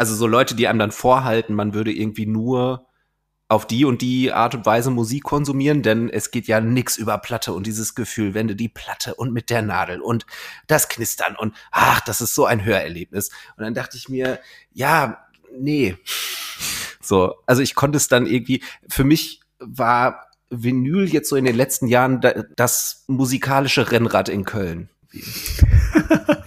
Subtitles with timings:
[0.00, 2.86] also so Leute, die einem dann vorhalten, man würde irgendwie nur
[3.48, 7.18] auf die und die Art und Weise Musik konsumieren, denn es geht ja nix über
[7.18, 10.24] Platte und dieses Gefühl, wenn du die Platte und mit der Nadel und
[10.66, 13.28] das Knistern und ach, das ist so ein Hörerlebnis.
[13.58, 14.40] Und dann dachte ich mir,
[14.72, 15.98] ja, nee.
[17.02, 21.56] So, also ich konnte es dann irgendwie, für mich war Vinyl jetzt so in den
[21.56, 22.22] letzten Jahren
[22.56, 24.88] das musikalische Rennrad in Köln.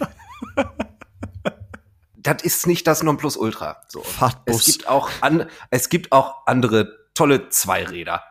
[2.23, 3.81] das ist nicht das Nonplusultra.
[3.89, 4.01] So.
[4.01, 4.55] Fahrtbus.
[4.55, 8.23] Es gibt auch an, es gibt auch andere tolle Zweiräder.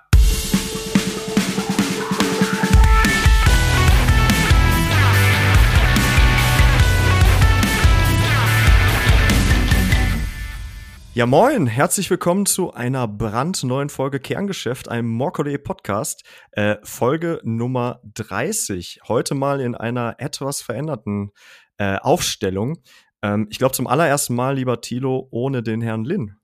[11.15, 18.01] Ja, moin, herzlich willkommen zu einer brandneuen Folge Kerngeschäft, einem Morcode Podcast, äh, Folge Nummer
[18.15, 19.01] 30.
[19.09, 21.33] Heute mal in einer etwas veränderten
[21.77, 22.79] äh, Aufstellung.
[23.23, 26.37] Ähm, ich glaube zum allerersten Mal, lieber Thilo, ohne den Herrn Lin.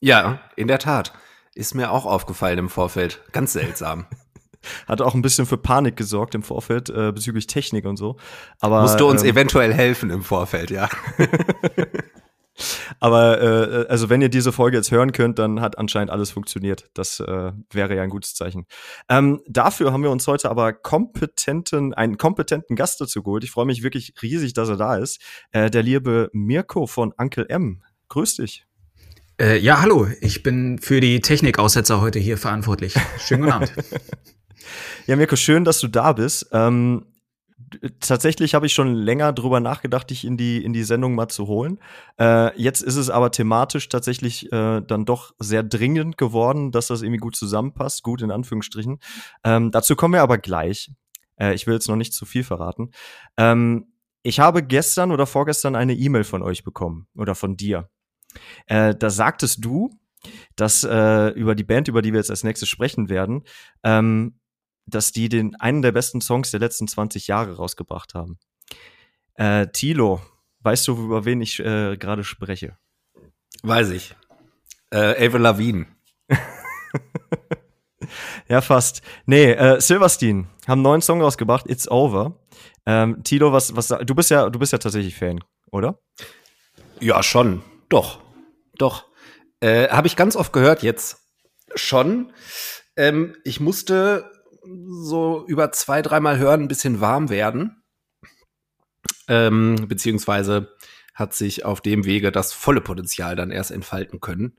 [0.00, 1.12] Ja, in der Tat.
[1.54, 3.22] Ist mir auch aufgefallen im Vorfeld.
[3.32, 4.06] Ganz seltsam.
[4.86, 8.16] Hat auch ein bisschen für Panik gesorgt im Vorfeld äh, bezüglich Technik und so.
[8.60, 10.88] Aber musst du uns ähm, eventuell helfen im Vorfeld, ja.
[13.00, 16.90] Aber äh, also wenn ihr diese Folge jetzt hören könnt, dann hat anscheinend alles funktioniert.
[16.94, 18.66] Das äh, wäre ja ein gutes Zeichen.
[19.08, 23.44] Ähm, dafür haben wir uns heute aber kompetenten, einen kompetenten Gast dazu geholt.
[23.44, 25.20] Ich freue mich wirklich riesig, dass er da ist.
[25.52, 27.82] Äh, der liebe Mirko von Uncle M.
[28.08, 28.66] Grüß dich.
[29.38, 30.08] Äh, ja, hallo.
[30.20, 32.94] Ich bin für die Technikaussetzer heute hier verantwortlich.
[33.18, 33.72] Schönen guten Abend.
[35.06, 36.48] ja, Mirko, schön, dass du da bist.
[36.52, 37.04] Ähm,
[38.00, 41.46] tatsächlich habe ich schon länger drüber nachgedacht, dich in die, in die Sendung mal zu
[41.46, 41.78] holen.
[42.18, 47.02] Äh, jetzt ist es aber thematisch tatsächlich äh, dann doch sehr dringend geworden, dass das
[47.02, 48.98] irgendwie gut zusammenpasst, gut in Anführungsstrichen.
[49.44, 50.90] Ähm, dazu kommen wir aber gleich.
[51.36, 52.90] Äh, ich will jetzt noch nicht zu viel verraten.
[53.36, 57.88] Ähm, ich habe gestern oder vorgestern eine E-Mail von euch bekommen oder von dir.
[58.66, 59.90] Äh, da sagtest du,
[60.56, 63.44] dass äh, über die Band, über die wir jetzt als nächstes sprechen werden,
[63.84, 64.40] ähm,
[64.86, 68.38] dass die den einen der besten Songs der letzten 20 Jahre rausgebracht haben.
[69.34, 70.20] Äh, Tilo,
[70.60, 72.78] weißt du, über wen ich äh, gerade spreche?
[73.62, 74.14] Weiß ich.
[74.90, 75.86] Äh, Ava Lavigne.
[78.48, 79.02] ja, fast.
[79.26, 82.38] Nee, äh, Silverstein haben einen neuen Song rausgebracht, It's Over.
[82.86, 85.98] Ähm, Tilo, was, was, du bist ja, du bist ja tatsächlich Fan, oder?
[87.00, 87.62] Ja, schon.
[87.88, 88.20] Doch.
[88.78, 89.06] Doch.
[89.60, 91.18] Äh, Habe ich ganz oft gehört jetzt
[91.74, 92.32] schon.
[92.96, 94.30] Ähm, ich musste
[94.88, 97.82] so über zwei, dreimal hören ein bisschen warm werden.
[99.28, 100.74] Ähm, beziehungsweise
[101.14, 104.58] hat sich auf dem Wege das volle Potenzial dann erst entfalten können.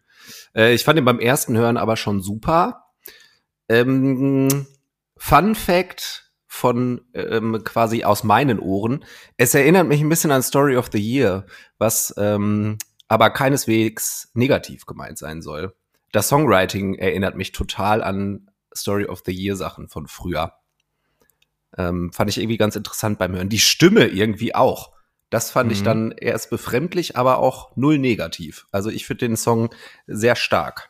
[0.56, 2.86] Äh, ich fand ihn beim ersten Hören aber schon super.
[3.70, 4.66] Ähm,
[5.18, 9.06] Fun Fact von ähm, quasi aus meinen Ohren.
[9.38, 11.46] Es erinnert mich ein bisschen an Story of the Year,
[11.78, 15.76] was ähm, aber keineswegs negativ gemeint sein soll.
[16.12, 18.47] Das Songwriting erinnert mich total an
[18.78, 20.54] Story of the Year Sachen von früher.
[21.78, 23.50] Ähm, fand ich irgendwie ganz interessant beim Hören.
[23.50, 24.94] Die Stimme irgendwie auch.
[25.30, 25.74] Das fand mhm.
[25.74, 28.68] ich dann erst befremdlich, aber auch null negativ.
[28.72, 29.70] Also ich finde den Song
[30.08, 30.90] sehr stark.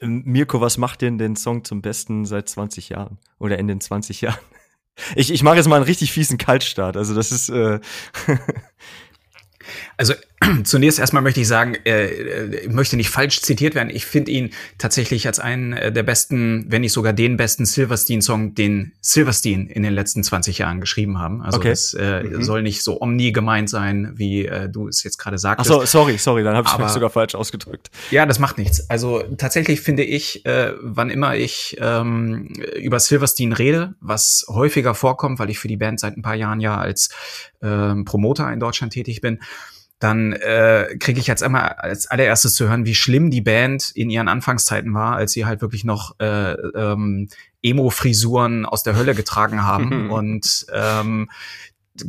[0.00, 3.18] Äh, Mirko, was macht denn den Song zum besten seit 20 Jahren?
[3.38, 4.38] Oder in den 20 Jahren?
[5.16, 6.98] Ich, ich mache jetzt mal einen richtig fiesen Kaltstart.
[6.98, 7.48] Also das ist.
[7.48, 7.80] Äh
[9.96, 10.14] also
[10.64, 13.90] Zunächst erstmal möchte ich sagen, äh, äh, möchte nicht falsch zitiert werden.
[13.90, 18.54] Ich finde ihn tatsächlich als einen äh, der besten, wenn nicht sogar den besten Silverstein-Song,
[18.54, 21.42] den Silverstein in den letzten 20 Jahren geschrieben haben.
[21.42, 21.70] Also okay.
[21.70, 22.42] das äh, mhm.
[22.42, 25.70] soll nicht so omni gemeint sein, wie äh, du es jetzt gerade sagtest.
[25.70, 27.90] Ach so, sorry, sorry, dann habe ich mich sogar falsch ausgedrückt.
[28.10, 28.88] Ja, das macht nichts.
[28.90, 35.38] Also tatsächlich finde ich, äh, wann immer ich ähm, über Silverstein rede, was häufiger vorkommt,
[35.38, 37.10] weil ich für die Band seit ein paar Jahren ja als
[37.62, 39.40] ähm, Promoter in Deutschland tätig bin,
[40.02, 44.10] dann äh, kriege ich jetzt einmal als allererstes zu hören, wie schlimm die Band in
[44.10, 47.28] ihren Anfangszeiten war, als sie halt wirklich noch äh, ähm,
[47.62, 51.30] Emo-Frisuren aus der Hölle getragen haben und ähm,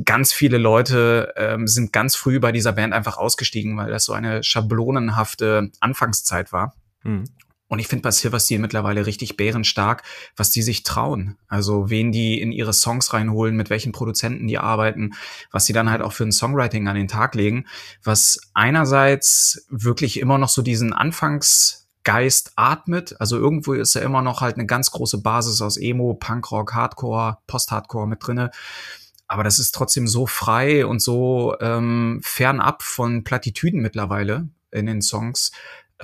[0.06, 4.14] ganz viele Leute ähm, sind ganz früh bei dieser Band einfach ausgestiegen, weil das so
[4.14, 6.76] eine schablonenhafte Anfangszeit war.
[7.04, 7.26] Mhm.
[7.74, 10.04] Und ich finde bei Silverstein mittlerweile richtig bärenstark,
[10.36, 11.40] was die sich trauen.
[11.48, 15.16] Also wen die in ihre Songs reinholen, mit welchen Produzenten die arbeiten,
[15.50, 17.66] was sie dann halt auch für ein Songwriting an den Tag legen,
[18.04, 23.20] was einerseits wirklich immer noch so diesen Anfangsgeist atmet.
[23.20, 27.40] Also irgendwo ist ja immer noch halt eine ganz große Basis aus Emo, Punkrock, Hardcore,
[27.48, 28.52] Post-Hardcore mit drinne.
[29.28, 35.02] Aber das ist trotzdem so frei und so ähm, fernab von Plattitüden mittlerweile in den
[35.02, 35.52] Songs,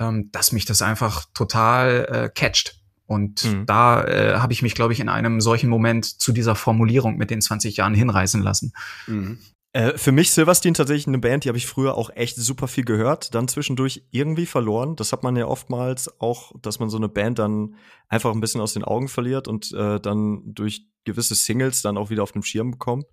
[0.00, 2.80] ähm, dass mich das einfach total äh, catcht.
[3.06, 3.66] Und mhm.
[3.66, 7.30] da äh, habe ich mich, glaube ich, in einem solchen Moment zu dieser Formulierung mit
[7.30, 8.72] den 20 Jahren hinreißen lassen.
[9.06, 9.38] Mhm.
[9.72, 12.84] Äh, für mich Silverstein tatsächlich eine Band, die habe ich früher auch echt super viel
[12.84, 14.96] gehört, dann zwischendurch irgendwie verloren.
[14.96, 17.76] Das hat man ja oftmals auch, dass man so eine Band dann
[18.08, 22.10] einfach ein bisschen aus den Augen verliert und äh, dann durch gewisse Singles dann auch
[22.10, 23.06] wieder auf dem Schirm bekommt.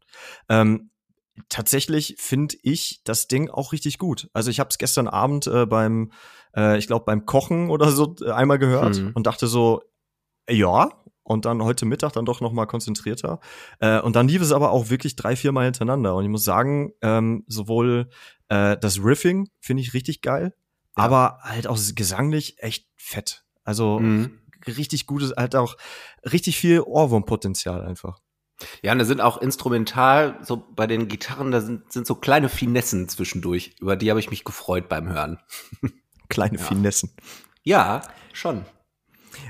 [0.50, 0.90] Ähm,
[1.50, 4.30] tatsächlich finde ich das Ding auch richtig gut.
[4.34, 6.12] Also ich habe es gestern Abend äh, beim,
[6.58, 9.12] äh, ich glaube beim Kochen oder so äh, einmal gehört mhm.
[9.14, 9.82] und dachte so,
[10.50, 10.90] ja,
[11.24, 13.40] und dann heute Mittag dann doch noch mal konzentrierter.
[13.80, 16.16] Äh, und dann lief es aber auch wirklich drei, vier Mal hintereinander.
[16.16, 18.10] Und ich muss sagen, ähm, sowohl
[18.48, 20.54] äh, das Riffing finde ich richtig geil,
[20.98, 21.04] ja.
[21.04, 23.44] aber halt auch gesanglich echt fett.
[23.66, 24.40] Also mhm.
[24.66, 25.76] richtig gutes, halt auch
[26.24, 28.20] richtig viel Ohrwurmpotenzial einfach.
[28.82, 32.50] Ja, und da sind auch instrumental, so bei den Gitarren, da sind, sind so kleine
[32.50, 33.76] Finessen zwischendurch.
[33.80, 35.40] Über die habe ich mich gefreut beim Hören.
[36.30, 36.64] Kleine ja.
[36.64, 37.12] Finessen.
[37.64, 38.02] Ja,
[38.34, 38.66] schon.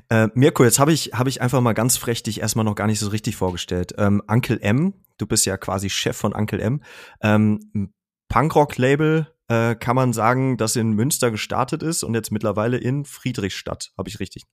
[0.09, 2.87] Äh, Mirko, jetzt habe ich, hab ich einfach mal ganz frech dich erstmal noch gar
[2.87, 3.93] nicht so richtig vorgestellt.
[3.97, 6.81] Ähm, Uncle M, du bist ja quasi Chef von Uncle M.
[7.21, 7.91] Ähm,
[8.29, 13.91] Punkrock-Label, äh, kann man sagen, das in Münster gestartet ist und jetzt mittlerweile in Friedrichstadt,
[13.97, 14.43] habe ich richtig.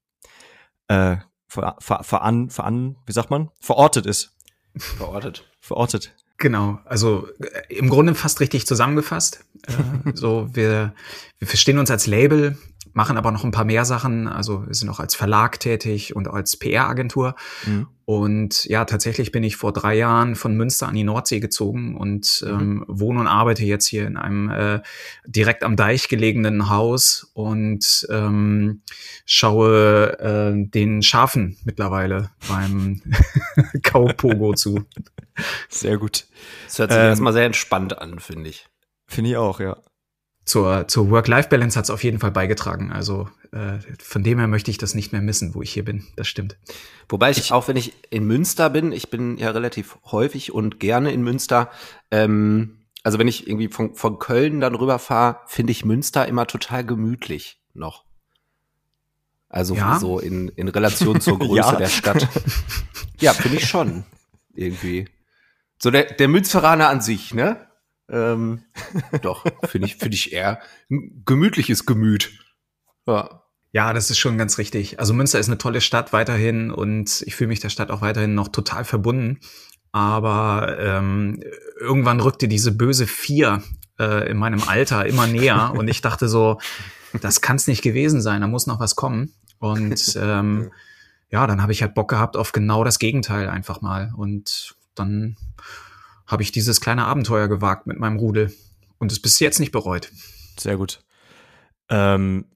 [0.88, 1.16] Äh,
[1.48, 3.50] ver, ver, veran, veran, wie sagt man?
[3.60, 4.36] Verortet ist.
[4.76, 5.50] Verortet.
[5.60, 6.14] Verortet.
[6.44, 9.46] Genau, also äh, im Grunde fast richtig zusammengefasst.
[9.67, 10.93] Äh, so, wir,
[11.38, 12.58] wir verstehen uns als Label,
[12.94, 14.29] machen aber noch ein paar mehr Sachen.
[14.29, 17.35] Also wir sind auch als Verlag tätig und als PR-Agentur.
[17.67, 17.88] Mhm.
[18.06, 22.44] Und ja, tatsächlich bin ich vor drei Jahren von Münster an die Nordsee gezogen und
[22.46, 22.61] mhm.
[22.61, 24.81] ähm, wohne und arbeite jetzt hier in einem äh,
[25.26, 28.82] direkt am Deich gelegenen Haus und ähm,
[29.26, 33.02] schaue äh, den Schafen mittlerweile beim
[33.82, 34.85] Kaupogo zu.
[35.69, 36.26] Sehr gut.
[36.67, 38.67] Das hört sich ähm, erstmal sehr entspannt an, finde ich.
[39.06, 39.79] Finde ich auch, ja
[40.44, 42.93] zur, zur Work-Life-Balance hat es auf jeden Fall beigetragen.
[42.93, 46.06] Also äh, von dem her möchte ich das nicht mehr missen, wo ich hier bin.
[46.17, 46.56] Das stimmt.
[47.08, 50.81] Wobei ich, ich auch, wenn ich in Münster bin, ich bin ja relativ häufig und
[50.81, 51.70] gerne in Münster,
[52.11, 56.85] ähm, also wenn ich irgendwie von, von Köln dann rüberfahre, finde ich Münster immer total
[56.85, 58.05] gemütlich noch.
[59.49, 59.99] Also ja?
[59.99, 61.76] so in, in Relation zur Größe ja.
[61.76, 62.29] der Stadt.
[63.20, 64.05] ja, finde ich schon.
[64.55, 65.06] Irgendwie.
[65.79, 67.69] So der, der Münsteraner an sich, ne?
[68.08, 68.64] Ähm,
[69.22, 70.60] doch, finde ich, finde ich eher
[70.90, 72.32] ein gemütliches Gemüt.
[73.06, 73.40] Ja.
[73.72, 75.00] Ja, das ist schon ganz richtig.
[75.00, 78.36] Also Münster ist eine tolle Stadt weiterhin und ich fühle mich der Stadt auch weiterhin
[78.36, 79.40] noch total verbunden.
[79.90, 81.40] Aber ähm,
[81.80, 83.64] irgendwann rückte diese böse Vier
[83.98, 86.60] äh, in meinem Alter immer näher und ich dachte so,
[87.20, 89.34] das kann es nicht gewesen sein, da muss noch was kommen.
[89.58, 90.70] Und ähm,
[91.30, 94.12] ja, dann habe ich halt Bock gehabt auf genau das Gegenteil einfach mal.
[94.16, 95.36] Und dann
[96.26, 98.52] habe ich dieses kleine Abenteuer gewagt mit meinem Rudel
[98.98, 100.10] und es bis jetzt nicht bereut.
[100.58, 101.02] Sehr gut.
[101.88, 102.46] Ähm,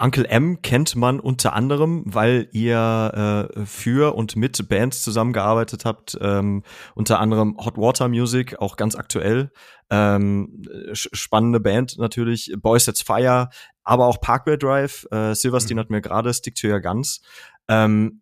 [0.00, 6.16] Uncle M kennt man unter anderem, weil ihr äh, für und mit Bands zusammengearbeitet habt,
[6.20, 6.62] ähm,
[6.94, 9.50] unter anderem Hot Water Music, auch ganz aktuell.
[9.90, 10.62] Ähm,
[10.92, 13.48] spannende Band natürlich, Boys That's Fire,
[13.82, 15.04] aber auch Parkway Drive.
[15.10, 15.80] Äh, Silverstein mhm.
[15.80, 17.20] hat mir gerade Stick to Your Guns.
[17.66, 18.20] Ähm,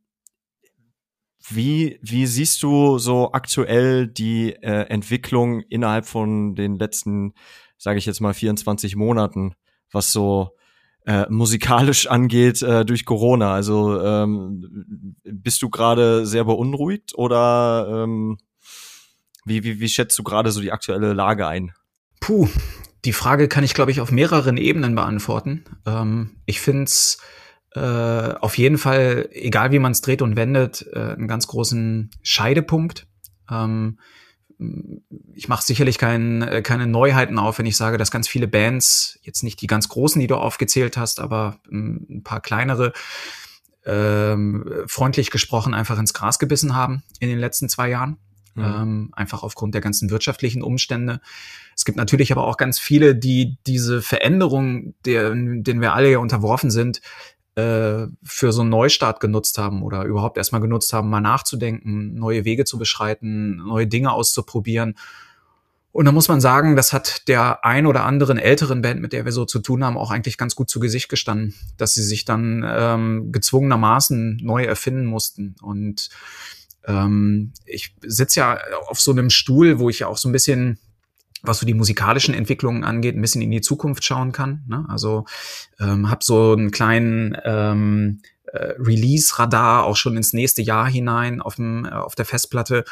[1.49, 7.35] wie, wie siehst du so aktuell die äh, Entwicklung innerhalb von den letzten,
[7.79, 9.55] sage ich jetzt mal, 24 Monaten,
[9.93, 10.57] was so
[11.07, 13.55] äh, musikalisch angeht äh, durch Corona?
[13.55, 18.39] Also ähm, bist du gerade sehr beunruhigt oder ähm,
[19.45, 21.73] wie, wie, wie schätzt du gerade so die aktuelle Lage ein?
[22.21, 22.49] Puh,
[23.05, 25.65] die Frage kann ich, glaube ich, auf mehreren Ebenen beantworten.
[25.87, 27.19] Ähm, ich finde es
[27.77, 32.11] äh, auf jeden Fall, egal wie man es dreht und wendet, äh, einen ganz großen
[32.23, 33.07] Scheidepunkt.
[33.51, 33.99] Ähm,
[35.35, 39.19] ich mache sicherlich kein, äh, keine Neuheiten auf, wenn ich sage, dass ganz viele Bands,
[39.21, 42.95] jetzt nicht die ganz großen, die du aufgezählt hast, aber ähm, ein paar kleinere,
[43.85, 48.17] ähm, freundlich gesprochen einfach ins Gras gebissen haben in den letzten zwei Jahren.
[48.55, 48.65] Mhm.
[48.65, 51.21] Ähm, einfach aufgrund der ganzen wirtschaftlichen Umstände.
[51.77, 56.19] Es gibt natürlich aber auch ganz viele, die diese Veränderung, der, denen wir alle ja
[56.21, 57.03] unterworfen sind,
[57.57, 62.45] äh, für so einen Neustart genutzt haben oder überhaupt erstmal genutzt haben, mal nachzudenken, neue
[62.45, 64.95] Wege zu beschreiten, neue Dinge auszuprobieren.
[65.91, 69.25] Und da muss man sagen, das hat der ein oder anderen älteren Band, mit der
[69.25, 72.27] wir so zu tun haben, auch eigentlich ganz gut zu Gesicht gestanden, dass sie sich
[72.27, 75.57] dann ähm, gezwungenermaßen neu erfinden mussten.
[75.63, 76.11] Und
[76.85, 78.59] ähm, ich sitze ja
[78.89, 80.79] auf so einem Stuhl, wo ich ja auch so ein bisschen
[81.47, 84.65] was so die musikalischen Entwicklungen angeht, ein bisschen in die Zukunft schauen kann.
[84.67, 84.85] Ne?
[84.89, 85.25] Also
[85.81, 91.57] ähm, habe so einen kleinen ähm, äh, Release-Radar auch schon ins nächste Jahr hinein auf,
[91.57, 92.85] dem, äh, auf der Festplatte.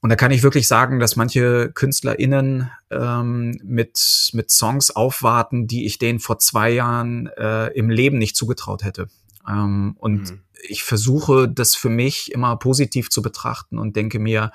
[0.00, 5.86] Und da kann ich wirklich sagen, dass manche KünstlerInnen ähm, mit, mit Songs aufwarten, die
[5.86, 9.08] ich denen vor zwei Jahren äh, im Leben nicht zugetraut hätte.
[9.48, 10.40] Ähm, und mhm.
[10.68, 14.52] ich versuche, das für mich immer positiv zu betrachten und denke mir,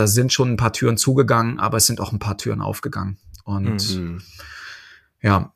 [0.00, 3.18] da sind schon ein paar Türen zugegangen, aber es sind auch ein paar Türen aufgegangen.
[3.44, 4.22] Und mhm.
[5.20, 5.52] ja,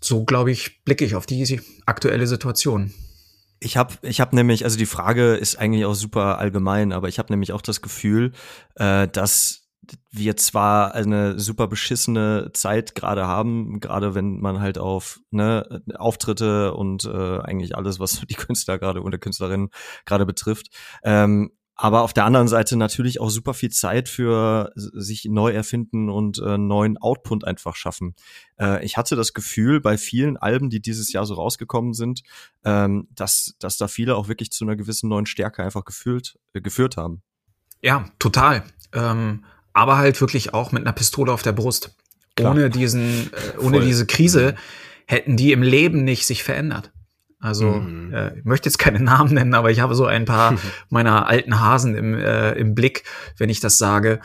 [0.00, 2.94] so glaube ich, blicke ich auf die aktuelle Situation.
[3.60, 7.18] Ich habe ich hab nämlich, also die Frage ist eigentlich auch super allgemein, aber ich
[7.18, 8.32] habe nämlich auch das Gefühl,
[8.76, 9.68] äh, dass
[10.10, 16.72] wir zwar eine super beschissene Zeit gerade haben, gerade wenn man halt auf ne, Auftritte
[16.72, 19.68] und äh, eigentlich alles, was die Künstler gerade und der Künstlerin
[20.06, 20.68] gerade betrifft,
[21.02, 26.10] ähm, aber auf der anderen Seite natürlich auch super viel Zeit für sich neu erfinden
[26.10, 28.16] und äh, neuen Output einfach schaffen.
[28.60, 32.22] Äh, ich hatte das Gefühl bei vielen Alben, die dieses Jahr so rausgekommen sind,
[32.64, 36.60] ähm, dass, dass da viele auch wirklich zu einer gewissen neuen Stärke einfach gefühlt, äh,
[36.60, 37.22] geführt haben.
[37.80, 38.64] Ja, total.
[38.92, 41.94] Ähm, aber halt wirklich auch mit einer Pistole auf der Brust.
[42.34, 42.52] Klar.
[42.52, 44.56] Ohne diesen, äh, ohne diese Krise
[45.06, 46.90] hätten die im Leben nicht sich verändert.
[47.40, 48.12] Also mhm.
[48.12, 50.56] äh, ich möchte jetzt keine Namen nennen, aber ich habe so ein paar
[50.88, 53.04] meiner alten Hasen im, äh, im Blick,
[53.36, 54.20] wenn ich das sage,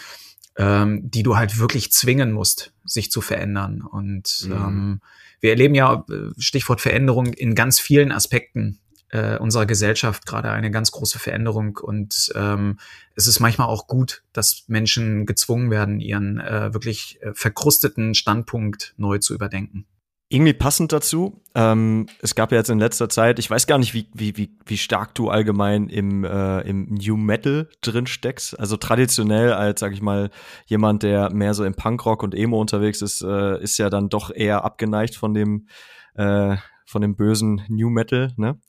[0.58, 3.82] ähm, die du halt wirklich zwingen musst, sich zu verändern.
[3.82, 4.52] Und mhm.
[4.52, 5.02] ähm,
[5.42, 8.80] wir erleben ja, äh, Stichwort Veränderung, in ganz vielen Aspekten
[9.10, 11.78] äh, unserer Gesellschaft gerade eine ganz große Veränderung.
[11.78, 12.80] Und ähm,
[13.16, 18.94] es ist manchmal auch gut, dass Menschen gezwungen werden, ihren äh, wirklich äh, verkrusteten Standpunkt
[18.98, 19.86] neu zu überdenken
[20.34, 21.42] irgendwie passend dazu.
[21.54, 24.58] Ähm, es gab ja jetzt in letzter Zeit, ich weiß gar nicht, wie, wie, wie,
[24.66, 28.60] wie stark du allgemein im, äh, im New Metal drin steckst.
[28.60, 30.32] Also traditionell als, sag ich mal,
[30.66, 34.32] jemand, der mehr so im Punkrock und Emo unterwegs ist, äh, ist ja dann doch
[34.34, 35.68] eher abgeneigt von dem,
[36.16, 38.60] äh, von dem bösen New Metal, ne?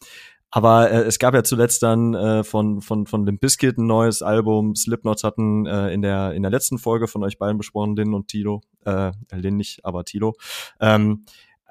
[0.51, 4.23] Aber äh, es gab ja zuletzt dann äh, von, von, von dem Biscuit ein neues
[4.23, 4.77] Album.
[4.77, 8.29] Slipknot hatten äh, in, der, in der letzten Folge von euch beiden besprochen, Lin und
[8.29, 8.61] Tilo.
[8.85, 10.35] Äh, Lin nicht, aber Tilo.
[10.79, 11.25] Ähm,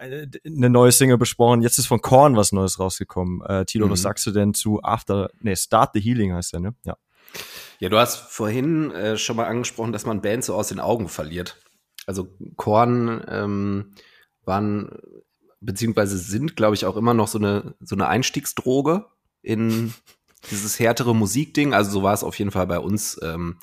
[0.03, 1.61] eine neue Single besprochen.
[1.61, 3.41] Jetzt ist von Korn was Neues rausgekommen.
[3.41, 3.91] Äh, Tilo, mhm.
[3.91, 6.75] was sagst du denn zu After, nee, Start the Healing heißt der, ne?
[6.83, 6.97] Ja.
[7.79, 11.09] Ja, du hast vorhin äh, schon mal angesprochen, dass man Bands so aus den Augen
[11.09, 11.57] verliert.
[12.05, 13.95] Also Korn ähm,
[14.45, 14.99] waren
[15.59, 19.05] beziehungsweise sind, glaube ich, auch immer noch so eine so eine Einstiegsdroge
[19.41, 19.93] in
[20.51, 21.73] dieses härtere Musikding.
[21.73, 23.57] Also so war es auf jeden Fall bei uns ähm,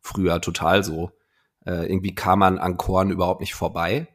[0.00, 1.10] früher total so.
[1.64, 4.08] Äh, irgendwie kam man an Korn überhaupt nicht vorbei.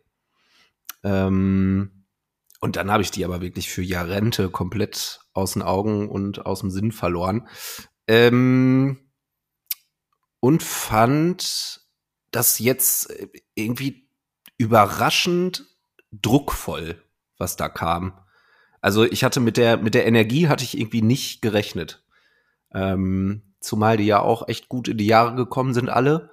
[1.04, 2.06] Ähm,
[2.60, 6.60] und dann habe ich die aber wirklich für Jarente komplett aus den Augen und aus
[6.60, 7.48] dem Sinn verloren.
[8.08, 9.00] Ähm,
[10.40, 11.82] und fand
[12.32, 13.14] das jetzt
[13.56, 14.08] irgendwie
[14.58, 15.66] überraschend
[16.12, 17.02] druckvoll,
[17.38, 18.20] was da kam.
[18.82, 22.04] Also ich hatte mit der, mit der Energie hatte ich irgendwie nicht gerechnet.
[22.74, 26.32] Ähm, zumal die ja auch echt gut in die Jahre gekommen sind alle.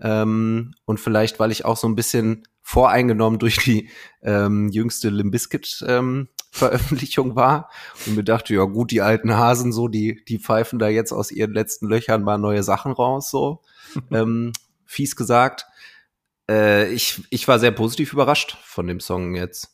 [0.00, 3.88] Ähm, und vielleicht, weil ich auch so ein bisschen voreingenommen durch die
[4.22, 7.70] ähm, jüngste Limbiskit ähm, Veröffentlichung war
[8.04, 11.30] und mir dachte, ja gut, die alten Hasen so, die, die pfeifen da jetzt aus
[11.30, 13.62] ihren letzten Löchern mal neue Sachen raus, so
[14.10, 14.52] ähm,
[14.84, 15.64] fies gesagt.
[16.46, 19.70] Äh, ich, ich war sehr positiv überrascht von dem Song jetzt.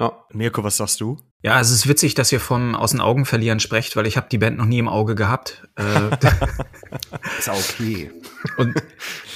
[0.00, 0.24] Ja.
[0.32, 1.18] Mirko, was sagst du?
[1.40, 4.26] Ja, es ist witzig, dass ihr vom aus den Augen verlieren sprecht, weil ich habe
[4.28, 5.68] die Band noch nie im Auge gehabt.
[5.76, 6.10] Äh,
[7.38, 8.10] ist okay.
[8.56, 8.74] Und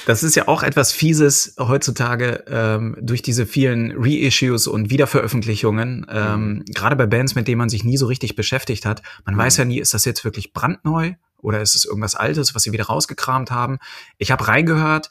[0.06, 6.54] das ist ja auch etwas Fieses heutzutage ähm, durch diese vielen Reissues und Wiederveröffentlichungen, ähm,
[6.54, 6.64] mhm.
[6.75, 9.02] gerade bei Bands, mit denen man sich nie so richtig beschäftigt hat.
[9.25, 9.38] Man mhm.
[9.38, 12.73] weiß ja nie, ist das jetzt wirklich brandneu oder ist es irgendwas Altes, was sie
[12.73, 13.78] wieder rausgekramt haben.
[14.18, 15.09] Ich habe reingehört,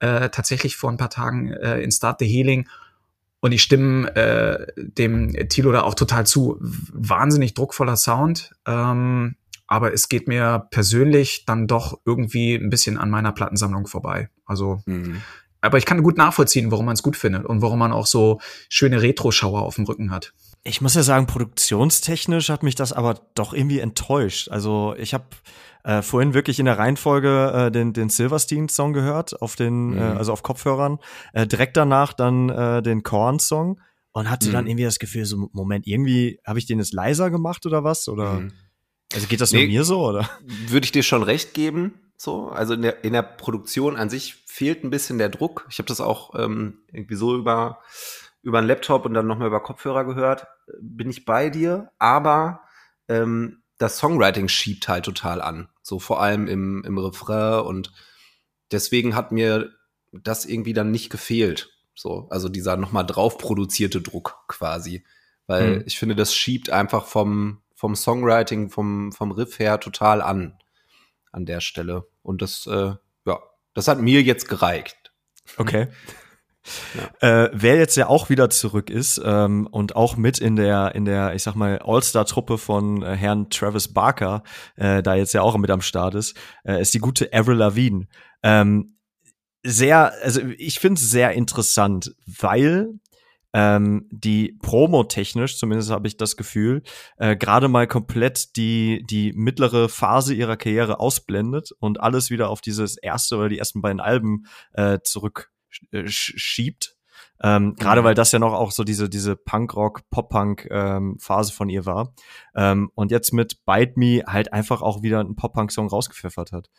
[0.00, 2.68] äh, tatsächlich vor ein paar Tagen äh, in Start the Healing
[3.44, 6.56] und ich stimme äh, dem Tilo da auch total zu.
[6.62, 8.52] Wahnsinnig druckvoller Sound.
[8.64, 9.36] Ähm,
[9.66, 14.30] aber es geht mir persönlich dann doch irgendwie ein bisschen an meiner Plattensammlung vorbei.
[14.46, 15.20] Also, mhm.
[15.64, 18.38] Aber ich kann gut nachvollziehen, warum man es gut findet und warum man auch so
[18.68, 20.34] schöne Retro-Schauer auf dem Rücken hat.
[20.62, 24.50] Ich muss ja sagen, produktionstechnisch hat mich das aber doch irgendwie enttäuscht.
[24.50, 25.24] Also ich habe
[25.84, 29.98] äh, vorhin wirklich in der Reihenfolge äh, den, den Silverstein-Song gehört, auf den, mhm.
[29.98, 30.98] äh, also auf Kopfhörern.
[31.32, 33.80] Äh, direkt danach dann äh, den Korn-Song
[34.12, 34.52] und hatte mhm.
[34.52, 38.08] dann irgendwie das Gefühl, so Moment, irgendwie habe ich den jetzt leiser gemacht oder was?
[38.08, 38.52] Oder mhm.
[39.14, 40.28] also geht das nee, nur mir so oder?
[40.68, 41.94] Würde ich dir schon recht geben.
[42.24, 45.66] So, also in der, in der Produktion an sich fehlt ein bisschen der Druck.
[45.70, 47.80] Ich habe das auch ähm, irgendwie so über
[48.44, 50.46] über einen Laptop und dann nochmal über Kopfhörer gehört,
[50.80, 52.60] bin ich bei dir, aber
[53.08, 55.68] ähm, das Songwriting schiebt halt total an.
[55.82, 57.90] So vor allem im, im Refrain und
[58.70, 59.72] deswegen hat mir
[60.12, 61.70] das irgendwie dann nicht gefehlt.
[61.94, 65.04] So, also dieser nochmal drauf produzierte Druck quasi.
[65.46, 65.82] Weil mhm.
[65.86, 70.58] ich finde, das schiebt einfach vom, vom Songwriting, vom, vom Riff her total an.
[71.32, 72.06] An der Stelle.
[72.24, 72.94] Und das, äh,
[73.26, 73.38] ja,
[73.74, 75.12] das hat mir jetzt gereicht.
[75.56, 75.88] Okay.
[77.20, 77.44] Ja.
[77.44, 81.04] Äh, wer jetzt ja auch wieder zurück ist ähm, und auch mit in der, in
[81.04, 84.42] der, ich sag mal, All-Star-Truppe von äh, Herrn Travis Barker,
[84.76, 88.06] äh, da jetzt ja auch mit am Start ist, äh, ist die gute Avril Lavigne.
[88.42, 88.96] Ähm,
[89.62, 92.94] sehr, also ich finde es sehr interessant, weil
[93.54, 96.82] ähm, die Promo-technisch, zumindest habe ich das Gefühl,
[97.18, 102.60] äh, gerade mal komplett die, die mittlere Phase ihrer Karriere ausblendet und alles wieder auf
[102.60, 106.96] dieses erste oder die ersten beiden Alben äh, zurückschiebt.
[107.40, 108.06] Äh, ähm, Gerade mhm.
[108.06, 112.12] weil das ja noch auch so diese, diese Punkrock, Pop-Punk-Phase ähm, von ihr war.
[112.56, 116.70] Ähm, und jetzt mit Bite Me halt einfach auch wieder einen Pop-Punk-Song rausgepfeffert hat.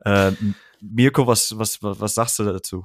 [0.00, 0.32] Äh,
[0.80, 2.84] Mirko, was, was, was sagst du dazu?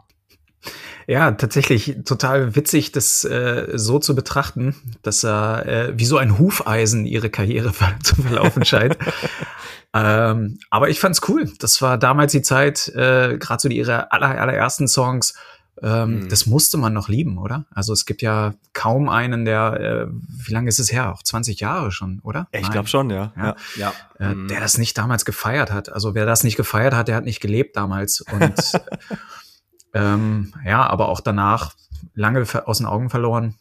[1.07, 6.37] Ja, tatsächlich total witzig, das äh, so zu betrachten, dass er äh, wie so ein
[6.37, 7.73] Hufeisen ihre Karriere
[8.03, 8.97] zu verlaufen scheint.
[9.93, 11.51] ähm, aber ich fand's cool.
[11.59, 15.33] Das war damals die Zeit, äh, gerade so die ihre aller, allerersten Songs.
[15.81, 16.29] Ähm, mhm.
[16.29, 17.65] Das musste man noch lieben, oder?
[17.71, 21.11] Also es gibt ja kaum einen, der, äh, wie lange ist es her?
[21.13, 22.47] Auch 20 Jahre schon, oder?
[22.51, 23.31] Ich glaube schon, ja.
[23.37, 23.55] ja.
[23.77, 23.93] ja.
[24.19, 24.47] Äh, mhm.
[24.49, 25.89] Der das nicht damals gefeiert hat.
[25.89, 28.21] Also wer das nicht gefeiert hat, der hat nicht gelebt damals.
[28.21, 28.53] Und
[29.93, 31.75] Ähm, ja, aber auch danach
[32.13, 33.55] lange aus den Augen verloren.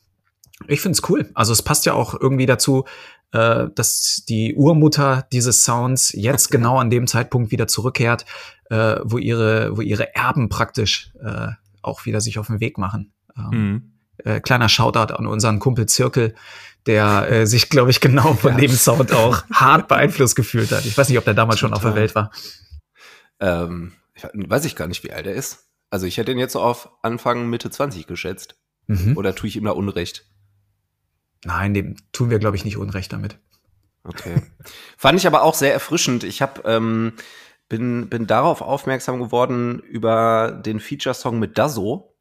[0.66, 1.30] Ich find's cool.
[1.34, 2.84] Also es passt ja auch irgendwie dazu,
[3.32, 8.24] äh, dass die Urmutter dieses Sounds jetzt genau an dem Zeitpunkt wieder zurückkehrt,
[8.70, 11.48] äh, wo ihre, wo ihre Erben praktisch äh,
[11.82, 13.12] auch wieder sich auf den Weg machen.
[13.36, 13.92] Ähm, mhm.
[14.24, 16.34] äh, kleiner Shoutout an unseren Kumpel Zirkel,
[16.86, 18.58] der äh, sich, glaube ich, genau von ja.
[18.58, 20.84] dem Sound auch hart beeinflusst gefühlt hat.
[20.84, 21.76] Ich weiß nicht, ob der damals Total.
[21.76, 22.30] schon auf der Welt war.
[23.40, 25.67] Ähm, ich weiß ich gar nicht, wie alt er ist.
[25.90, 28.56] Also ich hätte ihn jetzt so auf Anfang, Mitte 20 geschätzt.
[28.86, 29.16] Mhm.
[29.16, 30.26] Oder tue ich ihm da Unrecht?
[31.44, 33.38] Nein, dem tun wir, glaube ich, nicht Unrecht damit.
[34.04, 34.42] Okay.
[34.96, 36.24] Fand ich aber auch sehr erfrischend.
[36.24, 37.12] Ich hab, ähm,
[37.68, 42.16] bin, bin darauf aufmerksam geworden über den Feature-Song mit Dazo.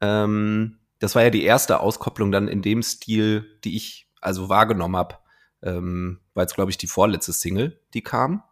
[0.00, 4.96] Ähm, das war ja die erste Auskopplung dann in dem Stil, die ich also wahrgenommen
[4.96, 5.16] habe.
[5.62, 8.42] Ähm, war jetzt, glaube ich, die vorletzte Single, die kam.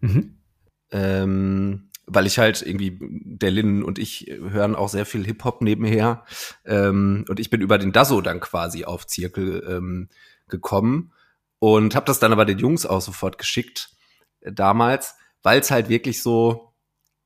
[0.00, 0.38] Mhm.
[0.90, 6.24] Ähm, weil ich halt irgendwie, der Lin und ich hören auch sehr viel Hip-Hop nebenher.
[6.64, 10.08] Ähm, und ich bin über den Dasso dann quasi auf Zirkel ähm,
[10.48, 11.12] gekommen
[11.58, 13.90] und habe das dann aber den Jungs auch sofort geschickt
[14.40, 16.72] äh, damals, weil es halt wirklich so,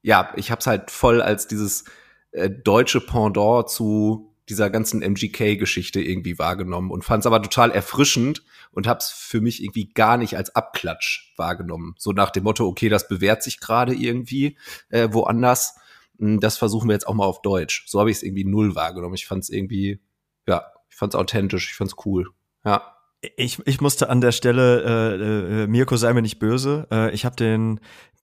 [0.02, 1.84] ja, ich habe es halt voll als dieses
[2.32, 8.44] äh, deutsche Pendant zu dieser ganzen MGK-Geschichte irgendwie wahrgenommen und fand es aber total erfrischend
[8.70, 11.94] und habe es für mich irgendwie gar nicht als Abklatsch wahrgenommen.
[11.98, 14.56] So nach dem Motto, okay, das bewährt sich gerade irgendwie
[14.88, 15.76] äh, woanders.
[16.18, 17.84] Hm, das versuchen wir jetzt auch mal auf Deutsch.
[17.86, 19.14] So habe ich es irgendwie null wahrgenommen.
[19.14, 20.00] Ich fand es irgendwie,
[20.46, 22.28] ja, ich fand es authentisch, ich fand es cool.
[22.64, 22.92] Ja.
[23.36, 27.24] Ich, ich musste an der Stelle, äh, äh, Mirko sei mir nicht böse, äh, ich
[27.24, 27.80] habe den,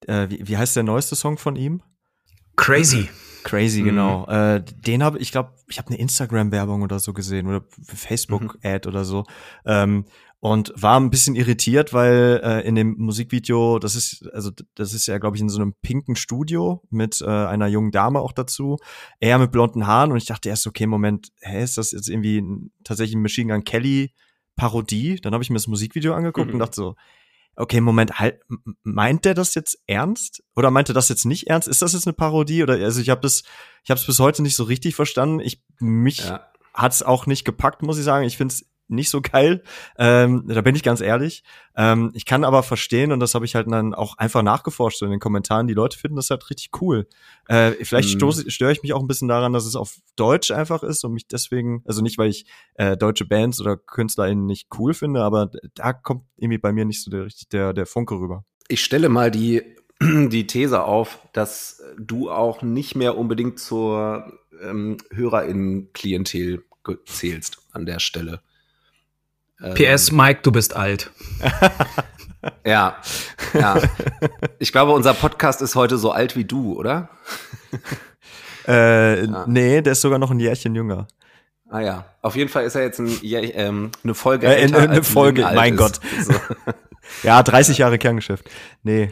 [0.07, 1.81] äh, wie, wie heißt der neueste Song von ihm?
[2.55, 3.09] Crazy.
[3.43, 3.85] Crazy, mhm.
[3.85, 4.25] genau.
[4.27, 8.93] Äh, den habe ich glaube, ich habe eine Instagram-Werbung oder so gesehen oder Facebook-Ad mhm.
[8.93, 9.25] oder so.
[9.65, 10.05] Ähm,
[10.39, 15.07] und war ein bisschen irritiert, weil äh, in dem Musikvideo, das ist also das ist
[15.07, 18.77] ja glaube ich in so einem pinken Studio mit äh, einer jungen Dame auch dazu,
[19.21, 22.43] er mit blonden Haaren und ich dachte erst okay, Moment, hä, ist das jetzt irgendwie
[22.83, 24.11] tatsächlich ein Machine Gun Kelly
[24.57, 25.15] Parodie?
[25.21, 26.55] Dann habe ich mir das Musikvideo angeguckt mhm.
[26.55, 26.95] und dachte so,
[27.55, 28.39] okay, Moment, halt,
[28.83, 30.43] meint der das jetzt ernst?
[30.55, 31.67] Oder meint er das jetzt nicht ernst?
[31.67, 32.63] Ist das jetzt eine Parodie?
[32.63, 33.43] Oder also ich habe das,
[33.83, 35.39] ich habe es bis heute nicht so richtig verstanden.
[35.39, 36.47] Ich mich ja.
[36.73, 38.25] hat es auch nicht gepackt, muss ich sagen.
[38.25, 39.63] Ich finde es nicht so geil.
[39.97, 41.43] Ähm, da bin ich ganz ehrlich.
[41.75, 45.05] Ähm, ich kann aber verstehen, und das habe ich halt dann auch einfach nachgeforscht so
[45.05, 47.07] in den Kommentaren, die Leute finden das halt richtig cool.
[47.47, 48.31] Äh, vielleicht mm.
[48.47, 51.27] störe ich mich auch ein bisschen daran, dass es auf Deutsch einfach ist und mich
[51.27, 55.93] deswegen, also nicht, weil ich äh, deutsche Bands oder KünstlerInnen nicht cool finde, aber da
[55.93, 58.45] kommt irgendwie bei mir nicht so der, der, der Funke rüber.
[58.67, 59.61] Ich stelle mal die,
[60.01, 66.63] die These auf, dass du auch nicht mehr unbedingt zur ähm, HörerInnen-Klientel
[67.05, 68.41] zählst an der Stelle.
[69.75, 71.11] PS, ähm, Mike, du bist alt.
[72.65, 72.97] ja,
[73.53, 73.81] ja.
[74.59, 77.09] Ich glaube, unser Podcast ist heute so alt wie du, oder?
[78.67, 79.45] äh, ja.
[79.47, 81.07] Nee, der ist sogar noch ein Jährchen jünger.
[81.69, 85.03] Ah ja, auf jeden Fall ist er jetzt ein, ähm, eine Folge äh, älter, Eine
[85.03, 85.99] Folge, mein Gott.
[86.21, 86.33] So.
[87.23, 88.49] ja, 30 Jahre Kerngeschäft.
[88.83, 89.11] Nee.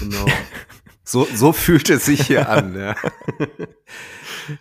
[0.00, 0.26] Genau.
[1.04, 2.94] So, so fühlt es sich hier an, ja.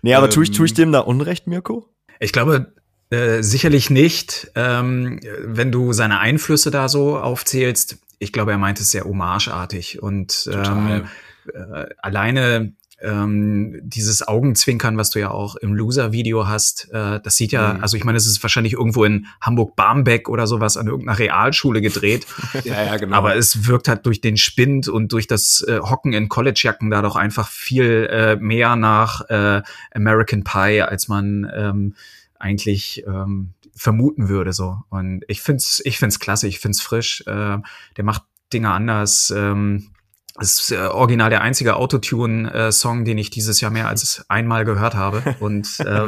[0.01, 1.89] Nee, aber ähm, tue, ich, tue ich dem da Unrecht, Mirko?
[2.19, 2.73] Ich glaube,
[3.09, 7.97] äh, sicherlich nicht, ähm, wenn du seine Einflüsse da so aufzählst.
[8.19, 11.07] Ich glaube, er meint es sehr homageartig und ähm,
[11.53, 17.51] äh, alleine ähm, dieses Augenzwinkern, was du ja auch im Loser-Video hast, äh, das sieht
[17.51, 17.81] ja, mhm.
[17.81, 22.27] also ich meine, es ist wahrscheinlich irgendwo in Hamburg-Barmbek oder sowas an irgendeiner Realschule gedreht.
[22.63, 23.15] ja, ja, genau.
[23.15, 27.01] Aber es wirkt halt durch den Spind und durch das äh, Hocken in Collegejacken da
[27.01, 29.61] doch einfach viel äh, mehr nach äh,
[29.93, 31.95] American Pie, als man ähm,
[32.39, 34.79] eigentlich ähm, vermuten würde so.
[34.89, 37.21] Und ich find's, ich find's klasse, ich find's frisch.
[37.27, 37.57] Äh,
[37.97, 39.31] der macht Dinge anders.
[39.35, 39.91] Ähm,
[40.35, 44.95] Das ist äh, original der einzige Autotune-Song, den ich dieses Jahr mehr als einmal gehört
[44.95, 45.35] habe.
[45.39, 46.07] Und äh,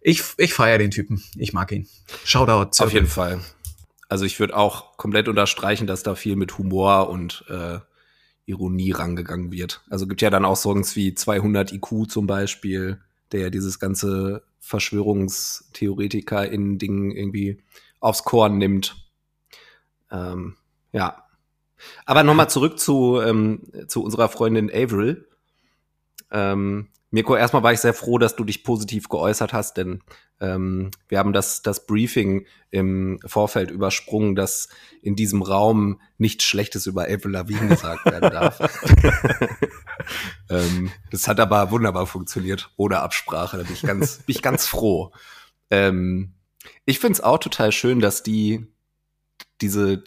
[0.00, 1.22] ich, ich feiere den Typen.
[1.36, 1.86] Ich mag ihn.
[2.24, 2.82] Shoutout.
[2.82, 3.40] Auf jeden Fall.
[4.08, 7.80] Also ich würde auch komplett unterstreichen, dass da viel mit Humor und äh,
[8.46, 9.82] Ironie rangegangen wird.
[9.90, 13.00] Also gibt ja dann auch Songs wie 200 IQ zum Beispiel,
[13.32, 17.62] der ja dieses ganze Verschwörungstheoretiker in Dingen irgendwie
[18.00, 18.96] aufs Korn nimmt.
[20.10, 20.56] Ähm,
[20.92, 21.24] ja.
[22.04, 25.28] Aber nochmal zurück zu, ähm, zu unserer Freundin Avril.
[26.30, 30.02] Ähm, Mirko, erstmal war ich sehr froh, dass du dich positiv geäußert hast, denn
[30.40, 34.68] ähm, wir haben das, das Briefing im Vorfeld übersprungen, dass
[35.02, 38.58] in diesem Raum nichts Schlechtes über Avril Lavigne gesagt werden darf.
[40.50, 43.56] ähm, das hat aber wunderbar funktioniert, ohne Absprache.
[43.56, 45.12] Da bin ich ganz, bin ich ganz froh.
[45.70, 46.34] Ähm,
[46.84, 48.66] ich finde es auch total schön, dass die
[49.60, 50.04] diese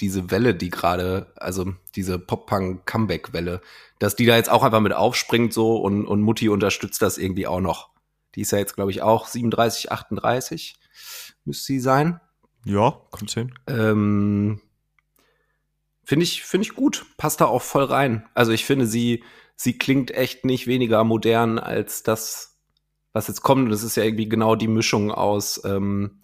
[0.00, 3.60] diese Welle, die gerade, also diese Pop-Punk-Comeback-Welle,
[3.98, 7.46] dass die da jetzt auch einfach mit aufspringt so und, und Mutti unterstützt das irgendwie
[7.46, 7.90] auch noch.
[8.38, 10.76] Die ist ja jetzt, glaube ich, auch 37, 38
[11.44, 12.20] müsste sie sein.
[12.64, 13.52] Ja, kommt hin.
[13.66, 14.60] Ähm,
[16.04, 17.04] finde ich, finde ich gut.
[17.16, 18.28] Passt da auch voll rein.
[18.34, 19.24] Also ich finde, sie,
[19.56, 22.60] sie klingt echt nicht weniger modern als das,
[23.12, 23.64] was jetzt kommt.
[23.64, 26.20] Und das ist ja irgendwie genau die Mischung aus, ähm,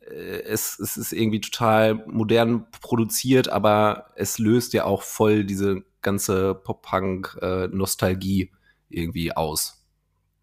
[0.00, 5.84] äh, es, es ist irgendwie total modern produziert, aber es löst ja auch voll diese
[6.02, 8.50] ganze Pop-Punk-Nostalgie
[8.88, 9.75] irgendwie aus.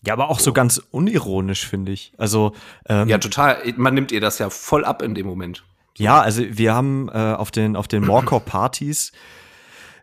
[0.06, 2.14] Ja, aber auch so, so ganz unironisch, finde ich.
[2.18, 2.54] Also
[2.90, 3.58] ähm, ja, total.
[3.78, 5.64] Man nimmt ihr das ja voll ab in dem Moment.
[5.98, 9.12] Ja, also wir haben äh, auf den auf den Morecore-Partys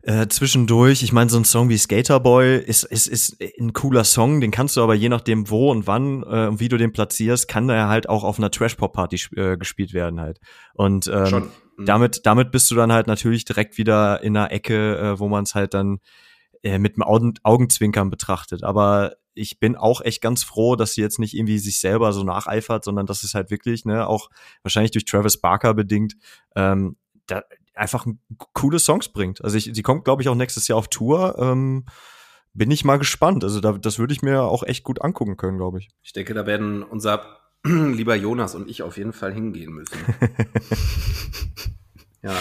[0.03, 4.41] äh, zwischendurch, ich meine, so ein Song wie Skaterboy ist, ist, ist ein cooler Song,
[4.41, 7.49] den kannst du aber je nachdem wo und wann äh, und wie du den platzierst,
[7.49, 10.41] kann der halt auch auf einer Trash-Pop-Party äh, gespielt werden halt.
[10.73, 11.51] Und ähm, Schon.
[11.77, 11.85] Mhm.
[11.85, 15.45] damit, damit bist du dann halt natürlich direkt wieder in einer Ecke, äh, wo man
[15.45, 15.99] es halt dann
[16.63, 18.65] äh, mit dem Augen, Augenzwinkern betrachtet.
[18.65, 22.23] Aber ich bin auch echt ganz froh, dass sie jetzt nicht irgendwie sich selber so
[22.23, 24.31] nacheifert, sondern dass es halt wirklich, ne, auch
[24.63, 26.17] wahrscheinlich durch Travis Barker bedingt,
[26.57, 27.43] ähm, da,
[27.75, 28.07] einfach
[28.53, 29.43] coole Songs bringt.
[29.43, 31.37] Also ich, sie kommt, glaube ich, auch nächstes Jahr auf Tour.
[31.39, 31.87] Ähm,
[32.53, 33.45] bin ich mal gespannt.
[33.45, 35.89] Also da, das würde ich mir auch echt gut angucken können, glaube ich.
[36.03, 39.99] Ich denke, da werden unser lieber Jonas und ich auf jeden Fall hingehen müssen.
[42.23, 42.35] ja.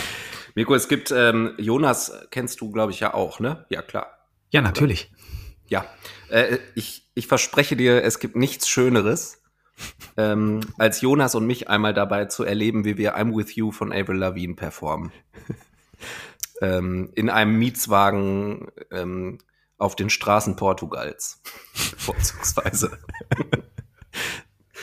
[0.56, 3.65] Mirko, es gibt, ähm, Jonas kennst du, glaube ich, ja auch, ne?
[3.69, 4.08] Ja, klar.
[4.49, 5.12] Ja, natürlich.
[5.69, 5.86] Ja.
[6.29, 9.41] Äh, ich, ich verspreche dir, es gibt nichts Schöneres,
[10.17, 13.93] ähm, als Jonas und mich einmal dabei zu erleben, wie wir I'm With You von
[13.93, 15.12] Avril Lavigne performen.
[16.62, 19.39] ähm, in einem Mietswagen ähm,
[19.77, 21.41] auf den Straßen Portugals.
[21.73, 22.99] Vorzugsweise.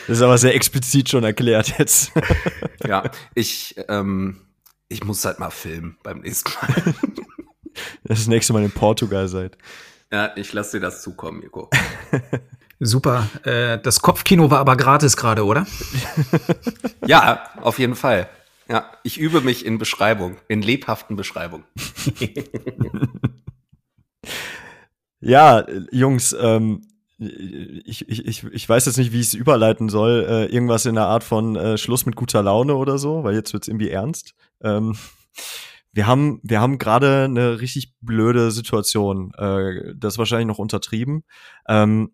[0.07, 2.13] Das ist aber sehr explizit schon erklärt jetzt.
[2.87, 4.41] ja, ich, ähm,
[4.89, 6.95] ich muss halt mal filmen beim nächsten Mal.
[8.05, 9.59] das nächste Mal in Portugal seid.
[10.13, 11.69] Ja, ich lasse dir das zukommen, Nico.
[12.81, 13.29] Super.
[13.45, 15.67] Äh, das Kopfkino war aber gratis gerade, oder?
[17.07, 18.29] ja, auf jeden Fall.
[18.69, 21.65] Ja, ich übe mich in Beschreibung, in lebhaften Beschreibung.
[25.21, 26.83] ja, Jungs, ähm,
[27.19, 30.27] ich, ich, ich weiß jetzt nicht, wie ich es überleiten soll.
[30.29, 33.53] Äh, irgendwas in der Art von äh, Schluss mit guter Laune oder so, weil jetzt
[33.53, 34.35] wird's irgendwie ernst.
[34.61, 34.97] Ähm,
[35.97, 39.33] wir haben, wir haben gerade eine richtig blöde Situation.
[39.39, 41.25] Äh, das ist wahrscheinlich noch untertrieben.
[41.67, 42.13] Ähm,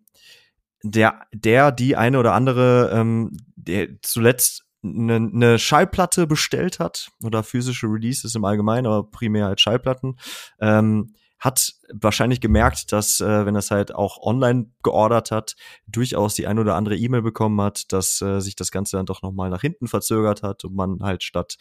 [0.83, 7.43] der, der, die eine oder andere, ähm, der zuletzt eine, eine Schallplatte bestellt hat oder
[7.43, 10.15] physische Releases im Allgemeinen, aber primär halt Schallplatten,
[10.61, 16.35] ähm, hat wahrscheinlich gemerkt, dass, äh, wenn er es halt auch online geordert hat, durchaus
[16.35, 19.49] die ein oder andere E-Mail bekommen hat, dass äh, sich das Ganze dann doch nochmal
[19.49, 21.57] nach hinten verzögert hat und man halt statt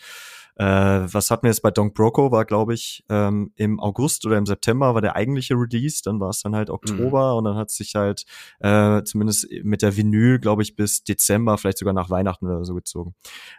[0.57, 4.37] äh, was hatten wir jetzt bei Donk Broco, war glaube ich ähm, im August oder
[4.37, 7.39] im September war der eigentliche Release, dann war es dann halt Oktober mhm.
[7.39, 8.25] und dann hat sich halt
[8.61, 12.75] äh, zumindest mit der Vinyl, glaube ich, bis Dezember, vielleicht sogar nach Weihnachten oder so
[12.75, 13.15] gezogen.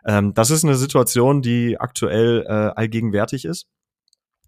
[0.06, 3.68] Ähm, das ist eine Situation, die aktuell äh, allgegenwärtig ist.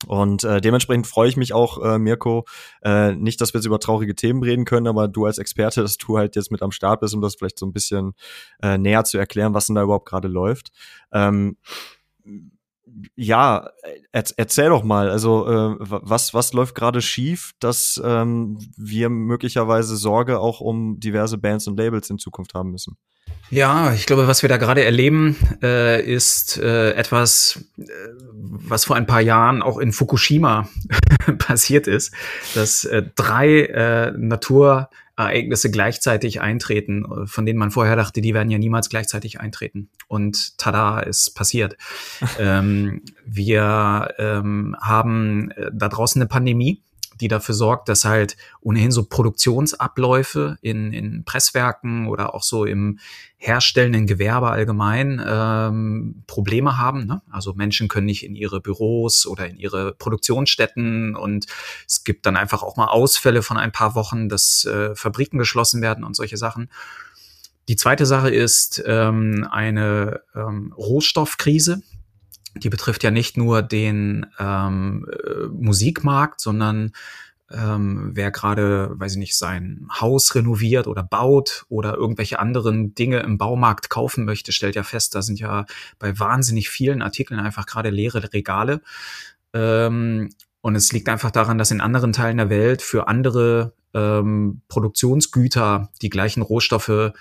[0.07, 2.45] Und äh, dementsprechend freue ich mich auch, äh, Mirko,
[2.83, 5.97] äh, nicht, dass wir jetzt über traurige Themen reden können, aber du als Experte, dass
[5.97, 8.13] du halt jetzt mit am Start bist, um das vielleicht so ein bisschen
[8.61, 10.69] äh, näher zu erklären, was denn da überhaupt gerade läuft.
[11.11, 11.57] Ähm,
[13.15, 13.69] ja,
[14.11, 19.97] er, erzähl doch mal, also äh, was, was läuft gerade schief, dass ähm, wir möglicherweise
[19.97, 22.97] Sorge auch um diverse Bands und Labels in Zukunft haben müssen?
[23.49, 27.83] Ja, ich glaube, was wir da gerade erleben, äh, ist äh, etwas, äh,
[28.31, 30.67] was vor ein paar Jahren auch in Fukushima
[31.37, 32.13] passiert ist,
[32.55, 38.51] dass äh, drei äh, Natur Ereignisse gleichzeitig eintreten, von denen man vorher dachte, die werden
[38.51, 39.89] ja niemals gleichzeitig eintreten.
[40.07, 41.77] Und tada, ist passiert.
[42.39, 46.81] ähm, wir ähm, haben äh, da draußen eine Pandemie
[47.21, 52.99] die dafür sorgt, dass halt ohnehin so Produktionsabläufe in, in Presswerken oder auch so im
[53.37, 57.05] herstellenden Gewerbe allgemein ähm, Probleme haben.
[57.05, 57.21] Ne?
[57.31, 61.45] Also Menschen können nicht in ihre Büros oder in ihre Produktionsstätten und
[61.87, 65.81] es gibt dann einfach auch mal Ausfälle von ein paar Wochen, dass äh, Fabriken geschlossen
[65.81, 66.69] werden und solche Sachen.
[67.67, 71.81] Die zweite Sache ist ähm, eine ähm, Rohstoffkrise
[72.55, 76.91] die betrifft ja nicht nur den ähm, äh, Musikmarkt, sondern
[77.51, 83.19] ähm, wer gerade, weiß ich nicht, sein Haus renoviert oder baut oder irgendwelche anderen Dinge
[83.19, 85.65] im Baumarkt kaufen möchte, stellt ja fest, da sind ja
[85.99, 88.81] bei wahnsinnig vielen Artikeln einfach gerade leere Regale.
[89.53, 94.61] Ähm, und es liegt einfach daran, dass in anderen Teilen der Welt für andere ähm,
[94.67, 97.13] Produktionsgüter die gleichen Rohstoffe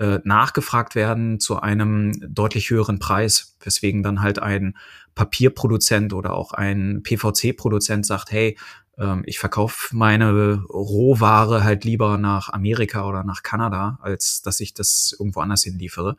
[0.00, 4.76] äh, nachgefragt werden zu einem deutlich höheren Preis, weswegen dann halt ein
[5.14, 8.56] Papierproduzent oder auch ein PVC-Produzent sagt, hey,
[8.96, 14.72] ähm, ich verkaufe meine Rohware halt lieber nach Amerika oder nach Kanada, als dass ich
[14.72, 16.16] das irgendwo anders hinliefere.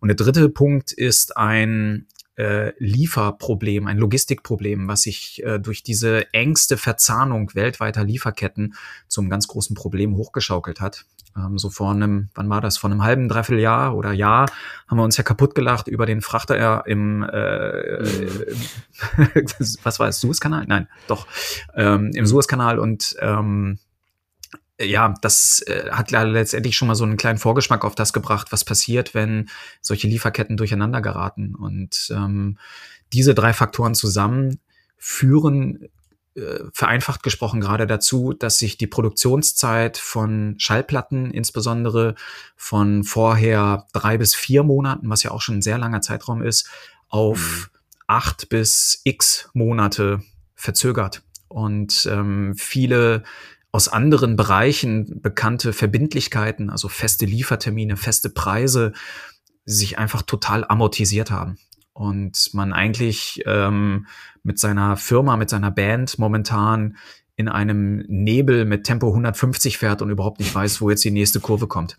[0.00, 2.06] Und der dritte Punkt ist ein
[2.38, 8.74] äh, Lieferproblem, ein Logistikproblem, was sich äh, durch diese engste Verzahnung weltweiter Lieferketten
[9.08, 11.04] zum ganz großen Problem hochgeschaukelt hat.
[11.36, 14.46] Ähm, so vor einem, wann war das, vor einem halben, dreiviertel Jahr oder Jahr
[14.86, 18.46] haben wir uns ja kaputt gelacht über den Frachter im, äh,
[19.82, 20.64] was war es, Suezkanal?
[20.68, 21.26] Nein, doch,
[21.74, 23.78] ähm, im Suezkanal und ähm,
[24.80, 28.64] ja, das äh, hat letztendlich schon mal so einen kleinen Vorgeschmack auf das gebracht, was
[28.64, 29.48] passiert, wenn
[29.80, 31.54] solche Lieferketten durcheinander geraten.
[31.54, 32.58] Und ähm,
[33.12, 34.60] diese drei Faktoren zusammen
[34.96, 35.88] führen
[36.38, 42.14] äh, vereinfacht gesprochen gerade dazu, dass sich die Produktionszeit von Schallplatten, insbesondere
[42.54, 46.68] von vorher drei bis vier Monaten, was ja auch schon ein sehr langer Zeitraum ist,
[47.08, 47.78] auf mhm.
[48.06, 50.22] acht bis x Monate
[50.54, 51.22] verzögert.
[51.48, 53.24] Und ähm, viele
[53.72, 58.92] aus anderen Bereichen bekannte Verbindlichkeiten, also feste Liefertermine, feste Preise,
[59.64, 61.58] sich einfach total amortisiert haben
[61.92, 64.06] und man eigentlich ähm,
[64.42, 66.96] mit seiner Firma, mit seiner Band momentan
[67.36, 71.40] in einem Nebel mit Tempo 150 fährt und überhaupt nicht weiß, wo jetzt die nächste
[71.40, 71.98] Kurve kommt.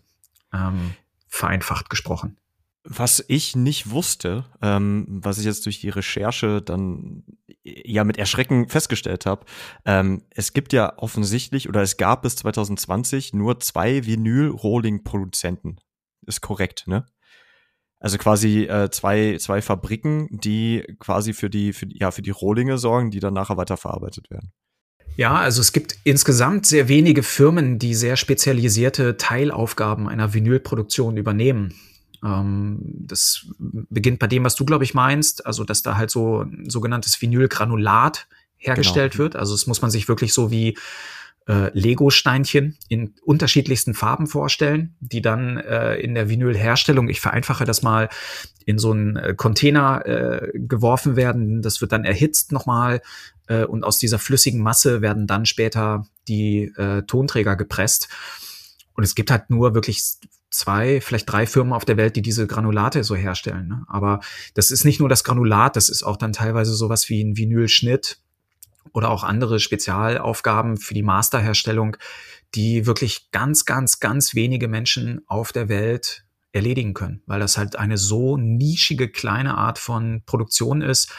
[0.52, 0.94] Ähm,
[1.28, 2.36] vereinfacht gesprochen.
[2.82, 7.24] Was ich nicht wusste, ähm, was ich jetzt durch die Recherche dann
[7.62, 9.44] ja mit Erschrecken festgestellt habe,
[9.84, 15.76] ähm, es gibt ja offensichtlich oder es gab bis 2020 nur zwei Vinyl-Rolling-Produzenten.
[16.26, 17.06] Ist korrekt, ne?
[17.98, 22.78] Also quasi äh, zwei, zwei Fabriken, die quasi für die, für, ja, für die Rohlinge
[22.78, 24.52] sorgen, die dann nachher weiterverarbeitet werden.
[25.16, 31.74] Ja, also es gibt insgesamt sehr wenige Firmen, die sehr spezialisierte Teilaufgaben einer Vinylproduktion übernehmen.
[32.24, 36.42] Ähm, das beginnt bei dem, was du, glaube ich, meinst, also dass da halt so
[36.42, 39.24] ein sogenanntes Vinylgranulat hergestellt genau.
[39.24, 39.36] wird.
[39.36, 40.76] Also es muss man sich wirklich so wie
[41.48, 47.82] äh, Lego-Steinchen in unterschiedlichsten Farben vorstellen, die dann äh, in der Vinylherstellung, ich vereinfache das
[47.82, 48.08] mal,
[48.66, 51.62] in so einen äh, Container äh, geworfen werden.
[51.62, 53.00] Das wird dann erhitzt nochmal
[53.48, 58.08] äh, und aus dieser flüssigen Masse werden dann später die äh, Tonträger gepresst.
[58.94, 60.02] Und es gibt halt nur wirklich
[60.50, 63.68] zwei, vielleicht drei Firmen auf der Welt, die diese Granulate so herstellen.
[63.68, 63.84] Ne?
[63.88, 64.20] Aber
[64.54, 68.18] das ist nicht nur das Granulat, das ist auch dann teilweise sowas wie ein Vinylschnitt
[68.92, 71.96] oder auch andere Spezialaufgaben für die Masterherstellung,
[72.54, 77.76] die wirklich ganz, ganz, ganz wenige Menschen auf der Welt erledigen können, weil das halt
[77.76, 81.12] eine so nischige kleine Art von Produktion ist,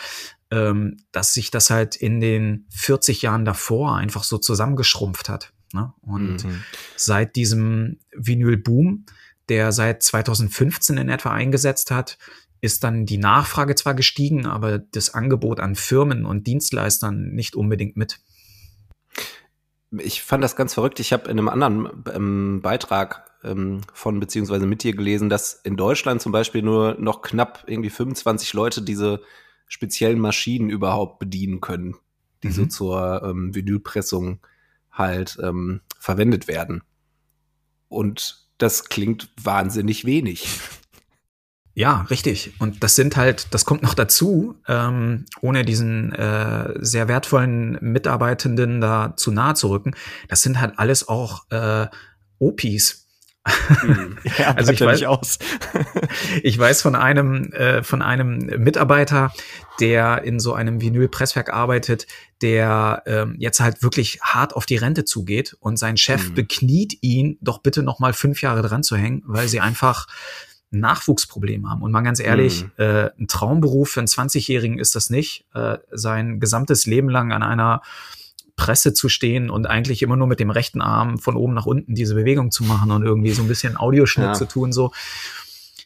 [0.52, 5.54] ähm, dass sich das halt in den 40 Jahren davor einfach so zusammengeschrumpft hat.
[5.74, 5.94] Ne?
[6.02, 6.64] Und mhm.
[6.98, 9.06] seit diesem Vinyl-Boom,
[9.52, 12.18] der seit 2015 in etwa eingesetzt hat,
[12.62, 17.98] ist dann die Nachfrage zwar gestiegen, aber das Angebot an Firmen und Dienstleistern nicht unbedingt
[17.98, 18.22] mit.
[19.98, 21.02] Ich fand das ganz verrückt.
[21.02, 25.76] Ich habe in einem anderen ähm, Beitrag ähm, von beziehungsweise mit dir gelesen, dass in
[25.76, 29.22] Deutschland zum Beispiel nur noch knapp irgendwie 25 Leute diese
[29.68, 31.98] speziellen Maschinen überhaupt bedienen können,
[32.42, 32.54] die mhm.
[32.54, 34.40] so zur ähm, Vinylpressung
[34.94, 36.84] halt ähm, verwendet werden.
[37.90, 40.48] Und das klingt wahnsinnig wenig.
[41.74, 42.54] Ja, richtig.
[42.60, 48.82] Und das sind halt, das kommt noch dazu, ähm, ohne diesen äh, sehr wertvollen Mitarbeitenden
[48.82, 49.96] da zu nahe zu rücken.
[50.28, 51.88] Das sind halt alles auch äh,
[52.40, 53.01] OPs,
[53.46, 54.18] Hm.
[54.38, 55.40] ja, also ich weiß, aus.
[56.44, 59.34] ich weiß von einem äh, von einem Mitarbeiter,
[59.80, 62.06] der in so einem Vinylpresswerk arbeitet,
[62.42, 66.36] der ähm, jetzt halt wirklich hart auf die Rente zugeht und sein Chef hm.
[66.36, 70.08] bekniet ihn, doch bitte noch mal fünf Jahre dran zu hängen, weil sie einfach
[70.72, 71.82] Nachwuchsproblem haben.
[71.82, 72.72] Und mal ganz ehrlich, mhm.
[72.78, 77.44] äh, ein Traumberuf für einen 20-Jährigen ist das nicht, äh, sein gesamtes Leben lang an
[77.44, 77.82] einer
[78.56, 81.96] Presse zu stehen und eigentlich immer nur mit dem rechten Arm von oben nach unten
[81.96, 84.34] diese Bewegung zu machen und irgendwie so ein bisschen Audioschnitt ja.
[84.34, 84.92] zu tun, so.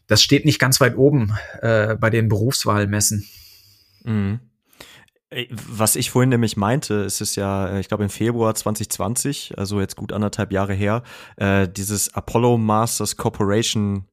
[0.08, 3.28] Das steht nicht ganz weit oben äh, bei den Berufswahlmessen.
[4.04, 4.40] Mhm.
[5.52, 9.80] Was ich vorhin nämlich meinte, ist es ja, äh, ich glaube im Februar 2020, also
[9.80, 11.02] jetzt gut anderthalb Jahre her,
[11.38, 14.06] äh, dieses Apollo Masters Corporation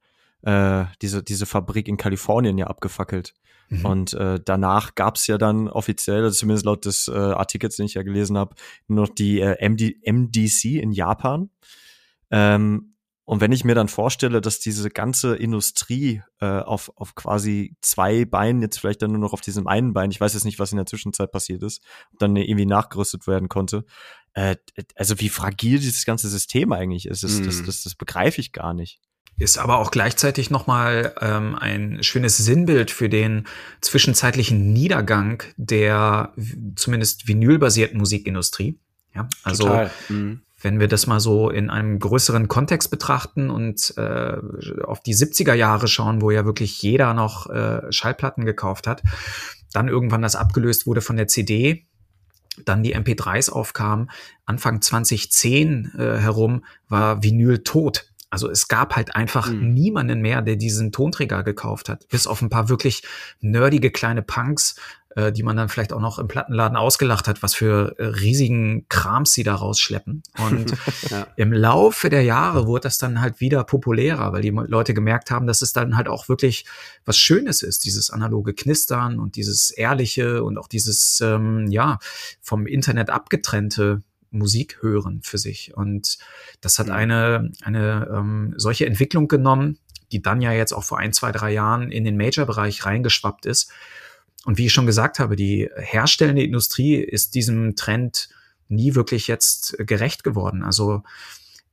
[0.43, 3.35] äh, diese, diese Fabrik in Kalifornien ja abgefackelt.
[3.73, 3.85] Mhm.
[3.87, 7.87] Und äh, danach gab es ja dann offiziell, also zumindest laut des äh, Artikels, den
[7.87, 8.55] ich ja gelesen habe,
[8.87, 11.51] noch die äh, MD, MDC in Japan.
[12.31, 17.77] Ähm, und wenn ich mir dann vorstelle, dass diese ganze Industrie äh, auf, auf quasi
[17.81, 20.59] zwei Beinen, jetzt vielleicht dann nur noch auf diesem einen Bein, ich weiß jetzt nicht,
[20.59, 21.83] was in der Zwischenzeit passiert ist,
[22.19, 23.87] dann irgendwie nachgerüstet werden konnte,
[24.35, 24.57] äh,
[24.97, 27.45] also wie fragil dieses ganze System eigentlich ist, das, mm.
[27.45, 29.01] das, das, das begreife ich gar nicht
[29.43, 33.47] ist aber auch gleichzeitig nochmal ähm, ein schönes Sinnbild für den
[33.81, 36.33] zwischenzeitlichen Niedergang der
[36.77, 38.79] zumindest vinylbasierten Musikindustrie.
[39.15, 40.41] Ja, also mhm.
[40.61, 44.37] wenn wir das mal so in einem größeren Kontext betrachten und äh,
[44.85, 49.03] auf die 70er Jahre schauen, wo ja wirklich jeder noch äh, Schallplatten gekauft hat,
[49.73, 51.87] dann irgendwann das abgelöst wurde von der CD,
[52.65, 54.11] dann die MP3s aufkamen,
[54.45, 58.12] Anfang 2010 äh, herum war Vinyl tot.
[58.33, 59.75] Also es gab halt einfach mhm.
[59.75, 62.09] niemanden mehr, der diesen Tonträger gekauft hat.
[62.09, 63.03] Bis auf ein paar wirklich
[63.43, 64.77] nerdige kleine Punks,
[65.17, 68.87] äh, die man dann vielleicht auch noch im Plattenladen ausgelacht hat, was für äh, riesigen
[68.89, 70.23] Krams sie da rausschleppen.
[70.49, 70.75] Und
[71.11, 71.27] ja.
[71.37, 75.47] im Laufe der Jahre wurde das dann halt wieder populärer, weil die Leute gemerkt haben,
[75.47, 76.65] dass es dann halt auch wirklich
[77.05, 81.99] was Schönes ist, dieses analoge Knistern und dieses ehrliche und auch dieses, ähm, ja,
[82.41, 84.01] vom Internet abgetrennte
[84.33, 85.75] Musik hören für sich.
[85.77, 86.19] Und
[86.61, 89.79] das hat eine, eine ähm, solche Entwicklung genommen,
[90.11, 93.71] die dann ja jetzt auch vor ein, zwei, drei Jahren in den Major-Bereich reingeschwappt ist.
[94.45, 98.29] Und wie ich schon gesagt habe, die herstellende Industrie ist diesem Trend
[98.69, 100.63] nie wirklich jetzt gerecht geworden.
[100.63, 101.03] Also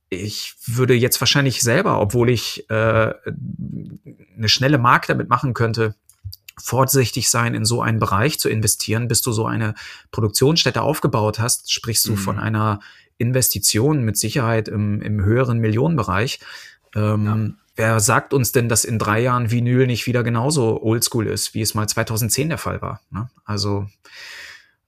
[0.08, 3.12] ich würde jetzt wahrscheinlich selber, obwohl ich äh,
[4.34, 5.94] eine schnelle Mark damit machen könnte,
[6.62, 9.74] vorsichtig sein, in so einen Bereich zu investieren, bis du so eine
[10.10, 12.16] Produktionsstätte aufgebaut hast, sprichst du mhm.
[12.16, 12.80] von einer
[13.18, 16.40] Investition mit Sicherheit im, im höheren Millionenbereich.
[16.94, 17.60] Ähm, ja.
[17.76, 21.62] Wer sagt uns denn, dass in drei Jahren Vinyl nicht wieder genauso oldschool ist, wie
[21.62, 23.00] es mal 2010 der Fall war?
[23.10, 23.30] Ne?
[23.44, 23.88] Also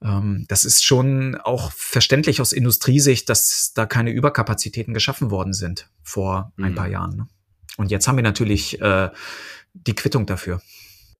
[0.03, 5.89] ähm, das ist schon auch verständlich aus Industriesicht, dass da keine Überkapazitäten geschaffen worden sind
[6.03, 6.65] vor mhm.
[6.65, 7.15] ein paar Jahren.
[7.15, 7.27] Ne?
[7.77, 9.09] Und jetzt haben wir natürlich äh,
[9.73, 10.61] die Quittung dafür.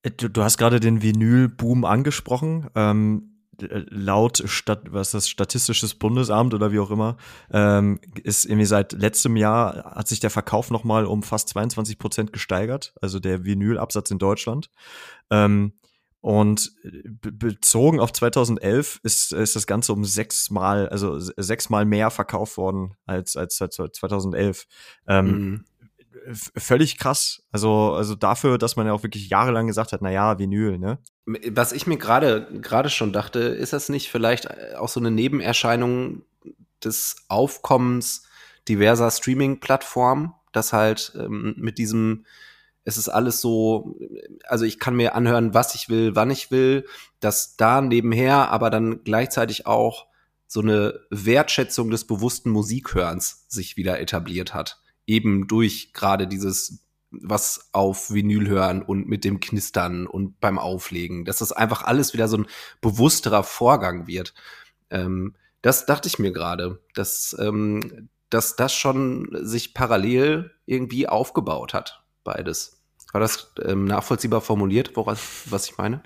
[0.04, 2.70] Äh, du, du hast gerade den Vinyl-Boom angesprochen.
[2.76, 7.18] Ähm, laut Stat was ist das Statistisches Bundesamt oder wie auch immer
[7.52, 12.00] ähm, ist irgendwie seit letztem Jahr hat sich der Verkauf noch mal um fast 22
[12.00, 14.70] Prozent gesteigert, also der Vinylabsatz in Deutschland.
[15.30, 15.74] Ähm,
[16.20, 16.72] und
[17.22, 23.36] bezogen auf 2011 ist, ist das Ganze um sechsmal, also sechsmal mehr verkauft worden als,
[23.36, 24.66] als 2011.
[25.06, 25.66] Ähm, mhm
[26.32, 27.44] völlig krass.
[27.52, 31.00] Also, also dafür, dass man ja auch wirklich jahrelang gesagt hat, na ja, Vinyl, ne?
[31.26, 36.24] Was ich mir gerade gerade schon dachte, ist das nicht vielleicht auch so eine Nebenerscheinung
[36.84, 38.24] des Aufkommens
[38.68, 42.26] diverser Streaming-Plattformen, dass halt ähm, mit diesem
[42.86, 43.98] es ist alles so,
[44.44, 46.86] also ich kann mir anhören, was ich will, wann ich will,
[47.22, 50.08] dass da nebenher aber dann gleichzeitig auch
[50.48, 56.80] so eine Wertschätzung des bewussten Musikhörens sich wieder etabliert hat eben durch gerade dieses
[57.22, 62.14] was auf Vinyl hören und mit dem Knistern und beim Auflegen, dass das einfach alles
[62.14, 62.48] wieder so ein
[62.82, 64.34] bewussterer Vorgang wird.
[64.90, 71.74] Ähm, das dachte ich mir gerade, dass, ähm, dass das schon sich parallel irgendwie aufgebaut
[71.74, 72.82] hat, beides.
[73.12, 76.02] War das ähm, nachvollziehbar formuliert, woraus, was ich meine?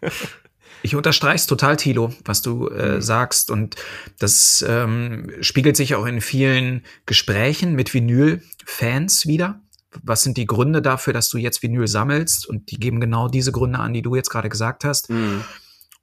[0.82, 3.02] Ich unterstreich's total, Tilo, was du äh, mhm.
[3.02, 3.50] sagst.
[3.50, 3.76] Und
[4.18, 9.60] das ähm, spiegelt sich auch in vielen Gesprächen mit Vinyl-Fans wieder.
[10.02, 12.46] Was sind die Gründe dafür, dass du jetzt Vinyl sammelst?
[12.46, 15.10] Und die geben genau diese Gründe an, die du jetzt gerade gesagt hast.
[15.10, 15.42] Mhm.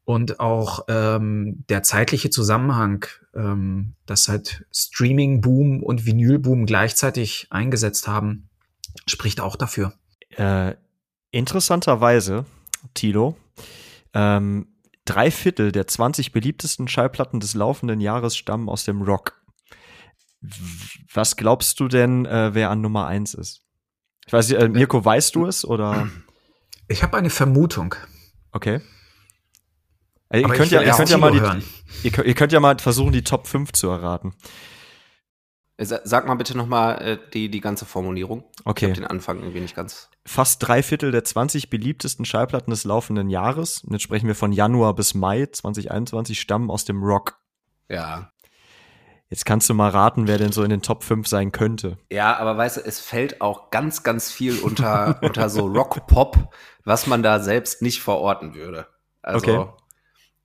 [0.06, 8.50] Und auch ähm, der zeitliche Zusammenhang, ähm, dass halt Streaming-Boom und Vinyl-Boom gleichzeitig eingesetzt haben,
[9.08, 9.94] spricht auch dafür.
[10.32, 10.76] Äh,
[11.32, 12.46] interessanterweise,
[12.94, 13.38] Tilo,
[14.14, 14.68] ähm,
[15.06, 19.42] drei Viertel der 20 beliebtesten Schallplatten des laufenden Jahres stammen aus dem Rock.
[21.14, 23.62] Was glaubst du denn, äh, wer an Nummer eins ist?
[24.26, 26.10] Ich weiß nicht, äh, Mirko, weißt du es oder?
[26.88, 27.96] Ich habe eine Vermutung.
[28.52, 28.82] Okay.
[30.30, 33.12] Äh, ihr, könnt ja, ihr, könnt ja mal die, ihr, ihr, könnt ja mal versuchen,
[33.12, 34.34] die Top 5 zu erraten.
[35.78, 38.44] Äh, sag mal bitte noch mal äh, die, die ganze Formulierung.
[38.64, 38.88] Okay.
[38.88, 40.10] Ich den Anfang irgendwie nicht ganz.
[40.26, 44.52] Fast drei Viertel der 20 beliebtesten Schallplatten des laufenden Jahres, und jetzt sprechen wir von
[44.52, 47.40] Januar bis Mai 2021, stammen aus dem Rock.
[47.90, 48.32] Ja.
[49.30, 51.98] Jetzt kannst du mal raten, wer denn so in den Top 5 sein könnte.
[52.12, 56.54] Ja, aber weißt du, es fällt auch ganz, ganz viel unter, unter so Rock-Pop,
[56.86, 58.86] was man da selbst nicht verorten würde.
[59.24, 59.83] Also, okay.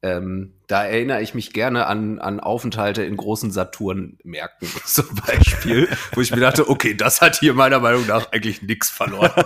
[0.02, 6.20] Ähm, da erinnere ich mich gerne an, an Aufenthalte in großen Saturn-Märkten zum Beispiel, wo
[6.20, 9.32] ich mir dachte, okay, das hat hier meiner Meinung nach eigentlich nichts verloren.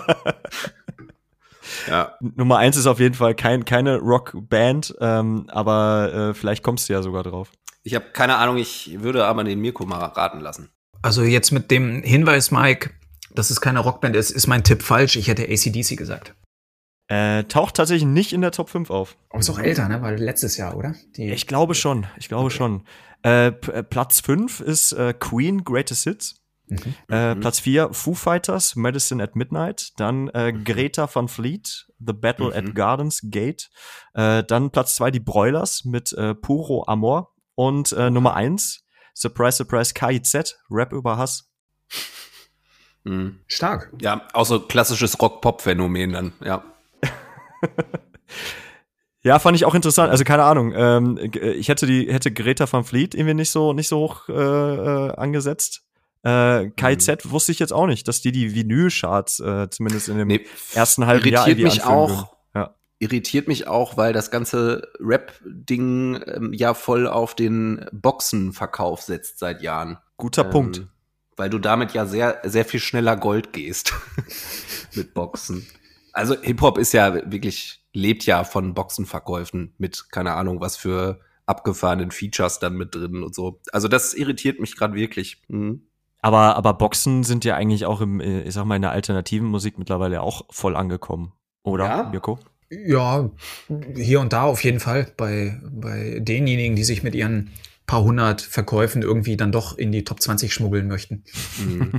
[1.87, 2.13] ja.
[2.19, 6.93] Nummer eins ist auf jeden Fall kein, keine Rockband, ähm, aber äh, vielleicht kommst du
[6.93, 7.49] ja sogar drauf.
[7.83, 10.69] Ich habe keine Ahnung, ich würde aber den Mirko mal raten lassen.
[11.01, 12.91] Also jetzt mit dem Hinweis, Mike,
[13.33, 15.15] dass es keine Rockband ist, ist mein Tipp falsch.
[15.15, 16.33] Ich hätte ACDC gesagt.
[17.07, 19.17] Äh, taucht tatsächlich nicht in der Top 5 auf.
[19.29, 20.01] Aber ist auch älter, ne?
[20.01, 20.95] Weil letztes Jahr, oder?
[21.17, 22.07] Die ich glaube schon.
[22.17, 22.55] Ich glaube okay.
[22.55, 22.85] schon.
[23.23, 26.41] Äh, äh Platz 5 ist äh, Queen Greatest Hits.
[26.67, 26.77] Mhm.
[27.09, 27.41] Äh, mhm.
[27.41, 29.91] Platz 4 Foo Fighters, Medicine at Midnight.
[29.97, 30.63] Dann äh, mhm.
[30.63, 32.53] Greta van Fleet, The Battle mhm.
[32.69, 33.69] at Gardens Gate.
[34.13, 37.33] Äh, dann Platz 2 die Broilers mit äh, Puro Amor.
[37.55, 38.83] Und äh, Nummer eins,
[39.13, 41.51] Surprise, Surprise, KIZ, Rap über Hass.
[43.03, 43.41] Mhm.
[43.47, 43.91] Stark.
[44.01, 46.63] Ja, auch so klassisches Rock-Pop-Phänomen dann, ja.
[49.23, 50.11] ja, fand ich auch interessant.
[50.11, 50.73] Also keine Ahnung.
[50.75, 54.33] Ähm, ich hätte die hätte Greta van Fleet irgendwie nicht so nicht so hoch äh,
[54.33, 55.83] äh, angesetzt.
[56.23, 57.31] Äh, KZ mhm.
[57.31, 61.05] wusste ich jetzt auch nicht, dass die die Vinyl-Charts äh, zumindest in dem nee, ersten
[61.05, 62.33] halben Jahr irgendwie mich auch
[63.03, 69.61] irritiert mich auch, weil das ganze Rap-Ding ähm, ja voll auf den Boxenverkauf setzt seit
[69.61, 69.97] Jahren.
[70.15, 70.87] Guter ähm, Punkt.
[71.35, 73.93] Weil du damit ja sehr, sehr viel schneller Gold gehst
[74.93, 75.67] mit Boxen.
[76.13, 82.11] Also Hip-Hop ist ja wirklich, lebt ja von Boxenverkäufen mit, keine Ahnung, was für abgefahrenen
[82.11, 83.59] Features dann mit drin und so.
[83.71, 85.41] Also das irritiert mich gerade wirklich.
[85.47, 85.87] Mhm.
[86.21, 89.47] Aber, aber Boxen sind ja eigentlich auch im, äh, ich sag mal, in der alternativen
[89.47, 91.33] Musik mittlerweile auch voll angekommen.
[91.63, 92.09] Oder, ja?
[92.09, 92.39] Mirko?
[92.69, 93.29] Ja,
[93.95, 95.11] hier und da auf jeden Fall.
[95.17, 97.51] Bei, bei denjenigen, die sich mit ihren
[97.85, 101.23] paar hundert Verkäufen irgendwie dann doch in die Top 20 schmuggeln möchten.
[101.59, 101.91] Mhm.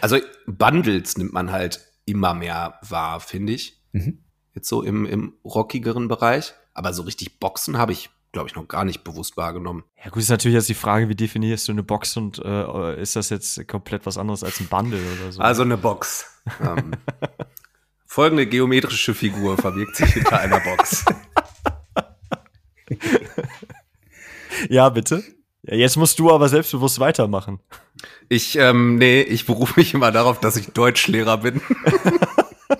[0.00, 3.80] Also Bundles nimmt man halt immer mehr wahr, finde ich.
[3.92, 4.24] Mhm.
[4.54, 6.54] Jetzt so im, im rockigeren Bereich.
[6.74, 9.84] Aber so richtig Boxen habe ich, glaube ich, noch gar nicht bewusst wahrgenommen.
[10.02, 13.16] Ja, gut, ist natürlich jetzt die Frage, wie definierst du eine Box und äh, ist
[13.16, 15.40] das jetzt komplett was anderes als ein Bundle oder so?
[15.40, 16.42] Also eine Box.
[16.60, 16.92] ähm,
[18.06, 21.04] Folgende geometrische Figur verbirgt sich hinter einer Box.
[24.68, 25.22] ja, bitte.
[25.68, 27.60] Ja, jetzt musst du aber selbstbewusst weitermachen.
[28.30, 31.60] Ich, ähm, nee, ich berufe mich immer darauf, dass ich Deutschlehrer bin.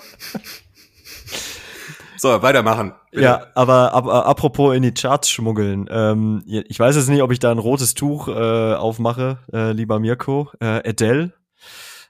[2.17, 2.95] so, weitermachen.
[3.11, 3.25] Bitte.
[3.25, 5.87] Ja, aber, aber apropos in die Charts schmuggeln.
[5.91, 10.01] Ähm, ich weiß jetzt nicht, ob ich da ein rotes Tuch äh, aufmache, äh, lieber
[10.01, 10.51] Mirko.
[10.59, 11.35] Äh, Adele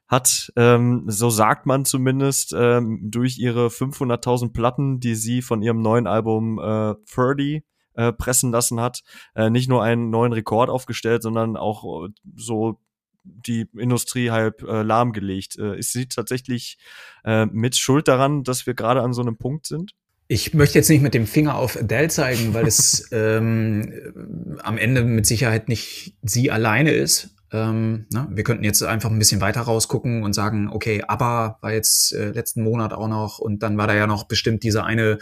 [0.06, 5.82] hat, ähm, so sagt man zumindest, ähm, durch ihre 500.000 Platten, die sie von ihrem
[5.82, 7.64] neuen Album äh, 30
[7.98, 9.02] äh, pressen lassen hat,
[9.34, 12.78] äh, nicht nur einen neuen Rekord aufgestellt, sondern auch äh, so
[13.24, 15.58] die Industrie halb äh, lahmgelegt.
[15.58, 16.78] Äh, ist sie tatsächlich
[17.24, 19.94] äh, mit Schuld daran, dass wir gerade an so einem Punkt sind?
[20.28, 25.02] Ich möchte jetzt nicht mit dem Finger auf Adele zeigen, weil es ähm, am Ende
[25.02, 27.34] mit Sicherheit nicht sie alleine ist.
[27.50, 28.28] Ähm, ne?
[28.30, 32.30] Wir könnten jetzt einfach ein bisschen weiter rausgucken und sagen, okay, aber war jetzt äh,
[32.30, 35.18] letzten Monat auch noch und dann war da ja noch bestimmt diese eine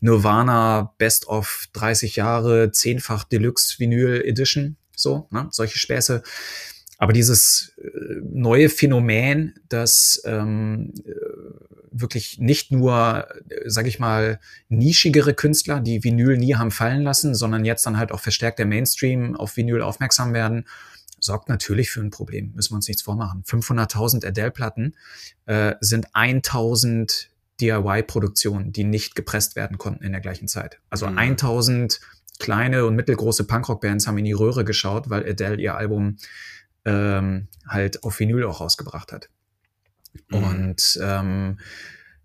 [0.00, 5.48] Nirvana Best of 30 Jahre, zehnfach Deluxe Vinyl Edition, so, ne?
[5.50, 6.22] solche Späße.
[6.98, 7.88] Aber dieses äh,
[8.22, 11.10] neue Phänomen, dass ähm, äh,
[11.90, 17.34] wirklich nicht nur, äh, sag ich mal, nischigere Künstler, die Vinyl nie haben fallen lassen,
[17.34, 20.66] sondern jetzt dann halt auch verstärkt der Mainstream auf Vinyl aufmerksam werden
[21.24, 23.42] sorgt natürlich für ein Problem, müssen wir uns nichts vormachen.
[23.44, 24.94] 500.000 Adele-Platten
[25.46, 27.26] äh, sind 1.000
[27.60, 30.80] DIY-Produktionen, die nicht gepresst werden konnten in der gleichen Zeit.
[30.90, 31.18] Also mhm.
[31.18, 32.00] 1.000
[32.38, 36.16] kleine und mittelgroße Punkrock-Bands haben in die Röhre geschaut, weil Adele ihr Album
[36.84, 39.28] ähm, halt auf Vinyl auch rausgebracht hat.
[40.28, 40.44] Mhm.
[40.44, 41.58] Und ähm,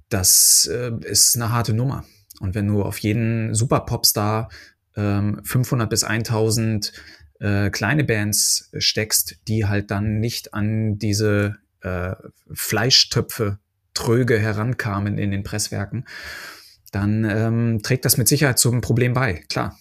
[0.09, 2.05] das äh, ist eine harte Nummer.
[2.39, 4.49] Und wenn du auf jeden Super-Popstar
[4.95, 6.91] ähm, 500 bis 1000
[7.39, 12.15] äh, kleine Bands steckst, die halt dann nicht an diese äh,
[12.51, 13.59] Fleischtöpfe
[13.93, 16.05] tröge herankamen in den Presswerken,
[16.91, 19.77] dann ähm, trägt das mit Sicherheit zum Problem bei, klar.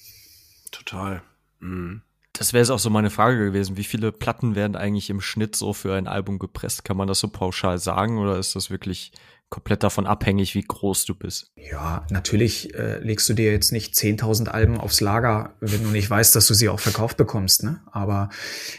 [0.70, 1.22] Total.
[1.60, 2.02] Mhm.
[2.32, 3.76] Das wäre jetzt auch so meine Frage gewesen.
[3.76, 6.84] Wie viele Platten werden eigentlich im Schnitt so für ein Album gepresst?
[6.84, 9.12] Kann man das so pauschal sagen oder ist das wirklich
[9.50, 11.52] komplett davon abhängig, wie groß du bist?
[11.56, 16.10] Ja, natürlich äh, legst du dir jetzt nicht 10.000 Alben aufs Lager, wenn du nicht
[16.10, 17.62] weißt, dass du sie auch verkauft bekommst.
[17.62, 17.80] Ne?
[17.90, 18.28] Aber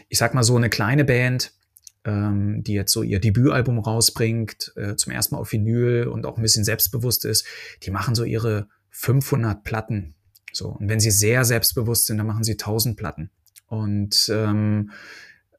[0.09, 1.53] ich sag mal so eine kleine Band,
[2.05, 6.37] ähm, die jetzt so ihr Debütalbum rausbringt, äh, zum ersten Mal auf Vinyl und auch
[6.37, 7.45] ein bisschen selbstbewusst ist,
[7.83, 10.15] die machen so ihre 500 Platten.
[10.53, 13.31] So und wenn sie sehr selbstbewusst sind, dann machen sie 1000 Platten.
[13.67, 14.91] Und ähm,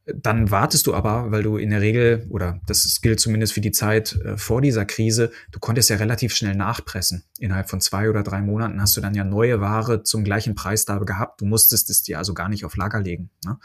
[0.06, 3.70] dann wartest du aber, weil du in der Regel, oder das gilt zumindest für die
[3.70, 7.24] Zeit äh, vor dieser Krise, du konntest ja relativ schnell nachpressen.
[7.38, 10.84] Innerhalb von zwei oder drei Monaten hast du dann ja neue Ware zum gleichen Preis
[10.84, 11.40] da gehabt.
[11.40, 13.30] Du musstest es dir also gar nicht auf Lager legen.
[13.44, 13.58] Ne?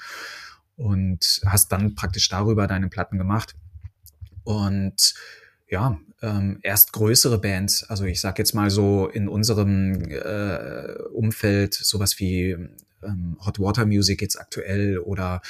[0.76, 3.56] Und hast dann praktisch darüber deine Platten gemacht.
[4.44, 5.16] Und
[5.68, 11.74] ja, ähm, erst größere Bands, also ich sag jetzt mal so in unserem äh, Umfeld
[11.74, 12.58] sowas wie
[13.06, 15.42] ähm, Hot Water Music jetzt aktuell oder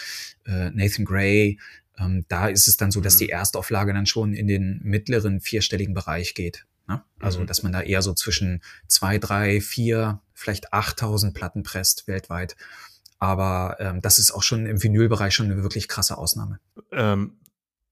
[0.46, 1.60] äh, Nathan Gray,
[1.98, 3.20] ähm, da ist es dann so, dass mhm.
[3.20, 6.66] die Erstauflage dann schon in den mittleren vierstelligen Bereich geht.
[6.88, 7.04] Ne?
[7.20, 7.48] Also, mhm.
[7.48, 12.56] dass man da eher so zwischen zwei, drei, vier, vielleicht 8000 Platten presst weltweit.
[13.20, 16.60] Aber ähm, das ist auch schon im Vinylbereich schon eine wirklich krasse Ausnahme.
[16.92, 17.38] Ähm,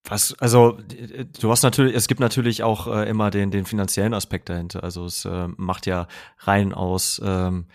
[0.04, 0.78] was, also
[1.40, 4.84] du hast natürlich, es gibt natürlich auch äh, immer den, den finanziellen Aspekt dahinter.
[4.84, 6.08] Also es äh, macht ja
[6.40, 7.68] rein aus ähm,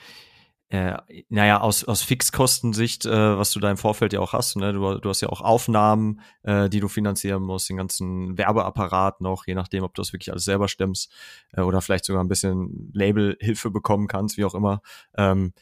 [0.70, 0.98] äh,
[1.30, 4.74] naja, aus, aus Fixkostensicht, äh, was du da im Vorfeld ja auch hast, ne?
[4.74, 9.46] du, du hast ja auch Aufnahmen, äh, die du finanzieren musst, den ganzen Werbeapparat noch,
[9.46, 11.10] je nachdem, ob du das wirklich alles selber stemmst
[11.52, 14.82] äh, oder vielleicht sogar ein bisschen Labelhilfe bekommen kannst, wie auch immer.
[15.16, 15.54] Ähm,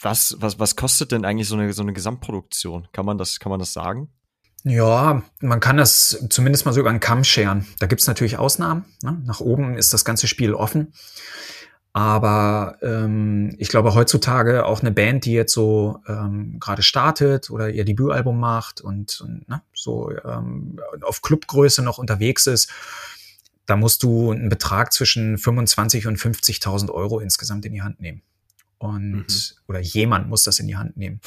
[0.00, 2.88] was, was, was kostet denn eigentlich so eine, so eine Gesamtproduktion?
[2.92, 4.08] Kann man das, kann man das sagen?
[4.62, 7.66] Ja, man kann das zumindest mal so über einen Kamm scheren.
[7.78, 8.86] Da gibt's natürlich Ausnahmen.
[9.02, 9.22] Ne?
[9.26, 10.94] Nach oben ist das ganze Spiel offen.
[11.96, 17.70] Aber ähm, ich glaube heutzutage auch eine Band, die jetzt so ähm, gerade startet oder
[17.70, 22.68] ihr Debütalbum macht und, und ne, so ähm, auf Clubgröße noch unterwegs ist,
[23.66, 28.22] da musst du einen Betrag zwischen 25 und 50.000 Euro insgesamt in die Hand nehmen.
[28.78, 29.56] Und mhm.
[29.68, 31.20] oder jemand muss das in die Hand nehmen.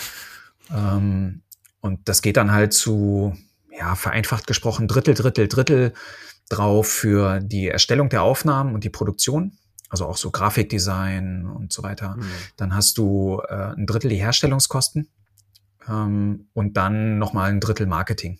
[0.69, 1.43] Ähm,
[1.79, 3.37] und das geht dann halt zu,
[3.71, 5.93] ja, vereinfacht gesprochen, Drittel, Drittel, Drittel
[6.49, 9.57] drauf für die Erstellung der Aufnahmen und die Produktion
[9.89, 12.17] also auch so Grafikdesign und so weiter.
[12.17, 12.31] Mhm.
[12.57, 15.09] Dann hast du äh, ein Drittel die Herstellungskosten
[15.87, 18.39] ähm, und dann nochmal ein Drittel Marketing.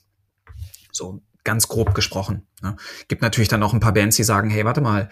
[0.91, 2.45] So ganz grob gesprochen.
[2.61, 2.75] Ne?
[3.07, 5.07] Gibt natürlich dann auch ein paar Bands, die sagen, hey, warte mal,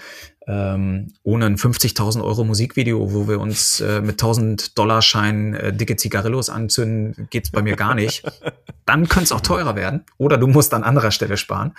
[0.47, 5.71] ähm, ohne ein 50.000 Euro Musikvideo, wo wir uns äh, mit 1000 Dollar Schein äh,
[5.71, 8.23] dicke Zigarillos anzünden, geht's bei mir gar nicht.
[8.86, 11.73] dann könnte es auch teurer werden oder du musst an anderer Stelle sparen.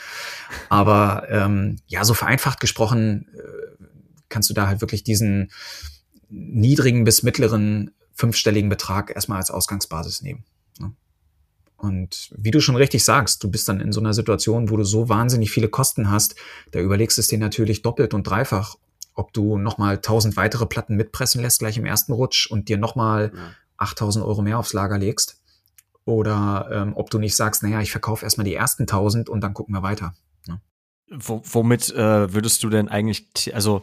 [0.70, 3.84] Aber ähm, ja, so vereinfacht gesprochen, äh,
[4.28, 5.50] kannst du da halt wirklich diesen
[6.28, 10.44] niedrigen bis mittleren fünfstelligen Betrag erstmal als Ausgangsbasis nehmen.
[10.80, 10.92] Ne?
[11.76, 14.84] Und wie du schon richtig sagst, du bist dann in so einer Situation, wo du
[14.84, 16.34] so wahnsinnig viele Kosten hast,
[16.72, 18.76] da überlegst es dir natürlich doppelt und dreifach,
[19.14, 23.32] ob du nochmal tausend weitere Platten mitpressen lässt gleich im ersten Rutsch und dir nochmal
[23.34, 23.50] ja.
[23.78, 25.40] 8000 Euro mehr aufs Lager legst.
[26.04, 29.54] Oder ähm, ob du nicht sagst, naja, ich verkaufe erstmal die ersten 1000 und dann
[29.54, 30.14] gucken wir weiter.
[31.08, 31.18] Ne?
[31.18, 33.82] womit äh, würdest du denn eigentlich, also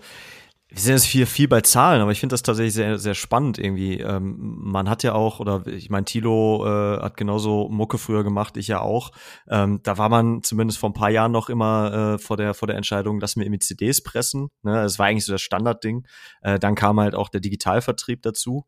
[0.73, 3.59] wir sind jetzt viel, viel bei Zahlen, aber ich finde das tatsächlich sehr, sehr spannend
[3.59, 3.99] irgendwie.
[3.99, 8.57] Ähm, man hat ja auch, oder ich meine, Tilo äh, hat genauso Mucke früher gemacht,
[8.57, 9.11] ich ja auch.
[9.47, 12.67] Ähm, da war man zumindest vor ein paar Jahren noch immer äh, vor der vor
[12.67, 14.49] der Entscheidung, lass mir irgendwie CDs pressen.
[14.63, 14.73] Ne?
[14.73, 16.07] Das war eigentlich so das Standardding.
[16.41, 18.65] Äh, dann kam halt auch der Digitalvertrieb dazu.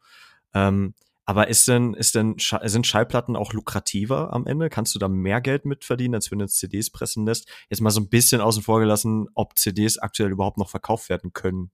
[0.53, 0.93] Ähm,
[1.25, 4.69] aber ist denn, ist denn, sind Schallplatten auch lukrativer am Ende?
[4.69, 7.47] Kannst du da mehr Geld mitverdienen, als wenn du CDs pressen lässt?
[7.69, 11.33] Jetzt mal so ein bisschen außen vor gelassen, ob CDs aktuell überhaupt noch verkauft werden
[11.33, 11.71] können.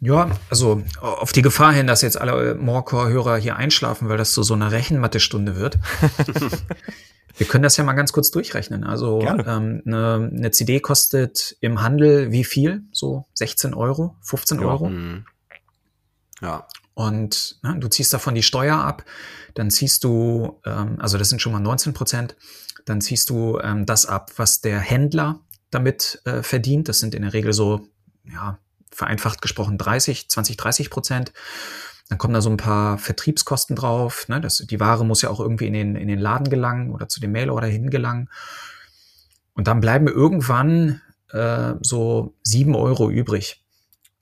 [0.00, 4.42] Ja, also auf die Gefahr hin, dass jetzt alle Morecore-Hörer hier einschlafen, weil das so
[4.42, 5.78] so eine Rechenmathestunde wird.
[7.36, 8.84] Wir können das ja mal ganz kurz durchrechnen.
[8.84, 12.82] Also ähm, eine, eine CD kostet im Handel wie viel?
[12.92, 14.66] So 16 Euro, 15 ja.
[14.66, 14.88] Euro?
[14.88, 15.24] Mhm.
[16.40, 16.66] Ja.
[16.94, 19.04] Und ne, du ziehst davon die Steuer ab,
[19.54, 22.36] dann ziehst du, ähm, also das sind schon mal 19 Prozent,
[22.84, 25.40] dann ziehst du ähm, das ab, was der Händler
[25.70, 26.88] damit äh, verdient.
[26.88, 27.86] Das sind in der Regel so,
[28.24, 28.58] ja,
[28.90, 31.32] vereinfacht gesprochen 30, 20, 30 Prozent.
[32.08, 34.28] Dann kommen da so ein paar Vertriebskosten drauf.
[34.28, 34.40] Ne?
[34.40, 37.20] Das, die Ware muss ja auch irgendwie in den, in den Laden gelangen oder zu
[37.20, 38.28] dem Mailorder hingelangen.
[39.54, 43.64] Und dann bleiben irgendwann äh, so sieben Euro übrig,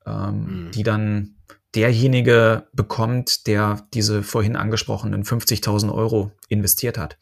[0.06, 0.70] ähm, mhm.
[0.70, 1.36] die dann
[1.74, 7.16] derjenige bekommt, der diese vorhin angesprochenen 50.000 Euro investiert hat.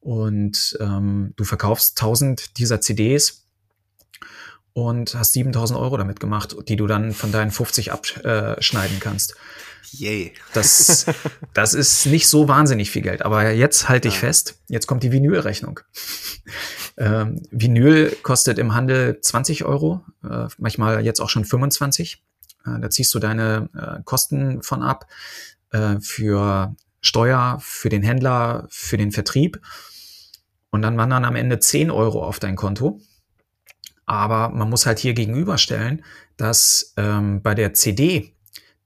[0.00, 3.46] Und ähm, du verkaufst 1000 dieser CDs
[4.74, 9.34] und hast 7000 Euro damit gemacht, die du dann von deinen 50 abschneiden kannst.
[9.92, 10.32] Yay.
[10.52, 11.06] Das,
[11.54, 13.22] das ist nicht so wahnsinnig viel Geld.
[13.22, 14.20] Aber jetzt halte ich ja.
[14.20, 15.80] fest, jetzt kommt die Vinylrechnung.
[16.96, 22.22] ähm, Vinyl kostet im Handel 20 Euro, äh, manchmal jetzt auch schon 25.
[22.66, 25.06] Äh, da ziehst du deine äh, Kosten von ab
[25.70, 29.60] äh, für Steuer, für den Händler, für den Vertrieb.
[30.70, 33.00] Und dann wandern am Ende 10 Euro auf dein Konto.
[34.06, 36.04] Aber man muss halt hier gegenüberstellen,
[36.36, 38.34] dass ähm, bei der CD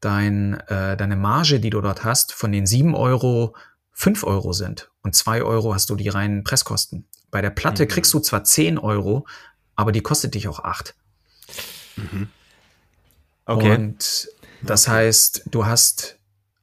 [0.01, 3.57] dein, äh, deine Marge, die du dort hast, von den 7 Euro
[3.93, 7.09] 5 Euro sind und 2 Euro hast du die reinen Presskosten.
[7.31, 7.89] Bei der Platte mhm.
[7.89, 9.27] kriegst du zwar 10 Euro,
[9.75, 10.95] aber die kostet dich auch 8.
[11.97, 12.29] Mhm.
[13.49, 13.75] Okay.
[13.75, 14.29] Und
[14.63, 14.97] das okay.
[14.97, 16.19] heißt, du hast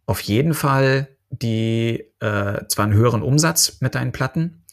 [0.05, 4.63] auf jeden Fall die äh, zwar einen höheren Umsatz mit deinen Platten,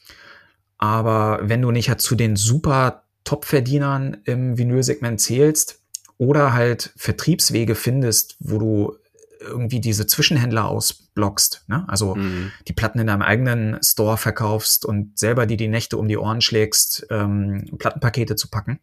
[0.76, 5.80] aber wenn du nicht halt zu den super Top-Verdienern im Vinylsegment zählst
[6.18, 8.96] oder halt Vertriebswege findest, wo du
[9.40, 11.84] irgendwie diese Zwischenhändler ausblockst, ne?
[11.88, 12.52] also mhm.
[12.68, 16.42] die Platten in deinem eigenen Store verkaufst und selber die die Nächte um die Ohren
[16.42, 18.78] schlägst, ähm, Plattenpakete zu packen,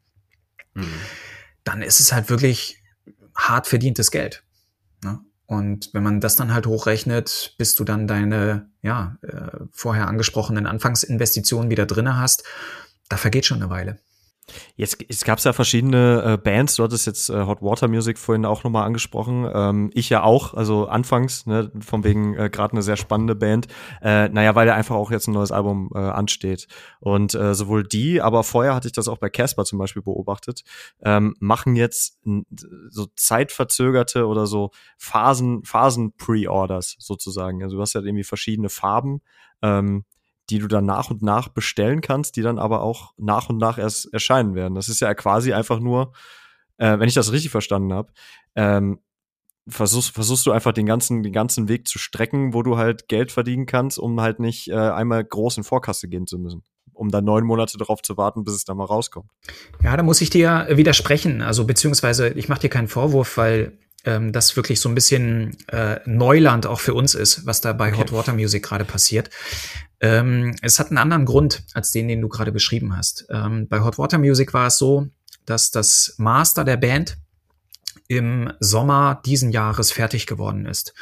[0.73, 0.87] mhm.
[1.63, 2.78] dann ist es halt wirklich
[3.47, 4.43] hart verdientes Geld.
[5.03, 5.19] Ne?
[5.45, 10.67] Und wenn man das dann halt hochrechnet, bis du dann deine ja äh, vorher angesprochenen
[10.67, 12.43] Anfangsinvestitionen wieder drinne hast,
[13.09, 13.99] da vergeht schon eine Weile.
[14.75, 18.45] Jetzt, es gab ja verschiedene äh, Bands, du hattest jetzt äh, Hot Water Music vorhin
[18.45, 19.49] auch nochmal angesprochen.
[19.53, 23.67] Ähm, ich ja auch, also anfangs, ne, von wegen äh, gerade eine sehr spannende Band.
[24.01, 26.67] Äh, naja, weil ja einfach auch jetzt ein neues Album äh, ansteht.
[26.99, 30.63] Und äh, sowohl die, aber vorher hatte ich das auch bei Casper zum Beispiel beobachtet,
[31.03, 32.19] ähm, machen jetzt
[32.89, 37.63] so zeitverzögerte oder so Phasen, Phasen-Pre-Orders sozusagen.
[37.63, 39.21] Also du hast ja irgendwie verschiedene Farben.
[39.61, 40.05] Ähm,
[40.49, 43.77] die du dann nach und nach bestellen kannst, die dann aber auch nach und nach
[43.77, 44.75] erst erscheinen werden.
[44.75, 46.13] Das ist ja quasi einfach nur,
[46.77, 48.11] äh, wenn ich das richtig verstanden habe,
[48.55, 48.99] ähm,
[49.67, 53.31] versuchst, versuchst du einfach den ganzen, den ganzen Weg zu strecken, wo du halt Geld
[53.31, 56.63] verdienen kannst, um halt nicht äh, einmal groß in Vorkasse gehen zu müssen
[56.99, 59.31] um dann neun Monate darauf zu warten, bis es dann mal rauskommt.
[59.81, 61.41] Ja, da muss ich dir widersprechen.
[61.41, 65.99] Also beziehungsweise ich mache dir keinen Vorwurf, weil ähm, das wirklich so ein bisschen äh,
[66.05, 67.99] Neuland auch für uns ist, was da bei okay.
[67.99, 69.29] Hot Water Music gerade passiert.
[70.01, 73.27] Ähm, es hat einen anderen Grund als den, den du gerade beschrieben hast.
[73.29, 75.07] Ähm, bei Hot Water Music war es so,
[75.45, 77.17] dass das Master der Band
[78.07, 80.93] im Sommer diesen Jahres fertig geworden ist.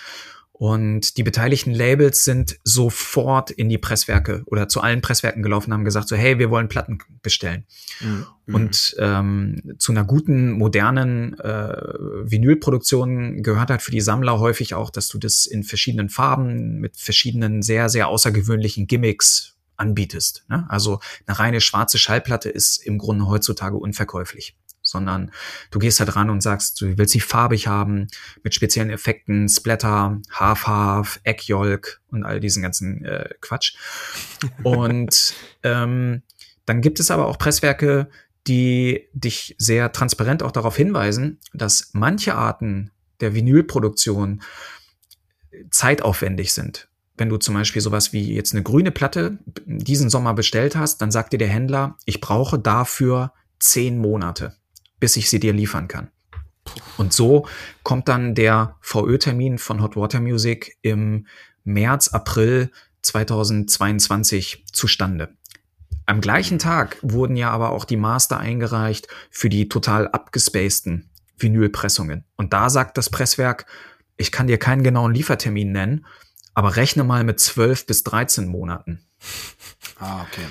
[0.59, 5.85] Und die beteiligten Labels sind sofort in die Presswerke oder zu allen Presswerken gelaufen, haben
[5.85, 7.65] gesagt so, hey, wir wollen Platten bestellen.
[7.99, 8.25] Mhm.
[8.55, 11.77] Und ähm, zu einer guten, modernen äh,
[12.23, 16.97] Vinylproduktion gehört halt für die Sammler häufig auch, dass du das in verschiedenen Farben mit
[16.97, 20.43] verschiedenen sehr, sehr außergewöhnlichen Gimmicks anbietest.
[20.49, 20.65] Ne?
[20.69, 24.55] Also eine reine schwarze Schallplatte ist im Grunde heutzutage unverkäuflich
[24.87, 25.31] sondern
[25.71, 28.07] du gehst halt ran und sagst, du willst sie farbig haben,
[28.43, 33.75] mit speziellen Effekten, Splatter, Half-Half, Egg-Yolk und all diesen ganzen äh, Quatsch.
[34.63, 35.33] Und
[35.63, 36.21] ähm,
[36.65, 38.09] dann gibt es aber auch Presswerke,
[38.47, 44.41] die dich sehr transparent auch darauf hinweisen, dass manche Arten der Vinylproduktion
[45.71, 46.87] zeitaufwendig sind.
[47.17, 51.11] Wenn du zum Beispiel sowas wie jetzt eine grüne Platte diesen Sommer bestellt hast, dann
[51.11, 54.55] sagt dir der Händler, ich brauche dafür zehn Monate
[54.99, 56.09] bis ich sie dir liefern kann.
[56.97, 57.47] Und so
[57.83, 61.27] kommt dann der VÖ-Termin von Hot Water Music im
[61.63, 62.71] März, April
[63.01, 65.35] 2022 zustande.
[66.05, 72.23] Am gleichen Tag wurden ja aber auch die Master eingereicht für die total abgespaceden Vinylpressungen.
[72.35, 73.65] Und da sagt das Presswerk,
[74.15, 76.05] ich kann dir keinen genauen Liefertermin nennen,
[76.53, 79.05] aber rechne mal mit 12 bis 13 Monaten.
[79.99, 80.45] Ah, okay.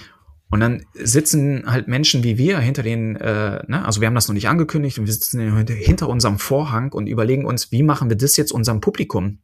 [0.48, 4.28] Und dann sitzen halt Menschen wie wir hinter den, äh, ne, also wir haben das
[4.28, 8.16] noch nicht angekündigt und wir sitzen hinter unserem Vorhang und überlegen uns, wie machen wir
[8.16, 9.38] das jetzt unserem Publikum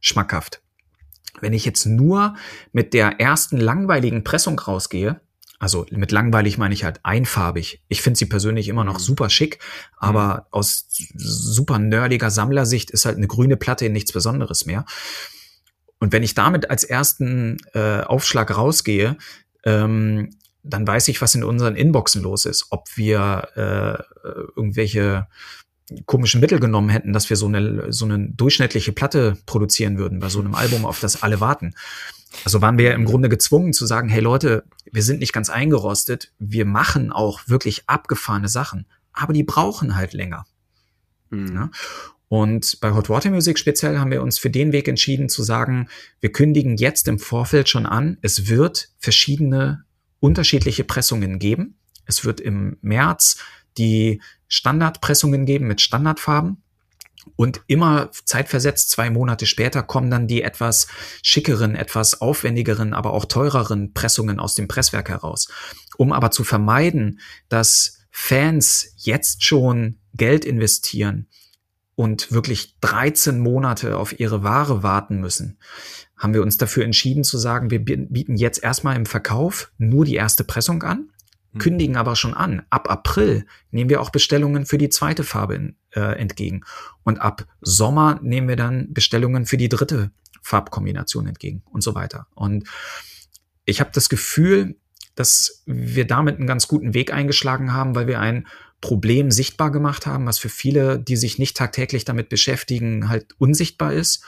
[0.00, 0.60] schmackhaft.
[1.40, 2.34] Wenn ich jetzt nur
[2.72, 5.20] mit der ersten langweiligen Pressung rausgehe,
[5.60, 7.82] also mit langweilig meine ich halt einfarbig.
[7.88, 9.02] Ich finde sie persönlich immer noch mhm.
[9.02, 9.60] super schick,
[9.98, 10.42] aber mhm.
[10.52, 14.84] aus super nerdiger Sammlersicht ist halt eine grüne Platte nichts Besonderes mehr.
[15.98, 19.18] Und wenn ich damit als ersten äh, Aufschlag rausgehe,
[19.64, 20.30] ähm,
[20.62, 22.66] dann weiß ich, was in unseren Inboxen los ist.
[22.70, 25.26] Ob wir äh, irgendwelche
[26.06, 30.28] komischen Mittel genommen hätten, dass wir so eine, so eine durchschnittliche Platte produzieren würden bei
[30.28, 31.74] so einem Album, auf das alle warten.
[32.44, 35.50] Also waren wir ja im Grunde gezwungen zu sagen, hey Leute, wir sind nicht ganz
[35.50, 40.46] eingerostet, wir machen auch wirklich abgefahrene Sachen, aber die brauchen halt länger.
[41.30, 41.54] Mhm.
[41.54, 41.70] Ja?
[42.28, 45.88] Und bei Hot Water Music speziell haben wir uns für den Weg entschieden zu sagen,
[46.20, 49.84] wir kündigen jetzt im Vorfeld schon an, es wird verschiedene
[50.20, 51.78] unterschiedliche Pressungen geben.
[52.06, 53.38] Es wird im März
[53.78, 56.62] die Standardpressungen geben mit Standardfarben.
[57.36, 60.88] Und immer zeitversetzt, zwei Monate später, kommen dann die etwas
[61.22, 65.48] schickeren, etwas aufwendigeren, aber auch teureren Pressungen aus dem Presswerk heraus.
[65.96, 71.28] Um aber zu vermeiden, dass Fans jetzt schon Geld investieren
[71.94, 75.58] und wirklich 13 Monate auf ihre Ware warten müssen,
[76.20, 80.14] haben wir uns dafür entschieden zu sagen, wir bieten jetzt erstmal im Verkauf nur die
[80.14, 81.08] erste Pressung an,
[81.52, 81.60] hm.
[81.60, 85.76] kündigen aber schon an, ab April nehmen wir auch Bestellungen für die zweite Farbe in,
[85.94, 86.62] äh, entgegen.
[87.04, 90.10] Und ab Sommer nehmen wir dann Bestellungen für die dritte
[90.42, 92.26] Farbkombination entgegen und so weiter.
[92.34, 92.68] Und
[93.64, 94.76] ich habe das Gefühl,
[95.14, 98.46] dass wir damit einen ganz guten Weg eingeschlagen haben, weil wir ein
[98.82, 103.92] Problem sichtbar gemacht haben, was für viele, die sich nicht tagtäglich damit beschäftigen, halt unsichtbar
[103.92, 104.24] ist.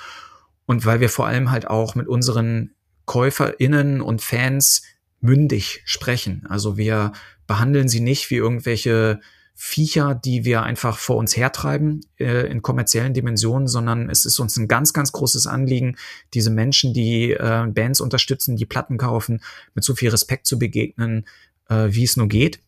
[0.67, 2.75] Und weil wir vor allem halt auch mit unseren
[3.07, 4.83] KäuferInnen und Fans
[5.21, 6.47] mündig sprechen.
[6.49, 7.13] Also wir
[7.47, 9.21] behandeln sie nicht wie irgendwelche
[9.55, 14.57] Viecher, die wir einfach vor uns hertreiben äh, in kommerziellen Dimensionen, sondern es ist uns
[14.57, 15.97] ein ganz, ganz großes Anliegen,
[16.35, 19.43] diese Menschen, die äh, Bands unterstützen, die Platten kaufen,
[19.75, 21.27] mit so viel Respekt zu begegnen,
[21.69, 22.61] äh, wie es nur geht.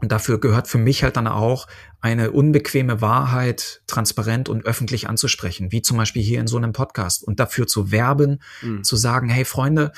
[0.00, 1.66] Und dafür gehört für mich halt dann auch
[2.00, 7.24] eine unbequeme Wahrheit transparent und öffentlich anzusprechen, wie zum Beispiel hier in so einem Podcast.
[7.24, 8.84] Und dafür zu werben, mhm.
[8.84, 9.92] zu sagen, hey Freunde,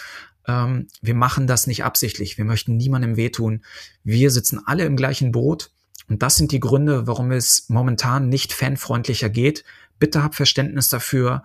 [0.46, 3.62] ähm, wir machen das nicht absichtlich, wir möchten niemandem wehtun,
[4.02, 5.70] wir sitzen alle im gleichen Boot.
[6.08, 9.64] Und das sind die Gründe, warum es momentan nicht fanfreundlicher geht.
[9.98, 11.44] Bitte habt Verständnis dafür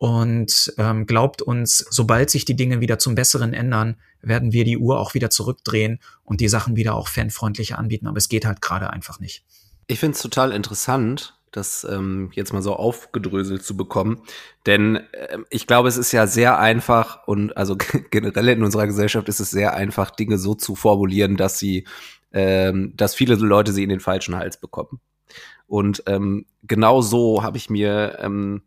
[0.00, 4.78] und ähm, glaubt uns, sobald sich die Dinge wieder zum Besseren ändern, werden wir die
[4.78, 8.06] Uhr auch wieder zurückdrehen und die Sachen wieder auch fanfreundlicher anbieten.
[8.06, 9.44] Aber es geht halt gerade einfach nicht.
[9.88, 14.22] Ich finde es total interessant, das ähm, jetzt mal so aufgedröselt zu bekommen.
[14.64, 17.76] Denn äh, ich glaube, es ist ja sehr einfach und also
[18.10, 21.86] generell in unserer Gesellschaft ist es sehr einfach, Dinge so zu formulieren, dass sie,
[22.32, 24.98] ähm, dass viele Leute sie in den falschen Hals bekommen.
[25.66, 28.62] Und ähm, genau so habe ich mir ähm,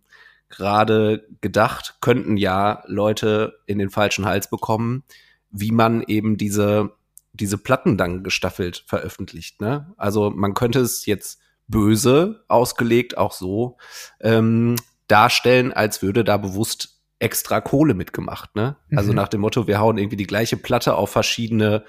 [0.56, 5.04] gerade gedacht, könnten ja Leute in den falschen Hals bekommen,
[5.50, 6.92] wie man eben diese,
[7.34, 9.62] diese Platten dann gestaffelt veröffentlicht.
[9.62, 9.94] Ne?
[9.98, 13.78] Also man könnte es jetzt böse ausgelegt auch so
[14.22, 14.76] ähm,
[15.08, 18.56] darstellen, als würde da bewusst extra Kohle mitgemacht.
[18.56, 18.62] Ne?
[18.62, 18.98] Also mhm.
[18.98, 21.84] Also nach dem Motto, wir hauen irgendwie die gleiche Platte auf verschiedene,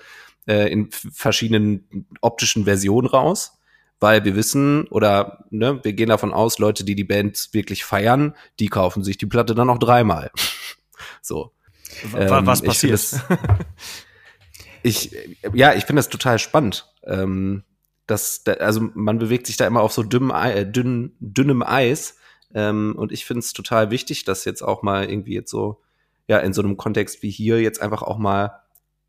[0.46, 3.58] äh, in verschiedenen optischen Versionen raus
[4.00, 8.34] weil wir wissen oder ne, wir gehen davon aus, Leute, die die Band wirklich feiern,
[8.60, 10.30] die kaufen sich die Platte dann noch dreimal.
[11.22, 11.52] so.
[12.16, 13.00] Ähm, Was passiert?
[14.82, 16.92] Ich, ich, ja, ich finde das total spannend.
[17.04, 17.64] Ähm,
[18.06, 22.18] das, also man bewegt sich da immer auf so dünnem, äh, dünn, dünnem Eis.
[22.54, 25.80] Ähm, und ich finde es total wichtig, das jetzt auch mal irgendwie jetzt so,
[26.26, 28.60] ja, in so einem Kontext wie hier jetzt einfach auch mal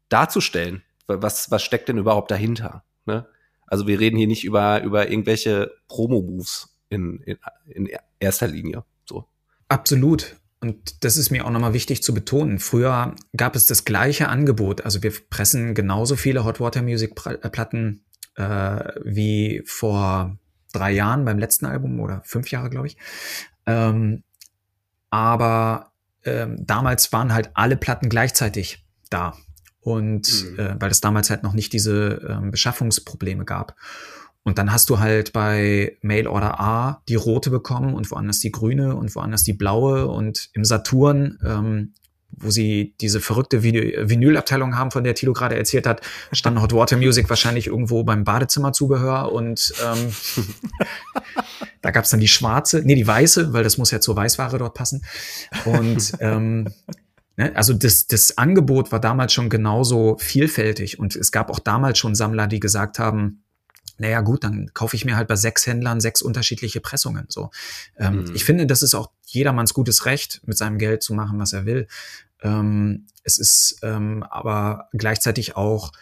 [0.09, 0.83] darzustellen.
[1.07, 2.83] Was, was steckt denn überhaupt dahinter?
[3.05, 3.27] Ne?
[3.67, 7.37] Also wir reden hier nicht über, über irgendwelche Promo-Moves in, in,
[7.67, 7.89] in
[8.19, 8.83] erster Linie.
[9.07, 9.25] So.
[9.67, 10.35] Absolut.
[10.61, 12.59] Und das ist mir auch nochmal wichtig zu betonen.
[12.59, 14.81] Früher gab es das gleiche Angebot.
[14.81, 18.03] Also wir pressen genauso viele Hot Water Music Platten
[18.35, 20.37] äh, wie vor
[20.73, 22.97] drei Jahren beim letzten Album oder fünf Jahre, glaube ich.
[23.65, 24.23] Ähm,
[25.09, 25.91] aber
[26.23, 29.37] ähm, damals waren halt alle Platten gleichzeitig da.
[29.85, 30.59] Und mhm.
[30.59, 33.75] äh, weil es damals halt noch nicht diese ähm, Beschaffungsprobleme gab.
[34.41, 38.51] Und dann hast du halt bei Mail Order A die rote bekommen und woanders die
[38.51, 40.07] grüne und woanders die blaue.
[40.07, 41.93] Und im Saturn, ähm,
[42.31, 46.97] wo sie diese verrückte Vinylabteilung haben, von der Tilo gerade erzählt hat, stand Hot Water
[46.97, 50.11] Music wahrscheinlich irgendwo beim Badezimmerzubehör und ähm,
[51.81, 54.73] da gab's dann die schwarze, nee, die weiße, weil das muss ja zur Weißware dort
[54.73, 55.05] passen.
[55.65, 56.73] Und ähm,
[57.37, 57.55] Ne?
[57.55, 62.15] Also das, das Angebot war damals schon genauso vielfältig und es gab auch damals schon
[62.15, 63.43] Sammler, die gesagt haben,
[63.97, 67.25] naja gut, dann kaufe ich mir halt bei sechs Händlern sechs unterschiedliche Pressungen.
[67.29, 67.51] So,
[67.97, 68.35] ähm, mhm.
[68.35, 71.65] Ich finde, das ist auch jedermanns gutes Recht, mit seinem Geld zu machen, was er
[71.65, 71.87] will.
[72.41, 75.93] Ähm, es ist ähm, aber gleichzeitig auch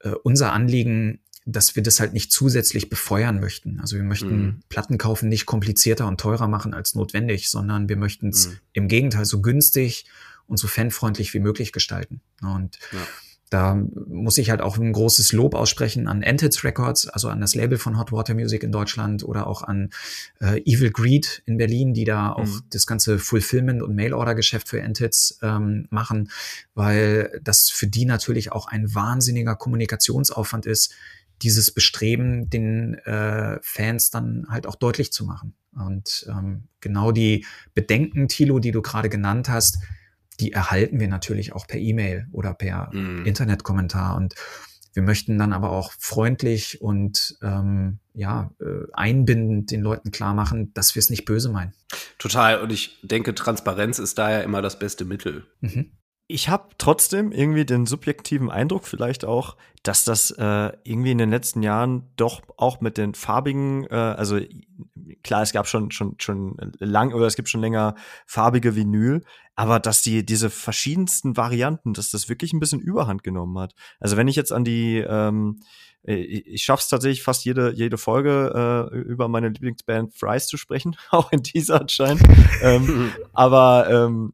[0.00, 3.78] äh, unser Anliegen, dass wir das halt nicht zusätzlich befeuern möchten.
[3.80, 4.60] Also wir möchten mhm.
[4.70, 8.58] Platten kaufen nicht komplizierter und teurer machen als notwendig, sondern wir möchten es mhm.
[8.72, 10.06] im Gegenteil so günstig
[10.46, 12.20] und so fanfreundlich wie möglich gestalten.
[12.42, 12.98] Und ja.
[13.50, 17.54] da muss ich halt auch ein großes Lob aussprechen an Entids Records, also an das
[17.54, 19.90] Label von Hot Water Music in Deutschland oder auch an
[20.40, 22.62] äh, Evil Greed in Berlin, die da auch mhm.
[22.70, 26.30] das ganze Fulfillment und Mail-Order-Geschäft für Entids ähm, machen,
[26.74, 30.94] weil das für die natürlich auch ein wahnsinniger Kommunikationsaufwand ist,
[31.42, 35.54] dieses Bestreben, den äh, Fans dann halt auch deutlich zu machen.
[35.76, 39.78] Und ähm, genau die Bedenken, Thilo, die du gerade genannt hast,
[40.40, 43.26] die erhalten wir natürlich auch per E-Mail oder per mm.
[43.26, 44.16] Internetkommentar.
[44.16, 44.34] Und
[44.92, 50.72] Wir möchten dann aber auch freundlich und ähm, ja, äh, einbindend den Leuten klar machen,
[50.74, 51.72] dass wir es nicht böse meinen.
[52.18, 52.60] Total.
[52.60, 55.46] Und ich denke, Transparenz ist daher immer das beste Mittel.
[55.60, 55.90] Mhm
[56.26, 61.30] ich habe trotzdem irgendwie den subjektiven Eindruck vielleicht auch, dass das äh, irgendwie in den
[61.30, 64.40] letzten Jahren doch auch mit den farbigen, äh, also
[65.22, 67.94] klar, es gab schon schon schon lang oder es gibt schon länger
[68.26, 69.22] farbige Vinyl,
[69.54, 73.74] aber dass die diese verschiedensten Varianten, dass das wirklich ein bisschen Überhand genommen hat.
[74.00, 75.60] Also wenn ich jetzt an die ähm,
[76.06, 81.30] ich schaff's tatsächlich fast jede jede Folge äh, über meine Lieblingsband Fries zu sprechen, auch
[81.32, 82.22] in dieser anscheinend.
[82.62, 84.32] ähm, aber ähm,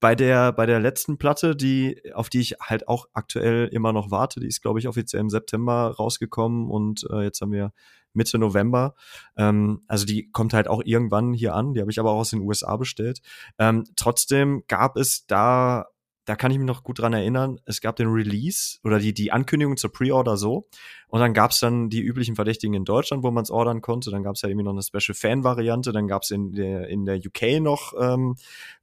[0.00, 4.10] bei der, bei der letzten Platte, die, auf die ich halt auch aktuell immer noch
[4.10, 7.72] warte, die ist, glaube ich, offiziell im September rausgekommen und äh, jetzt haben wir
[8.12, 8.94] Mitte November.
[9.36, 12.30] Ähm, also die kommt halt auch irgendwann hier an, die habe ich aber auch aus
[12.30, 13.20] den USA bestellt.
[13.58, 15.86] Ähm, trotzdem gab es da
[16.26, 19.30] da kann ich mich noch gut dran erinnern, es gab den Release oder die, die
[19.30, 20.68] Ankündigung zur Pre-Order so.
[21.06, 24.10] Und dann gab es dann die üblichen Verdächtigen in Deutschland, wo man es ordern konnte.
[24.10, 25.92] Dann gab es ja irgendwie noch eine Special Fan-Variante.
[25.92, 28.34] Dann gab es in der, in der UK noch ähm,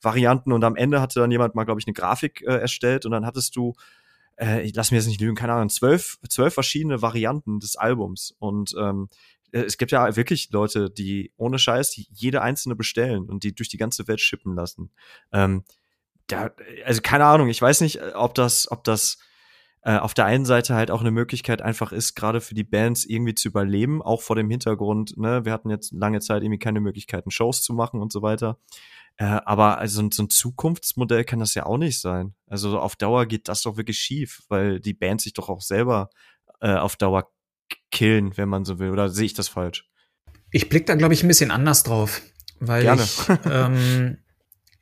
[0.02, 0.54] Varianten.
[0.54, 3.06] Und am Ende hatte dann jemand mal, glaube ich, eine Grafik äh, erstellt.
[3.06, 3.74] Und dann hattest du,
[4.38, 8.34] äh, ich lass mir jetzt nicht lügen, keine Ahnung, zwölf, zwölf verschiedene Varianten des Albums.
[8.40, 9.10] Und ähm,
[9.52, 13.68] äh, es gibt ja wirklich Leute, die ohne Scheiß jede einzelne bestellen und die durch
[13.68, 14.92] die ganze Welt schippen lassen.
[15.34, 15.66] Ähm,
[16.36, 16.52] da,
[16.86, 19.18] also keine Ahnung, ich weiß nicht, äh, ob das, ob das
[19.84, 23.06] äh, auf der einen Seite halt auch eine Möglichkeit einfach ist, gerade für die Bands
[23.06, 26.80] irgendwie zu überleben, auch vor dem Hintergrund, ne, wir hatten jetzt lange Zeit irgendwie keine
[26.80, 28.58] Möglichkeiten, Shows zu machen und so weiter.
[29.18, 32.34] Äh, aber also so ein Zukunftsmodell kann das ja auch nicht sein.
[32.48, 36.10] Also auf Dauer geht das doch wirklich schief, weil die Bands sich doch auch selber
[36.62, 37.30] äh, auf Dauer
[37.92, 38.90] killen, wenn man so will.
[38.90, 39.88] Oder sehe ich das falsch?
[40.52, 42.22] Ich blicke da, glaube ich, ein bisschen anders drauf,
[42.60, 43.04] weil Gerne.
[43.04, 44.18] ich ähm,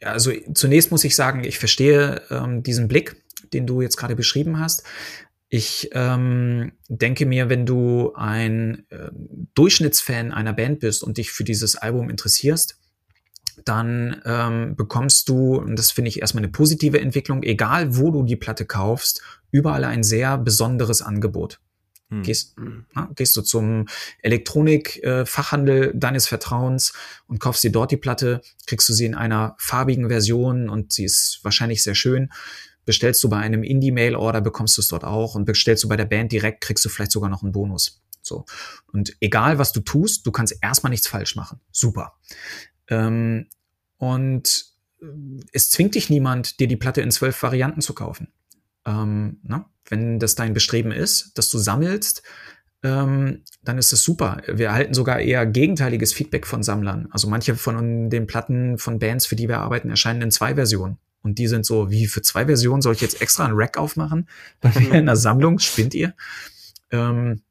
[0.04, 3.16] also zunächst muss ich sagen, ich verstehe ähm, diesen Blick,
[3.54, 4.84] den du jetzt gerade beschrieben hast.
[5.49, 9.10] Ich ähm, denke mir, wenn du ein äh,
[9.54, 12.80] Durchschnittsfan einer Band bist und dich für dieses Album interessierst,
[13.66, 18.24] dann ähm, bekommst du, und das finde ich erstmal eine positive Entwicklung, egal wo du
[18.24, 19.22] die Platte kaufst,
[19.52, 21.60] überall ein sehr besonderes Angebot.
[22.12, 22.24] Hm.
[22.24, 22.55] Gehst,
[22.93, 23.88] na, gehst du zum
[24.22, 26.93] Elektronikfachhandel äh, deines Vertrauens
[27.28, 31.05] und kaufst dir dort die Platte, kriegst du sie in einer farbigen Version und sie
[31.05, 32.30] ist wahrscheinlich sehr schön.
[32.84, 36.05] Bestellst du bei einem Indie-Mail-Order, bekommst du es dort auch und bestellst du bei der
[36.05, 38.01] Band direkt, kriegst du vielleicht sogar noch einen Bonus.
[38.22, 38.45] So.
[38.91, 41.62] Und egal was du tust, du kannst erstmal nichts falsch machen.
[41.72, 42.14] Super.
[42.89, 43.47] Ähm,
[43.97, 44.66] und
[45.51, 48.28] es zwingt dich niemand, dir die Platte in zwölf Varianten zu kaufen.
[48.86, 49.70] Ähm, na?
[49.88, 52.24] Wenn das dein Bestreben ist, dass du sammelst,
[52.84, 54.42] ähm, dann ist das super.
[54.48, 57.08] Wir erhalten sogar eher gegenteiliges Feedback von Sammlern.
[57.12, 60.98] Also manche von den Platten von Bands, für die wir arbeiten, erscheinen in zwei Versionen.
[61.24, 64.28] Und die sind so, wie für zwei Versionen soll ich jetzt extra ein Rack aufmachen?
[64.62, 66.14] Bei mir in der Sammlung, spinnt ihr?
[66.90, 67.42] Ähm,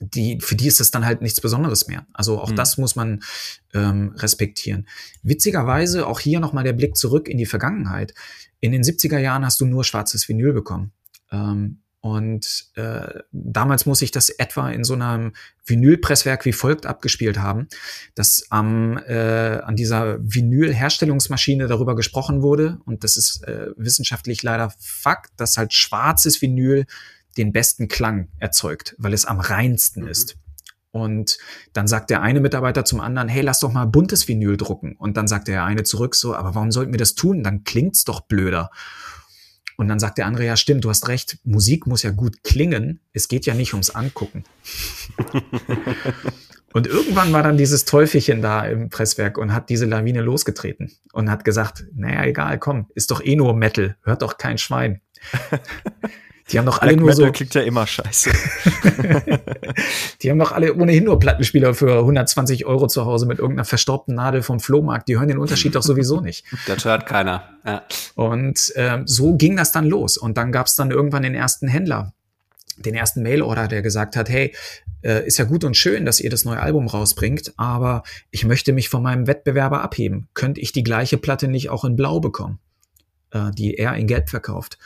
[0.00, 2.06] die, für die ist das dann halt nichts Besonderes mehr.
[2.14, 2.56] Also auch mhm.
[2.56, 3.22] das muss man
[3.74, 4.88] ähm, respektieren.
[5.22, 8.14] Witzigerweise auch hier nochmal der Blick zurück in die Vergangenheit.
[8.60, 10.92] In den 70er Jahren hast du nur schwarzes Vinyl bekommen.
[11.32, 15.32] Ähm, und äh, damals muss ich das etwa in so einem
[15.66, 17.68] Vinylpresswerk wie folgt abgespielt haben,
[18.14, 22.78] dass am, äh, an dieser Vinylherstellungsmaschine darüber gesprochen wurde.
[22.86, 26.86] Und das ist äh, wissenschaftlich leider Fakt, dass halt schwarzes Vinyl
[27.36, 30.08] den besten Klang erzeugt, weil es am reinsten mhm.
[30.08, 30.36] ist.
[30.92, 31.38] Und
[31.72, 34.96] dann sagt der eine Mitarbeiter zum anderen, hey, lass doch mal buntes Vinyl drucken.
[34.96, 37.42] Und dann sagt der eine zurück so, aber warum sollten wir das tun?
[37.42, 38.70] Dann klingt's doch blöder.
[39.76, 43.00] Und dann sagt der andere, ja stimmt, du hast recht, Musik muss ja gut klingen,
[43.14, 44.44] es geht ja nicht ums Angucken.
[46.74, 51.30] und irgendwann war dann dieses Teufelchen da im Presswerk und hat diese Lawine losgetreten und
[51.30, 55.00] hat gesagt, naja, egal, komm, ist doch eh nur Metal, hört doch kein Schwein.
[56.52, 57.32] Die haben doch alle Black nur Metal so.
[57.32, 58.30] klingt ja immer scheiße.
[60.22, 64.14] die haben doch alle ohnehin nur Plattenspieler für 120 Euro zu Hause mit irgendeiner verstaubten
[64.14, 65.08] Nadel vom Flohmarkt.
[65.08, 66.44] Die hören den Unterschied doch sowieso nicht.
[66.66, 67.48] Das hört keiner.
[67.66, 67.82] Ja.
[68.14, 70.16] Und ähm, so ging das dann los.
[70.16, 72.12] Und dann gab es dann irgendwann den ersten Händler,
[72.76, 74.54] den ersten Mailorder, der gesagt hat, hey,
[75.02, 78.72] äh, ist ja gut und schön, dass ihr das neue Album rausbringt, aber ich möchte
[78.72, 80.28] mich von meinem Wettbewerber abheben.
[80.34, 82.58] Könnte ich die gleiche Platte nicht auch in Blau bekommen,
[83.32, 84.78] äh, die er in Gelb verkauft?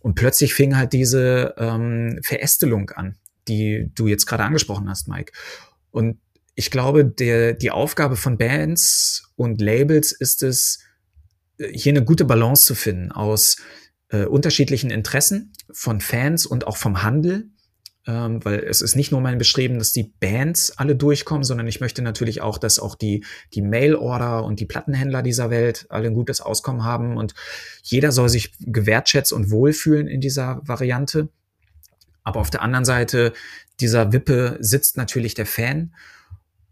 [0.00, 3.16] Und plötzlich fing halt diese ähm, Verästelung an,
[3.48, 5.32] die du jetzt gerade angesprochen hast, Mike.
[5.90, 6.18] Und
[6.54, 10.80] ich glaube, der, die Aufgabe von Bands und Labels ist es,
[11.72, 13.56] hier eine gute Balance zu finden aus
[14.10, 17.50] äh, unterschiedlichen Interessen von Fans und auch vom Handel
[18.08, 21.80] ähm, weil es ist nicht nur mein Bestreben, dass die Bands alle durchkommen, sondern ich
[21.80, 26.14] möchte natürlich auch, dass auch die, die Mail-Order und die Plattenhändler dieser Welt alle ein
[26.14, 27.34] gutes Auskommen haben und
[27.82, 31.28] jeder soll sich gewertschätzt und wohlfühlen in dieser Variante.
[32.24, 33.34] Aber auf der anderen Seite
[33.78, 35.94] dieser Wippe sitzt natürlich der Fan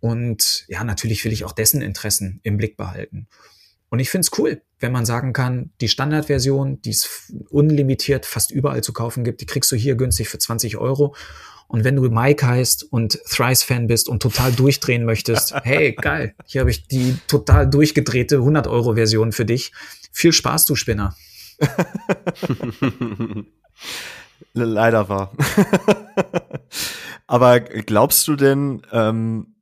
[0.00, 3.28] und ja, natürlich will ich auch dessen Interessen im Blick behalten.
[3.96, 8.50] Und ich finde es cool, wenn man sagen kann, die Standardversion, die es unlimitiert fast
[8.50, 11.16] überall zu kaufen gibt, die kriegst du hier günstig für 20 Euro.
[11.66, 16.60] Und wenn du Mike heißt und Thrice-Fan bist und total durchdrehen möchtest, hey, geil, hier
[16.60, 19.72] habe ich die total durchgedrehte 100-Euro-Version für dich.
[20.12, 21.16] Viel Spaß, du Spinner.
[24.52, 25.32] Leider war.
[27.26, 29.54] Aber glaubst du denn, ähm,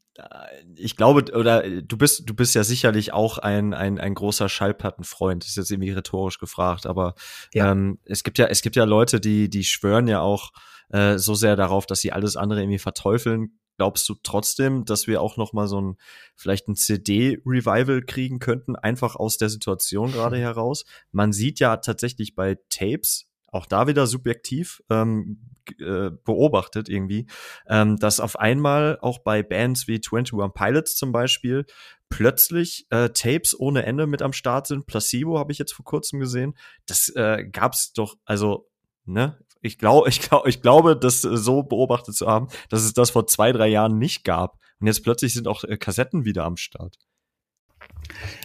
[0.77, 5.43] ich glaube, oder du bist, du bist ja sicherlich auch ein, ein, ein großer Schallplattenfreund.
[5.43, 7.15] Das ist jetzt irgendwie rhetorisch gefragt, aber
[7.53, 7.71] ja.
[7.71, 10.53] ähm, es gibt ja, es gibt ja Leute, die, die schwören ja auch
[10.91, 13.59] äh, so sehr darauf, dass sie alles andere irgendwie verteufeln.
[13.77, 15.97] Glaubst du trotzdem, dass wir auch noch mal so ein
[16.37, 20.85] vielleicht ein CD-Revival kriegen könnten, einfach aus der Situation gerade heraus?
[21.11, 27.27] Man sieht ja tatsächlich bei Tapes, auch da wieder subjektiv ähm, äh, beobachtet irgendwie,
[27.69, 31.67] ähm, dass auf einmal auch bei Bands wie 21 Pilots zum Beispiel
[32.09, 34.87] plötzlich äh, Tapes ohne Ende mit am Start sind.
[34.87, 36.57] Placebo habe ich jetzt vor kurzem gesehen.
[36.87, 38.69] Das äh, gab's doch, also
[39.05, 43.11] ne, ich glaube, ich glaube, ich glaube, das so beobachtet zu haben, dass es das
[43.11, 44.59] vor zwei, drei Jahren nicht gab.
[44.81, 46.99] Und jetzt plötzlich sind auch äh, Kassetten wieder am Start.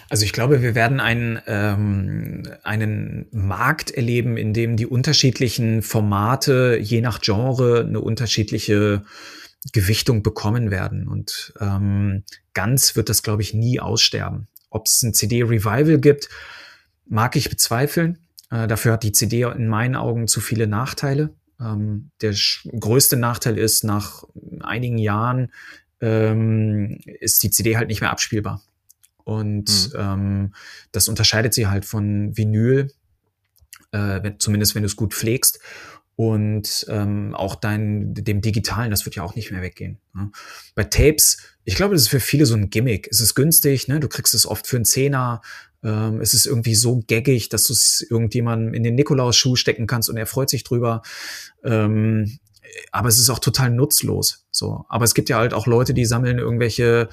[0.10, 6.80] Also ich glaube, wir werden einen, ähm, einen Markt erleben, in dem die unterschiedlichen Formate
[6.82, 9.04] je nach Genre eine unterschiedliche
[9.72, 11.08] Gewichtung bekommen werden.
[11.08, 12.24] Und ähm,
[12.54, 14.48] ganz wird das, glaube ich, nie aussterben.
[14.72, 16.30] Ob es ein CD-Revival gibt,
[17.06, 18.18] mag ich bezweifeln.
[18.50, 21.36] Äh, dafür hat die CD in meinen Augen zu viele Nachteile.
[21.60, 22.34] Ähm, der
[22.80, 24.24] größte Nachteil ist, nach
[24.62, 25.52] einigen Jahren
[26.02, 28.62] ähm, ist die CD halt nicht mehr abspielbar.
[29.30, 30.00] Und mhm.
[30.00, 30.54] ähm,
[30.92, 32.92] das unterscheidet sie halt von Vinyl,
[33.92, 35.60] äh, wenn, zumindest wenn du es gut pflegst.
[36.16, 40.00] Und ähm, auch dein, dem Digitalen, das wird ja auch nicht mehr weggehen.
[40.16, 40.32] Ne?
[40.74, 43.08] Bei Tapes, ich glaube, das ist für viele so ein Gimmick.
[43.12, 44.00] Es ist günstig, ne?
[44.00, 45.42] du kriegst es oft für einen Zehner.
[45.84, 50.10] Ähm, es ist irgendwie so gaggig, dass du es irgendjemandem in den Nikolaus-Schuh stecken kannst
[50.10, 51.04] und er freut sich drüber.
[51.64, 52.40] Ähm,
[52.92, 54.48] aber es ist auch total nutzlos.
[54.50, 57.10] So, aber es gibt ja halt auch Leute, die sammeln irgendwelche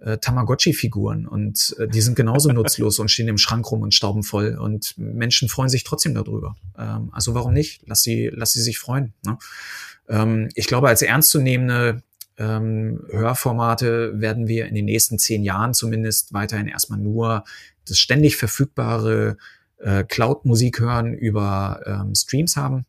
[0.00, 4.22] äh, Tamagotchi-Figuren und äh, die sind genauso nutzlos und stehen im Schrank rum und stauben
[4.22, 6.56] voll und Menschen freuen sich trotzdem darüber.
[6.78, 7.82] Ähm, also warum nicht?
[7.86, 9.12] Lass sie, lass sie sich freuen.
[9.24, 9.38] Ne?
[10.08, 12.02] Ähm, ich glaube, als ernstzunehmende
[12.38, 17.44] ähm, Hörformate werden wir in den nächsten zehn Jahren zumindest weiterhin erstmal nur
[17.86, 19.36] das ständig verfügbare
[19.78, 22.86] äh, Cloud-Musik hören über ähm, Streams haben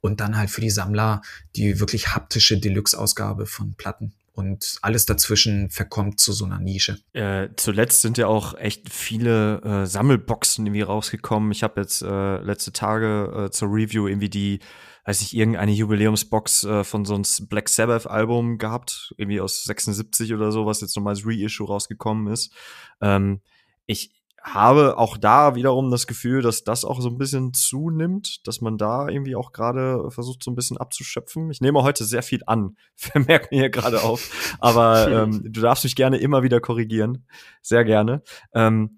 [0.00, 1.22] und dann halt für die Sammler
[1.56, 6.98] die wirklich haptische Deluxe-Ausgabe von Platten und alles dazwischen verkommt zu so einer Nische.
[7.12, 11.52] Äh, zuletzt sind ja auch echt viele äh, Sammelboxen irgendwie rausgekommen.
[11.52, 14.60] Ich habe jetzt äh, letzte Tage äh, zur Review irgendwie die,
[15.04, 20.34] weiß ich, irgendeine Jubiläumsbox äh, von so einem Black Sabbath Album gehabt, irgendwie aus 76
[20.34, 22.52] oder so, was jetzt nochmal als Reissue rausgekommen ist.
[23.00, 23.40] Ähm,
[23.86, 28.60] ich habe auch da wiederum das Gefühl, dass das auch so ein bisschen zunimmt, dass
[28.60, 31.50] man da irgendwie auch gerade versucht, so ein bisschen abzuschöpfen.
[31.50, 35.84] Ich nehme heute sehr viel an, vermerkt mir hier gerade auf, aber ähm, du darfst
[35.84, 37.26] mich gerne immer wieder korrigieren,
[37.62, 38.22] sehr gerne.
[38.54, 38.96] Ähm,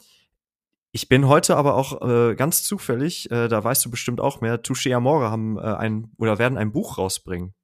[0.93, 4.63] ich bin heute aber auch äh, ganz zufällig, äh, da weißt du bestimmt auch mehr,
[4.63, 7.55] Touché Amore haben äh, ein oder werden ein Buch rausbringen.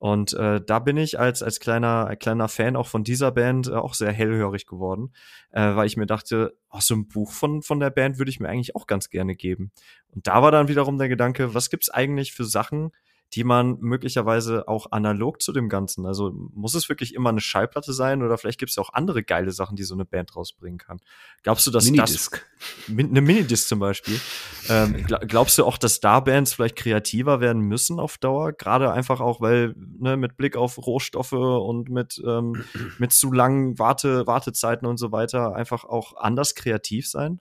[0.00, 3.72] Und äh, da bin ich als, als kleiner, kleiner Fan auch von dieser Band äh,
[3.72, 5.12] auch sehr hellhörig geworden,
[5.50, 8.40] äh, weil ich mir dachte, oh, so ein Buch von, von der Band würde ich
[8.40, 9.72] mir eigentlich auch ganz gerne geben.
[10.08, 12.92] Und da war dann wiederum der Gedanke, was gibt's eigentlich für Sachen,
[13.34, 16.04] die man möglicherweise auch analog zu dem Ganzen.
[16.04, 19.52] Also muss es wirklich immer eine Schallplatte sein oder vielleicht gibt es auch andere geile
[19.52, 21.00] Sachen, die so eine Band rausbringen kann.
[21.42, 22.44] Glaubst du, dass Minidisc.
[22.88, 24.20] das eine Minidisc zum Beispiel?
[24.68, 28.52] ähm, glaubst du auch, dass da Bands vielleicht kreativer werden müssen auf Dauer?
[28.52, 32.64] Gerade einfach auch, weil ne, mit Blick auf Rohstoffe und mit ähm,
[32.98, 37.40] mit zu langen Warte Wartezeiten und so weiter einfach auch anders kreativ sein?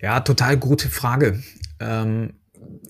[0.00, 1.42] Ja, total gute Frage.
[1.78, 2.34] Ähm,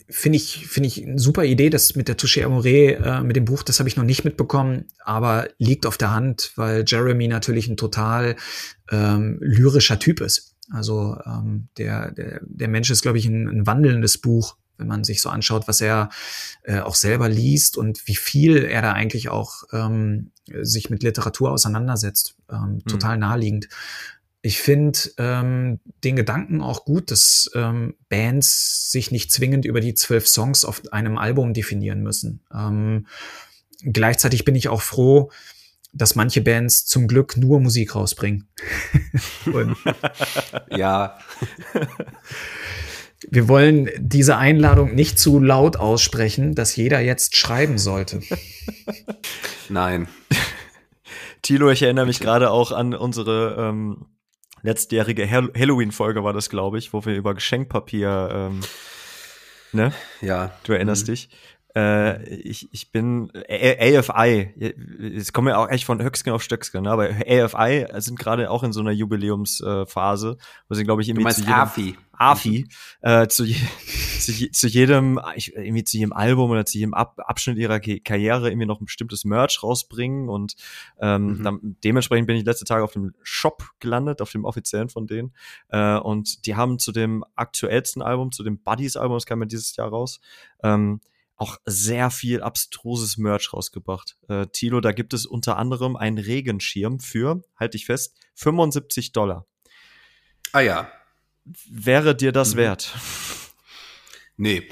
[0.08, 3.44] finde ich, finde ich eine super Idee, das mit der Touché Amore, äh, mit dem
[3.44, 7.68] Buch, das habe ich noch nicht mitbekommen, aber liegt auf der Hand, weil Jeremy natürlich
[7.68, 8.36] ein total
[8.90, 10.54] ähm, lyrischer Typ ist.
[10.70, 15.04] Also ähm, der, der, der Mensch ist, glaube ich, ein, ein wandelndes Buch, wenn man
[15.04, 16.10] sich so anschaut, was er
[16.62, 20.30] äh, auch selber liest und wie viel er da eigentlich auch ähm,
[20.62, 22.36] sich mit Literatur auseinandersetzt.
[22.50, 22.84] Ähm, mhm.
[22.86, 23.68] Total naheliegend.
[24.44, 29.94] Ich finde ähm, den Gedanken auch gut, dass ähm, Bands sich nicht zwingend über die
[29.94, 32.40] zwölf Songs auf einem Album definieren müssen.
[32.52, 33.06] Ähm,
[33.84, 35.30] gleichzeitig bin ich auch froh,
[35.92, 38.48] dass manche Bands zum Glück nur Musik rausbringen.
[40.70, 41.18] ja.
[43.30, 48.22] Wir wollen diese Einladung nicht zu laut aussprechen, dass jeder jetzt schreiben sollte.
[49.68, 50.08] Nein.
[51.42, 54.06] Tilo, ich erinnere mich gerade auch an unsere ähm,
[54.62, 58.60] letztjährige Halloween-Folge war das, glaube ich, wo wir über Geschenkpapier, ähm,
[59.72, 59.92] ne?
[60.20, 60.56] Ja.
[60.64, 61.12] Du erinnerst mhm.
[61.12, 61.28] dich.
[61.74, 64.74] Äh, ich, ich bin AFI,
[65.16, 66.90] es kommen ja auch echt von Höchstgen auf Stöcksken, ne?
[66.90, 70.36] aber AFI sind gerade auch in so einer Jubiläumsphase,
[70.68, 71.96] wo sie, glaube ich, irgendwie zu jedem, AFI.
[72.12, 72.68] AFI,
[73.00, 73.56] äh, zu, je,
[74.20, 78.50] zu, zu, jedem, ich, irgendwie zu jedem Album oder zu jedem Ab, Abschnitt ihrer Karriere
[78.50, 80.54] irgendwie noch ein bestimmtes Merch rausbringen und
[81.00, 81.42] ähm, mhm.
[81.42, 85.32] dann, dementsprechend bin ich letzte Tage auf dem Shop gelandet, auf dem offiziellen von denen
[85.70, 89.46] äh, und die haben zu dem aktuellsten Album, zu dem Buddies Album, das kam ja
[89.46, 90.20] dieses Jahr raus,
[90.62, 91.00] ähm,
[91.42, 94.16] auch sehr viel abstruses Merch rausgebracht.
[94.28, 99.44] Äh, Tilo, da gibt es unter anderem einen Regenschirm für, halte ich fest, 75 Dollar.
[100.52, 100.88] Ah ja.
[101.68, 102.58] Wäre dir das mhm.
[102.58, 102.94] wert?
[104.36, 104.68] Nee.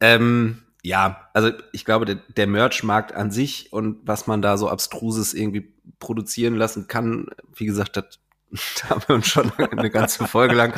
[0.00, 4.70] Ähm, ja, also ich glaube, der, der Merch-Markt an sich und was man da so
[4.70, 8.18] abstruses irgendwie produzieren lassen kann, wie gesagt, das,
[8.80, 10.72] da haben wir uns schon eine ganze Folge lang,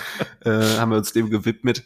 [0.45, 1.85] äh, haben wir uns dem gewidmet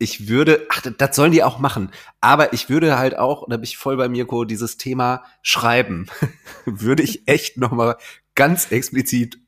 [0.00, 1.92] ich würde, ach, das sollen die auch machen.
[2.22, 6.06] Aber ich würde halt auch, da bin ich voll bei Mirko, dieses Thema Schreiben,
[6.64, 7.96] würde ich echt nochmal
[8.34, 9.38] ganz explizit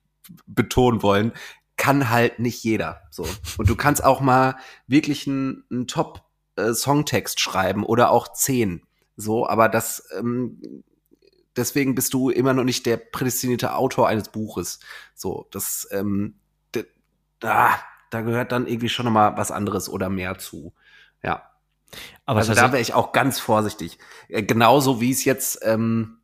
[0.47, 1.33] betonen wollen,
[1.79, 3.01] kann halt nicht jeder.
[3.11, 3.27] So.
[3.57, 8.83] Und du kannst auch mal wirklich einen, einen Top-Songtext schreiben oder auch zehn.
[9.17, 10.85] So, aber das, ähm,
[11.57, 14.81] deswegen bist du immer noch nicht der prädestinierte Autor eines Buches.
[15.15, 16.35] So, das, ähm,
[17.43, 17.79] ah,
[18.13, 20.75] da gehört dann irgendwie schon nochmal was anderes oder mehr zu.
[21.23, 21.51] Ja.
[22.27, 23.99] Aber also da wäre ich auch ganz vorsichtig.
[24.29, 26.19] Äh, genauso wie es jetzt ähm,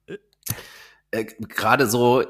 [1.11, 2.23] äh, gerade so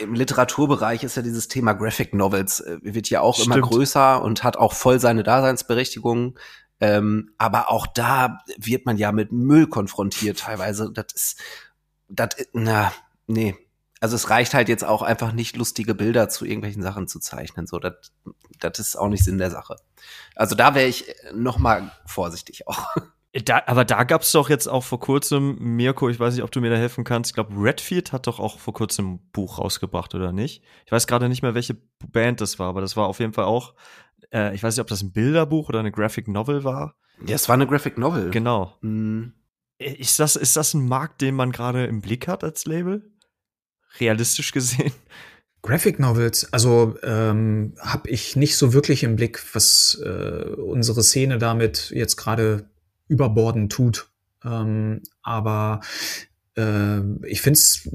[0.00, 3.56] im Literaturbereich ist ja dieses Thema Graphic Novels äh, wird ja auch Stimmt.
[3.56, 6.38] immer größer und hat auch voll seine Daseinsberechtigung.
[6.80, 10.90] Ähm, aber auch da wird man ja mit Müll konfrontiert teilweise.
[10.92, 11.40] Das ist,
[12.08, 12.92] das, na,
[13.28, 13.54] nee,
[14.04, 17.66] also es reicht halt jetzt auch einfach nicht lustige Bilder zu irgendwelchen Sachen zu zeichnen.
[17.66, 19.76] So, das, ist auch nicht Sinn der Sache.
[20.36, 22.86] Also da wäre ich noch mal vorsichtig auch.
[23.46, 26.52] Da, aber da gab es doch jetzt auch vor kurzem, Mirko, ich weiß nicht, ob
[26.52, 27.30] du mir da helfen kannst.
[27.30, 30.62] Ich glaube, Redfield hat doch auch vor kurzem ein Buch rausgebracht, oder nicht?
[30.84, 31.78] Ich weiß gerade nicht mehr, welche
[32.12, 33.72] Band das war, aber das war auf jeden Fall auch,
[34.34, 36.94] äh, ich weiß nicht, ob das ein Bilderbuch oder eine Graphic Novel war.
[37.26, 38.30] Ja, es war eine Graphic Novel.
[38.30, 38.76] Genau.
[38.82, 39.32] Mhm.
[39.78, 43.10] Ist, das, ist das ein Markt, den man gerade im Blick hat als Label?
[44.00, 44.92] Realistisch gesehen?
[45.62, 51.38] Graphic Novels, also ähm, habe ich nicht so wirklich im Blick, was äh, unsere Szene
[51.38, 52.68] damit jetzt gerade
[53.08, 54.10] überborden tut.
[54.44, 55.80] Ähm, aber
[56.56, 57.88] äh, ich finde es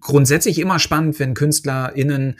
[0.00, 2.38] grundsätzlich immer spannend, wenn KünstlerInnen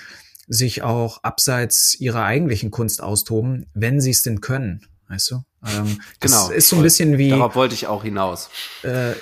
[0.48, 4.86] sich auch abseits ihrer eigentlichen Kunst austoben, wenn sie es denn können.
[5.08, 5.42] Weißt du?
[5.66, 6.48] Ähm, genau.
[6.48, 7.28] ist so ein bisschen wie.
[7.28, 8.48] Darauf wollte ich auch hinaus.
[8.82, 9.12] Äh,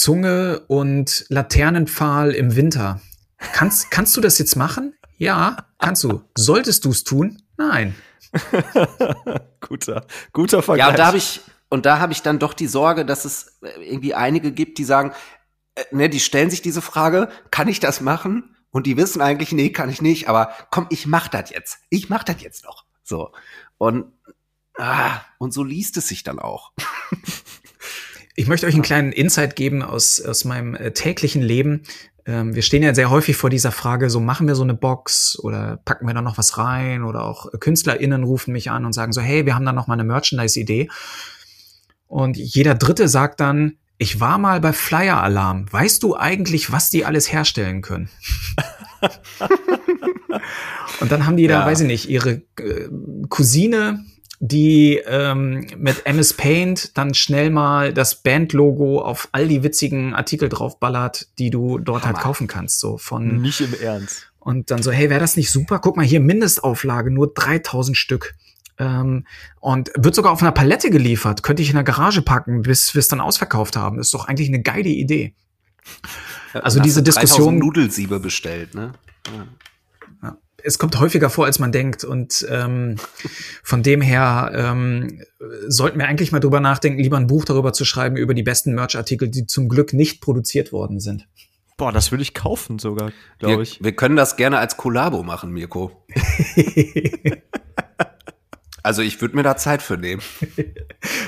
[0.00, 3.00] Zunge und Laternenpfahl im Winter.
[3.38, 4.94] Kannst, kannst du das jetzt machen?
[5.18, 6.22] Ja, kannst du.
[6.36, 7.42] Solltest du es tun?
[7.56, 7.94] Nein.
[9.60, 10.86] guter, guter Vergleich.
[10.86, 13.58] Ja, und da habe ich, und da habe ich dann doch die Sorge, dass es
[13.62, 15.12] irgendwie einige gibt, die sagen,
[15.74, 18.56] äh, ne, die stellen sich diese Frage, kann ich das machen?
[18.70, 21.78] Und die wissen eigentlich, nee, kann ich nicht, aber komm, ich mach das jetzt.
[21.88, 22.84] Ich mach das jetzt noch.
[23.02, 23.32] So.
[23.78, 24.12] Und,
[24.76, 26.72] ah, und so liest es sich dann auch.
[28.38, 31.84] Ich möchte euch einen kleinen Insight geben aus, aus meinem äh, täglichen Leben.
[32.26, 35.38] Ähm, wir stehen ja sehr häufig vor dieser Frage, so machen wir so eine Box
[35.38, 39.14] oder packen wir da noch was rein oder auch KünstlerInnen rufen mich an und sagen
[39.14, 40.90] so, hey, wir haben da noch mal eine Merchandise-Idee.
[42.08, 45.64] Und jeder Dritte sagt dann, ich war mal bei Flyer Alarm.
[45.72, 48.10] Weißt du eigentlich, was die alles herstellen können?
[51.00, 51.66] und dann haben die da, ja.
[51.66, 52.90] weiß ich nicht, ihre äh,
[53.30, 54.04] Cousine
[54.40, 60.48] die ähm, mit MS Paint dann schnell mal das Bandlogo auf all die witzigen Artikel
[60.48, 62.16] draufballert, die du dort halt Hammer.
[62.16, 62.80] halt kaufen kannst.
[62.80, 64.30] So von nicht im Ernst.
[64.38, 65.80] Und dann so, hey, wäre das nicht super?
[65.80, 68.34] Guck mal hier, Mindestauflage, nur 3000 Stück.
[68.78, 69.26] Ähm,
[69.60, 71.42] und wird sogar auf einer Palette geliefert.
[71.42, 73.98] Könnte ich in der Garage packen, bis wir es dann ausverkauft haben.
[73.98, 75.34] ist doch eigentlich eine geile Idee.
[76.52, 77.58] Also diese Diskussion.
[77.58, 78.92] Nudelsiebe bestellt, ne?
[79.26, 79.46] Ja
[80.66, 82.04] es kommt häufiger vor, als man denkt.
[82.04, 82.96] Und ähm,
[83.62, 85.22] von dem her ähm,
[85.68, 88.74] sollten wir eigentlich mal drüber nachdenken, lieber ein Buch darüber zu schreiben, über die besten
[88.74, 91.26] Merch-Artikel, die zum Glück nicht produziert worden sind.
[91.76, 93.82] Boah, das würde ich kaufen sogar, glaube ich.
[93.82, 96.04] Wir können das gerne als Kollabo machen, Mirko.
[98.82, 100.22] also ich würde mir da Zeit für nehmen.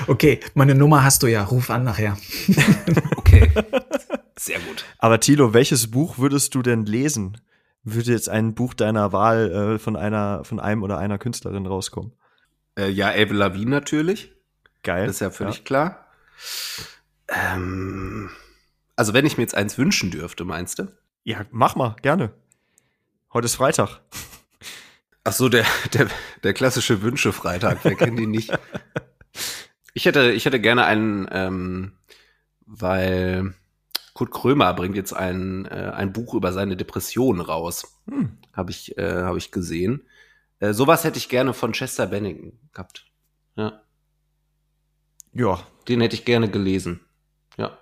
[0.07, 1.43] Okay, meine Nummer hast du ja.
[1.43, 2.17] Ruf an nachher.
[3.15, 3.51] okay.
[4.39, 4.85] Sehr gut.
[4.97, 7.37] Aber Tilo, welches Buch würdest du denn lesen?
[7.83, 12.13] Würde jetzt ein Buch deiner Wahl äh, von einer, von einem oder einer Künstlerin rauskommen?
[12.77, 14.33] Äh, ja, Avril Lavigne natürlich.
[14.83, 15.07] Geil.
[15.07, 15.63] Das ist ja völlig ja.
[15.63, 16.05] klar.
[17.27, 18.29] Ähm,
[18.95, 20.87] also wenn ich mir jetzt eins wünschen dürfte, meinst du?
[21.23, 22.31] Ja, mach mal, gerne.
[23.33, 23.99] Heute ist Freitag.
[25.23, 26.07] Ach so, der, der,
[26.43, 28.51] der klassische Wünsche-Freitag, wer kennt ihn nicht?
[29.95, 31.93] Ich hätte, ich hätte gerne einen, ähm,
[32.65, 33.53] weil
[34.19, 38.01] Kurt Krömer bringt jetzt ein, äh, ein Buch über seine Depression raus.
[38.09, 38.37] Hm.
[38.51, 40.03] Habe ich, äh, hab ich gesehen.
[40.59, 43.05] Äh, sowas hätte ich gerne von Chester Bennington gehabt.
[43.55, 43.81] Ja.
[45.31, 45.65] Ja.
[45.87, 46.99] Den hätte ich gerne gelesen.
[47.57, 47.77] Ja.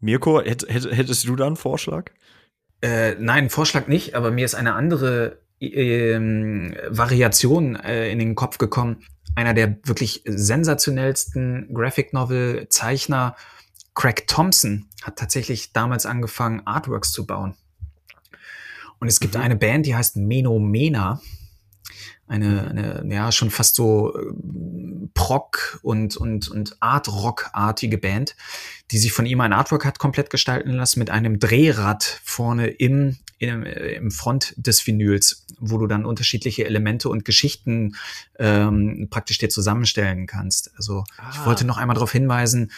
[0.00, 2.10] Mirko, hätt, hättest du da einen Vorschlag?
[2.82, 8.58] Äh, nein, Vorschlag nicht, aber mir ist eine andere ähm, Variation äh, in den Kopf
[8.58, 9.04] gekommen.
[9.36, 13.36] Einer der wirklich sensationellsten Graphic Novel Zeichner,
[13.94, 17.54] Craig Thompson, hat tatsächlich damals angefangen, Artworks zu bauen.
[18.98, 19.40] Und es gibt mhm.
[19.40, 21.20] eine Band, die heißt Menomena
[22.32, 24.32] eine, eine ja schon fast so äh,
[25.14, 28.36] Proc und und und Art Rock artige Band,
[28.90, 33.18] die sich von ihm ein Artwork hat komplett gestalten lassen mit einem Drehrad vorne im
[33.42, 37.96] im, äh, im Front des Vinyls, wo du dann unterschiedliche Elemente und Geschichten
[38.38, 40.72] ähm, praktisch dir zusammenstellen kannst.
[40.76, 41.30] Also ah.
[41.32, 42.70] ich wollte noch einmal darauf hinweisen,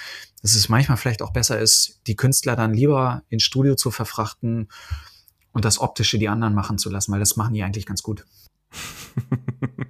[0.42, 4.68] dass es manchmal vielleicht auch besser ist, die Künstler dann lieber ins Studio zu verfrachten
[5.52, 8.24] und das Optische die anderen machen zu lassen, weil das machen die eigentlich ganz gut.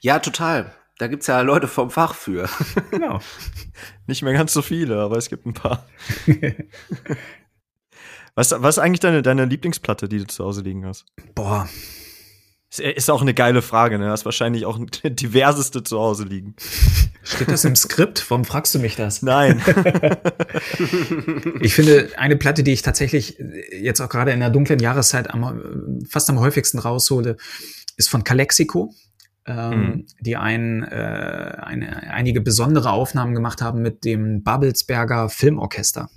[0.00, 0.72] ja, total.
[0.98, 2.48] Da gibt's ja Leute vom Fach für.
[2.90, 3.20] Genau.
[4.06, 5.86] Nicht mehr ganz so viele, aber es gibt ein paar.
[8.34, 11.04] was, was ist eigentlich deine, deine Lieblingsplatte, die du zu Hause liegen hast?
[11.34, 11.68] Boah,
[12.78, 14.10] ist auch eine geile Frage, ne?
[14.10, 16.54] Hast wahrscheinlich auch diverseste zu Hause liegen.
[17.24, 18.24] Steht das im Skript?
[18.30, 19.22] Warum fragst du mich das?
[19.22, 19.60] Nein.
[21.60, 23.42] ich finde, eine Platte, die ich tatsächlich
[23.72, 27.36] jetzt auch gerade in der dunklen Jahreszeit am, fast am häufigsten raushole,
[27.96, 28.94] ist von Calexico,
[29.46, 30.06] ähm, mhm.
[30.20, 36.08] die ein, äh, eine, einige besondere Aufnahmen gemacht haben mit dem Babelsberger Filmorchester.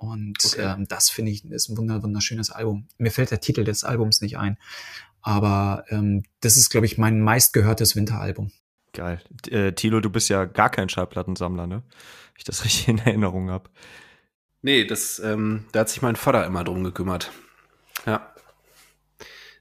[0.00, 0.62] Und okay.
[0.62, 2.88] ähm, das finde ich ist ein wunderschönes Album.
[2.96, 4.56] Mir fällt der Titel des Albums nicht ein.
[5.20, 8.50] Aber ähm, das ist, glaube ich, mein meistgehörtes Winteralbum.
[8.94, 9.20] Geil.
[9.50, 11.82] Äh, Tilo, du bist ja gar kein Schallplattensammler, ne?
[11.84, 13.68] Wenn ich das richtig in Erinnerung habe.
[14.62, 17.30] Nee, das, ähm, da hat sich mein Vater immer drum gekümmert.
[18.06, 18.34] Ja.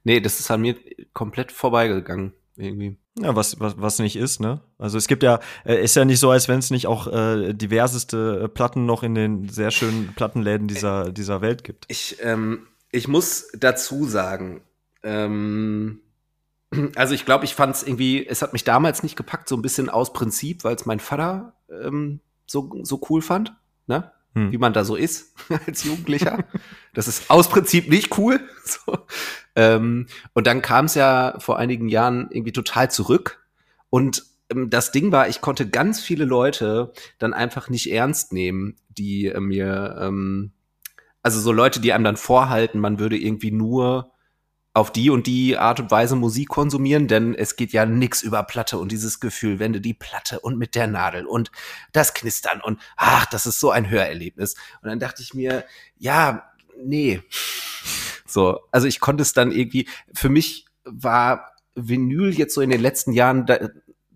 [0.05, 0.77] Nee, das ist an mir
[1.11, 2.97] komplett vorbeigegangen, irgendwie.
[3.19, 4.61] Ja, was, was, was nicht ist, ne?
[4.77, 7.53] Also es gibt ja, äh, ist ja nicht so, als wenn es nicht auch äh,
[7.53, 11.85] diverseste Platten noch in den sehr schönen Plattenläden dieser, dieser Welt gibt.
[11.87, 14.61] Ich, ähm, ich muss dazu sagen,
[15.03, 16.01] ähm,
[16.95, 19.61] also ich glaube, ich fand es irgendwie, es hat mich damals nicht gepackt, so ein
[19.61, 23.53] bisschen aus Prinzip, weil es mein Vater ähm, so, so cool fand,
[23.87, 24.11] ne?
[24.35, 24.51] Hm.
[24.51, 25.33] Wie man da so ist
[25.67, 26.45] als Jugendlicher.
[26.93, 28.39] das ist aus Prinzip nicht cool.
[28.63, 28.99] So.
[29.55, 33.43] Ähm, und dann kam es ja vor einigen Jahren irgendwie total zurück.
[33.89, 38.75] Und ähm, das Ding war, ich konnte ganz viele Leute dann einfach nicht ernst nehmen,
[38.89, 40.51] die äh, mir, ähm,
[41.23, 44.11] also so Leute, die einem dann vorhalten, man würde irgendwie nur
[44.73, 48.43] auf die und die Art und Weise Musik konsumieren, denn es geht ja nix über
[48.43, 51.51] Platte und dieses Gefühl, wenn du die Platte und mit der Nadel und
[51.91, 54.55] das Knistern und ach, das ist so ein Hörerlebnis.
[54.81, 55.65] Und dann dachte ich mir,
[55.97, 56.51] ja,
[56.83, 57.21] nee.
[58.25, 62.81] So, also ich konnte es dann irgendwie, für mich war Vinyl jetzt so in den
[62.81, 63.47] letzten Jahren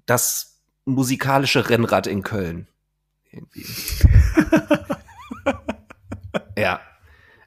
[0.05, 2.67] das musikalische Rennrad in Köln.
[3.31, 3.65] Irgendwie.
[6.57, 6.79] ja.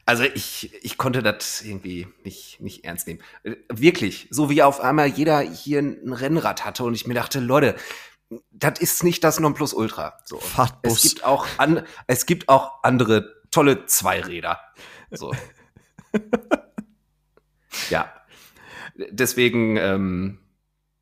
[0.07, 3.20] Also ich, ich konnte das irgendwie nicht, nicht ernst nehmen.
[3.43, 7.41] Äh, wirklich, so wie auf einmal jeder hier ein Rennrad hatte und ich mir dachte,
[7.41, 7.74] Leute,
[8.51, 10.19] das ist nicht das Nonplusultra.
[10.24, 10.39] So.
[10.39, 11.05] Fahrtbus.
[11.05, 14.61] Es gibt auch an, es gibt auch andere tolle Zweiräder.
[15.11, 15.35] So.
[17.91, 18.12] ja.
[19.11, 20.39] Deswegen, ähm,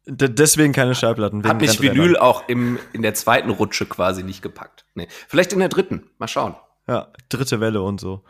[0.07, 1.47] deswegen keine Schallplatten.
[1.47, 4.87] Hat mich Vinyl auch im, in der zweiten Rutsche quasi nicht gepackt.
[4.95, 5.09] Nee.
[5.29, 6.11] Vielleicht in der dritten.
[6.19, 6.57] Mal schauen.
[6.87, 8.25] Ja, dritte Welle und so.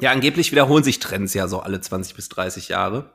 [0.00, 3.10] Ja, angeblich wiederholen sich Trends ja so alle 20 bis 30 Jahre.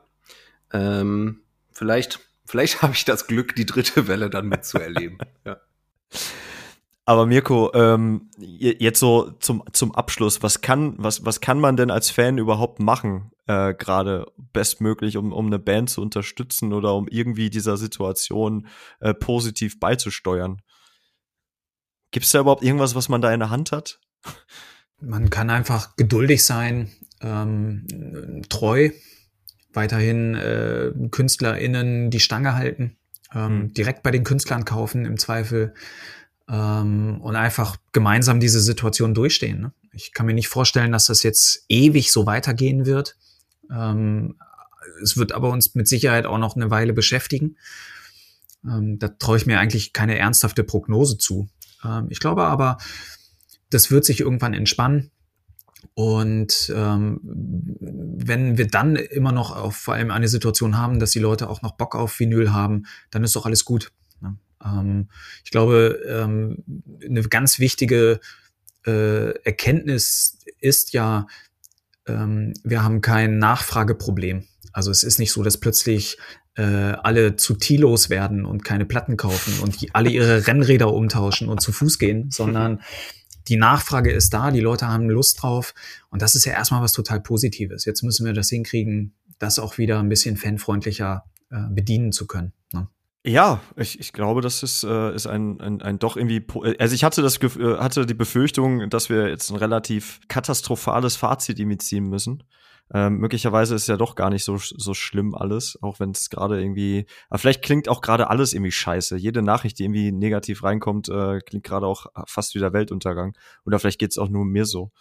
[0.72, 1.40] Ähm,
[1.72, 5.18] vielleicht, vielleicht habe ich das Glück, die dritte Welle dann mitzuerleben.
[5.44, 5.60] ja.
[7.08, 11.92] Aber Mirko, ähm, jetzt so zum, zum Abschluss, was kann, was, was kann man denn
[11.92, 17.06] als Fan überhaupt machen, äh, gerade bestmöglich, um, um eine Band zu unterstützen oder um
[17.06, 18.66] irgendwie dieser Situation
[18.98, 20.62] äh, positiv beizusteuern?
[22.16, 24.00] Gibt es da überhaupt irgendwas, was man da in der Hand hat?
[24.98, 26.90] Man kann einfach geduldig sein,
[27.20, 28.88] ähm, treu,
[29.74, 32.96] weiterhin äh, KünstlerInnen die Stange halten,
[33.34, 33.74] ähm, mhm.
[33.74, 35.74] direkt bei den Künstlern kaufen im Zweifel
[36.48, 39.60] ähm, und einfach gemeinsam diese Situation durchstehen.
[39.60, 39.72] Ne?
[39.92, 43.18] Ich kann mir nicht vorstellen, dass das jetzt ewig so weitergehen wird.
[43.70, 44.36] Ähm,
[45.02, 47.58] es wird aber uns mit Sicherheit auch noch eine Weile beschäftigen.
[48.64, 51.50] Ähm, da traue ich mir eigentlich keine ernsthafte Prognose zu.
[51.86, 52.78] Ähm, ich glaube aber,
[53.70, 55.10] das wird sich irgendwann entspannen.
[55.94, 61.20] Und ähm, wenn wir dann immer noch auf vor allem eine Situation haben, dass die
[61.20, 63.92] Leute auch noch Bock auf Vinyl haben, dann ist doch alles gut.
[64.20, 64.36] Ne?
[64.64, 65.08] Ähm,
[65.44, 66.64] ich glaube, ähm,
[67.04, 68.20] eine ganz wichtige
[68.86, 71.26] äh, Erkenntnis ist ja,
[72.06, 74.46] ähm, wir haben kein Nachfrageproblem.
[74.72, 76.18] Also es ist nicht so, dass plötzlich
[76.56, 81.48] äh, alle zu Tilos werden und keine Platten kaufen und die, alle ihre Rennräder umtauschen
[81.48, 82.80] und zu Fuß gehen, sondern
[83.48, 85.74] die Nachfrage ist da, die Leute haben Lust drauf
[86.10, 87.84] und das ist ja erstmal was total Positives.
[87.84, 92.52] Jetzt müssen wir das hinkriegen, das auch wieder ein bisschen fanfreundlicher äh, bedienen zu können.
[92.72, 92.88] Ne?
[93.24, 96.46] Ja, ich, ich glaube, das ist, äh, ist ein, ein, ein doch irgendwie.
[96.78, 101.58] Also ich hatte das äh, hatte die Befürchtung, dass wir jetzt ein relativ katastrophales Fazit
[101.82, 102.44] ziehen müssen.
[102.94, 106.60] Ähm, möglicherweise ist ja doch gar nicht so, so schlimm alles, auch wenn es gerade
[106.60, 109.16] irgendwie, aber vielleicht klingt auch gerade alles irgendwie scheiße.
[109.16, 113.36] Jede Nachricht, die irgendwie negativ reinkommt, äh, klingt gerade auch fast wie der Weltuntergang.
[113.64, 114.92] Oder vielleicht geht's auch nur mir so.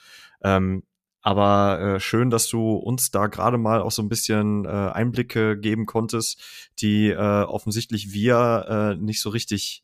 [0.43, 0.83] Ähm,
[1.21, 5.57] aber äh, schön, dass du uns da gerade mal auch so ein bisschen äh, Einblicke
[5.57, 6.39] geben konntest,
[6.79, 9.83] die äh, offensichtlich wir äh, nicht so richtig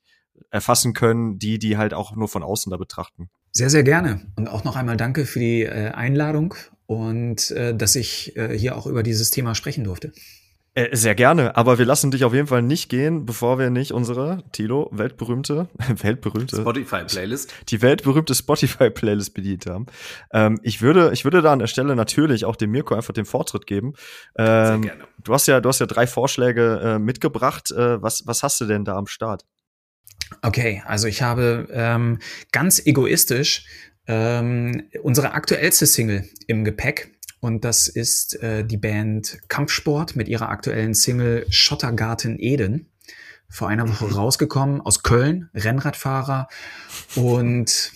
[0.50, 3.30] erfassen können, die, die halt auch nur von außen da betrachten.
[3.52, 4.22] Sehr, sehr gerne.
[4.36, 6.54] Und auch noch einmal danke für die äh, Einladung
[6.92, 10.12] und äh, dass ich äh, hier auch über dieses Thema sprechen durfte.
[10.74, 13.94] Äh, sehr gerne, aber wir lassen dich auf jeden Fall nicht gehen, bevor wir nicht
[13.94, 17.54] unsere, Tilo, weltberühmte, weltberühmte Spotify-Playlist.
[17.70, 19.86] Die weltberühmte Spotify-Playlist bedient haben.
[20.34, 23.26] Ähm, ich würde, ich würde da an der Stelle natürlich auch dem Mirko einfach den
[23.26, 23.94] Vortritt geben.
[24.38, 25.04] Ähm, sehr gerne.
[25.24, 27.72] Du hast ja, du hast ja drei Vorschläge äh, mitgebracht.
[27.72, 29.46] Äh, was, was hast du denn da am Start?
[30.42, 32.20] Okay, also ich habe ähm,
[32.52, 33.66] ganz egoistisch
[34.08, 37.16] ähm, unsere aktuellste Single im Gepäck.
[37.40, 42.92] Und das ist äh, die Band Kampfsport mit ihrer aktuellen Single Schottergarten Eden.
[43.50, 44.14] Vor einer Woche mhm.
[44.14, 46.48] rausgekommen aus Köln, Rennradfahrer.
[47.16, 47.92] Und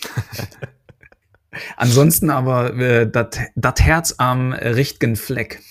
[1.78, 5.62] ansonsten aber äh, das Herz am richtigen Fleck.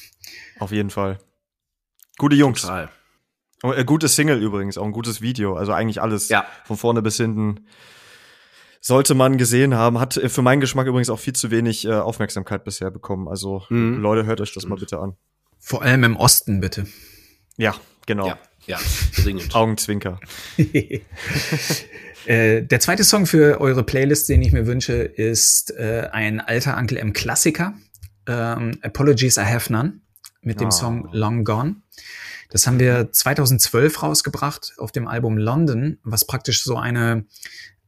[0.58, 1.18] Auf jeden Fall.
[2.16, 2.62] Gute Jungs.
[2.62, 2.90] Total.
[3.62, 5.56] Oh, äh, gutes Single übrigens, auch ein gutes Video.
[5.56, 6.46] Also eigentlich alles ja.
[6.64, 7.66] von vorne bis hinten
[8.84, 9.98] sollte man gesehen haben.
[9.98, 13.28] Hat äh, für meinen Geschmack übrigens auch viel zu wenig äh, Aufmerksamkeit bisher bekommen.
[13.28, 14.00] Also mhm.
[14.00, 15.14] Leute, hört euch das mal bitte an.
[15.58, 16.86] Vor allem im Osten, bitte.
[17.56, 17.74] Ja,
[18.06, 18.26] genau.
[18.26, 18.78] Ja, ja
[19.16, 19.54] dringend.
[19.54, 20.20] Augenzwinker.
[22.26, 26.76] äh, der zweite Song für eure Playlist, den ich mir wünsche, ist äh, ein alter
[26.76, 27.72] Uncle M Klassiker.
[28.26, 30.00] Ähm, Apologies I Have None
[30.42, 30.72] mit dem oh.
[30.72, 31.76] Song Long Gone.
[32.50, 37.24] Das haben wir 2012 rausgebracht auf dem Album London, was praktisch so eine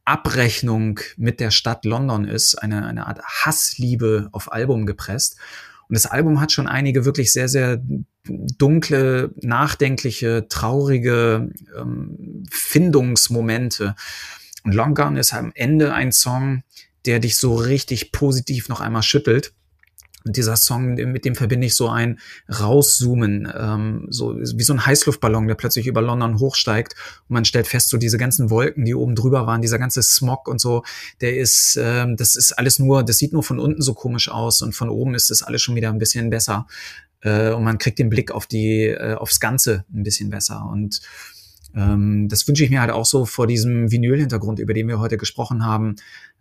[0.07, 5.37] Abrechnung mit der Stadt London ist, eine, eine Art Hassliebe auf Album gepresst.
[5.89, 7.81] Und das Album hat schon einige wirklich sehr, sehr
[8.25, 13.95] dunkle, nachdenkliche, traurige ähm, Findungsmomente.
[14.65, 16.63] Und Long Gone ist am Ende ein Song,
[17.05, 19.53] der dich so richtig positiv noch einmal schüttelt.
[20.27, 24.85] Und dieser Song, mit dem verbinde ich so ein Rauszoomen, ähm, so wie so ein
[24.85, 26.95] Heißluftballon, der plötzlich über London hochsteigt.
[27.29, 30.49] Und man stellt fest, so diese ganzen Wolken, die oben drüber waren, dieser ganze Smog
[30.49, 30.83] und so,
[31.21, 34.63] der ist, ähm, das ist alles nur, das sieht nur von unten so komisch aus
[34.63, 36.67] und von oben ist das alles schon wieder ein bisschen besser.
[37.21, 40.69] Äh, und man kriegt den Blick auf die, äh, aufs Ganze ein bisschen besser.
[40.69, 41.03] Und
[41.77, 45.19] ähm, das wünsche ich mir halt auch so vor diesem Vinyl-Hintergrund, über den wir heute
[45.19, 45.97] gesprochen haben,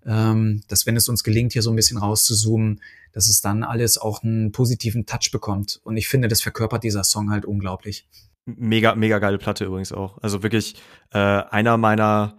[0.05, 3.97] ähm, dass wenn es uns gelingt, hier so ein bisschen rauszuzoomen, dass es dann alles
[3.97, 5.79] auch einen positiven Touch bekommt.
[5.83, 8.07] Und ich finde, das verkörpert dieser Song halt unglaublich.
[8.45, 10.17] Mega, mega geile Platte übrigens auch.
[10.21, 10.75] Also wirklich
[11.11, 12.37] äh, einer meiner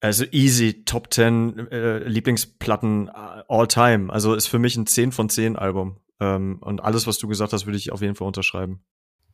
[0.00, 4.12] also easy Top 10 äh, Lieblingsplatten äh, all time.
[4.12, 5.96] Also ist für mich ein 10 von 10 Album.
[6.20, 8.80] Ähm, und alles, was du gesagt hast, würde ich auf jeden Fall unterschreiben.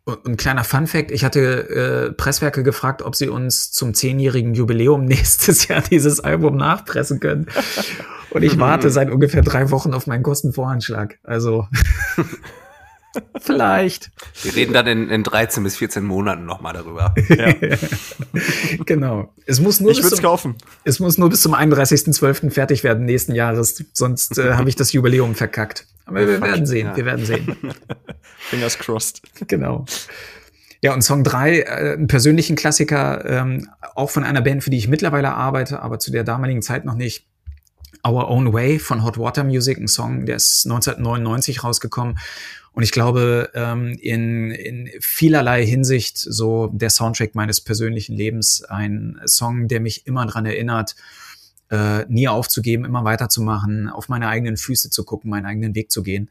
[0.05, 4.55] Und ein kleiner Fun Fact, ich hatte äh, Presswerke gefragt, ob sie uns zum zehnjährigen
[4.55, 7.47] Jubiläum nächstes Jahr dieses Album nachpressen können.
[8.31, 11.19] Und ich warte seit ungefähr drei Wochen auf meinen Kostenvoranschlag.
[11.23, 11.69] Also
[13.41, 14.11] vielleicht.
[14.43, 17.15] Wir reden dann in, in 13 bis 14 Monaten nochmal darüber.
[17.29, 17.53] Ja.
[18.87, 19.33] genau.
[19.47, 20.57] Es muss nur ich würde es kaufen.
[20.85, 22.51] Es muss nur bis zum 31.12.
[22.51, 23.85] fertig werden nächsten Jahres.
[23.93, 25.87] Sonst äh, habe ich das Jubiläum verkackt.
[26.05, 26.89] Aber wir werden sehen.
[26.89, 26.97] Ja.
[26.97, 27.57] Wir werden sehen.
[28.39, 29.23] Fingers crossed.
[29.47, 29.87] Genau.
[30.81, 34.79] Ja, und Song 3, äh, einen persönlichen Klassiker, ähm, auch von einer Band, für die
[34.79, 37.29] ich mittlerweile arbeite, aber zu der damaligen Zeit noch nicht.
[38.05, 42.19] Our Own Way von Hot Water Music, ein Song, der ist 1999 rausgekommen.
[42.73, 49.21] Und ich glaube, ähm, in, in vielerlei Hinsicht so der Soundtrack meines persönlichen Lebens, ein
[49.27, 50.95] Song, der mich immer dran erinnert,
[51.71, 56.03] äh, nie aufzugeben, immer weiterzumachen, auf meine eigenen Füße zu gucken, meinen eigenen Weg zu
[56.03, 56.31] gehen.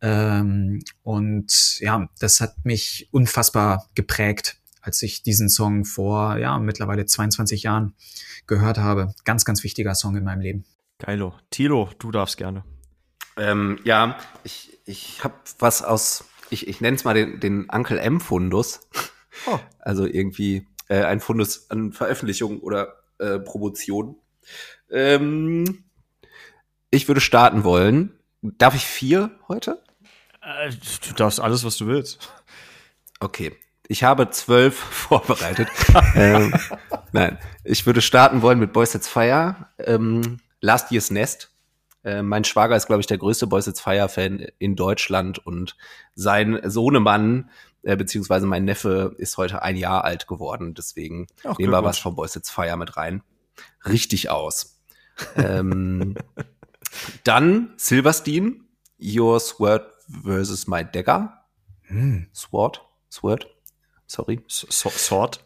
[0.00, 7.06] Ähm, und ja, das hat mich unfassbar geprägt als ich diesen Song vor, ja, mittlerweile
[7.06, 7.94] 22 Jahren
[8.46, 9.14] gehört habe.
[9.24, 10.64] Ganz, ganz wichtiger Song in meinem Leben.
[10.98, 11.34] Geilo.
[11.50, 12.64] Tilo, du darfst gerne.
[13.36, 17.98] Ähm, ja, ich, ich habe was aus, ich, ich nenne es mal den, den Uncle
[17.98, 18.80] M-Fundus.
[19.46, 19.58] Oh.
[19.80, 24.16] Also irgendwie äh, ein Fundus an Veröffentlichung oder äh, Promotion.
[24.90, 25.84] Ähm,
[26.90, 28.18] ich würde starten wollen.
[28.40, 29.82] Darf ich vier heute?
[30.40, 30.70] Äh,
[31.08, 32.32] du darfst alles, was du willst.
[33.20, 33.52] Okay.
[33.88, 35.68] Ich habe zwölf vorbereitet.
[36.14, 36.54] ähm,
[37.12, 39.68] nein, ich würde starten wollen mit Boys It's Fire.
[39.78, 41.50] Ähm, Last Year's Nest.
[42.04, 45.76] Äh, mein Schwager ist, glaube ich, der größte Boys It's Fire Fan in Deutschland und
[46.14, 47.50] sein Sohnemann
[47.84, 50.74] äh, beziehungsweise mein Neffe ist heute ein Jahr alt geworden.
[50.74, 53.22] Deswegen Ach, nehmen wir was von Boys It's Fire mit rein.
[53.86, 54.80] Richtig aus.
[55.36, 56.16] ähm,
[57.24, 58.64] dann Silverstein,
[59.00, 59.86] Your Sword
[60.22, 61.44] versus My Dagger.
[61.82, 62.28] Hm.
[62.34, 63.46] Sword, Sword,
[64.06, 64.40] sorry.
[64.48, 65.40] S Sword.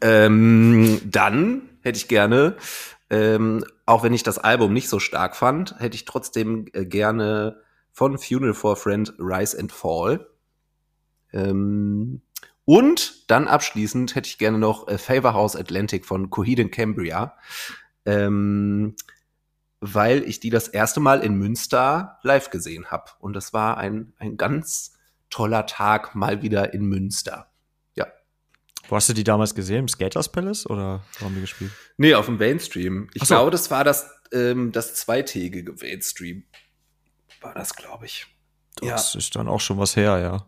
[0.00, 2.56] Ähm, dann hätte ich gerne
[3.10, 7.62] ähm, auch wenn ich das Album nicht so stark fand, hätte ich trotzdem äh, gerne
[7.90, 10.28] von Funeral for a Friend Rise and Fall.
[11.32, 12.20] Ähm,
[12.66, 17.36] und dann abschließend hätte ich gerne noch äh, Favor House Atlantic von Coheed and Cambria.
[18.04, 18.94] Ähm,
[19.80, 23.12] weil ich die das erste Mal in Münster live gesehen habe.
[23.20, 24.98] Und das war ein, ein ganz
[25.30, 27.47] toller Tag mal wieder in Münster.
[28.88, 29.80] Wo hast du die damals gesehen?
[29.80, 31.70] Im Skaters Palace oder wo haben die gespielt?
[31.98, 33.10] Nee, auf dem Mainstream.
[33.12, 33.34] Ich so.
[33.34, 36.44] glaube, das war das, ähm, das zweitägige Mainstream.
[37.42, 38.26] War das, glaube ich.
[38.76, 39.18] Das ja.
[39.18, 40.46] ist dann auch schon was her, ja.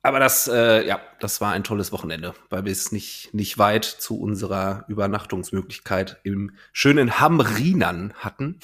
[0.00, 3.84] Aber das, äh, ja, das war ein tolles Wochenende, weil wir es nicht, nicht weit
[3.84, 8.58] zu unserer Übernachtungsmöglichkeit im schönen Hamrinern hatten.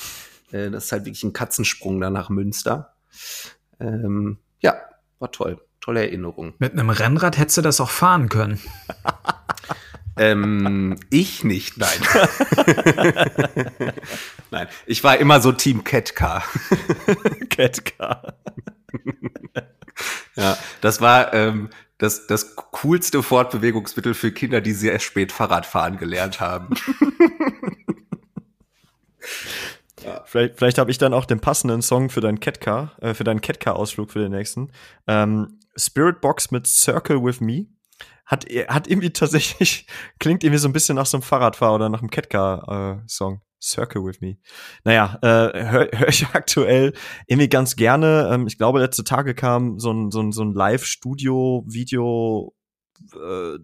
[0.52, 2.94] Äh, das ist halt wirklich ein Katzensprung da nach Münster.
[3.78, 4.80] Ähm, ja,
[5.18, 6.54] war toll tolle Erinnerung.
[6.58, 8.60] Mit einem Rennrad hättest du das auch fahren können.
[10.16, 11.98] ähm, ich nicht, nein.
[14.50, 16.44] nein, ich war immer so Team Catcar.
[17.50, 18.34] Catcar.
[20.36, 25.98] ja, das war ähm, das, das coolste Fortbewegungsmittel für Kinder, die sehr spät Fahrrad fahren
[25.98, 26.74] gelernt haben.
[30.04, 30.22] Ja.
[30.24, 33.40] Vielleicht, vielleicht habe ich dann auch den passenden Song für deinen Catcar, äh, für deinen
[33.40, 34.70] Catcar-Ausflug für den nächsten.
[35.06, 37.66] Ähm, Spirit Box mit Circle with Me.
[38.26, 39.86] Hat, hat irgendwie tatsächlich,
[40.20, 43.34] klingt irgendwie so ein bisschen nach so einem Fahrradfahrer oder nach einem Catcar-Song.
[43.34, 44.38] Äh, Circle with Me.
[44.84, 46.92] Naja, äh, höre hör ich aktuell
[47.26, 48.30] irgendwie ganz gerne.
[48.32, 52.54] Ähm, ich glaube, letzte Tage kam so ein, so ein, so ein Live-Studio-Video
[53.14, 53.58] äh,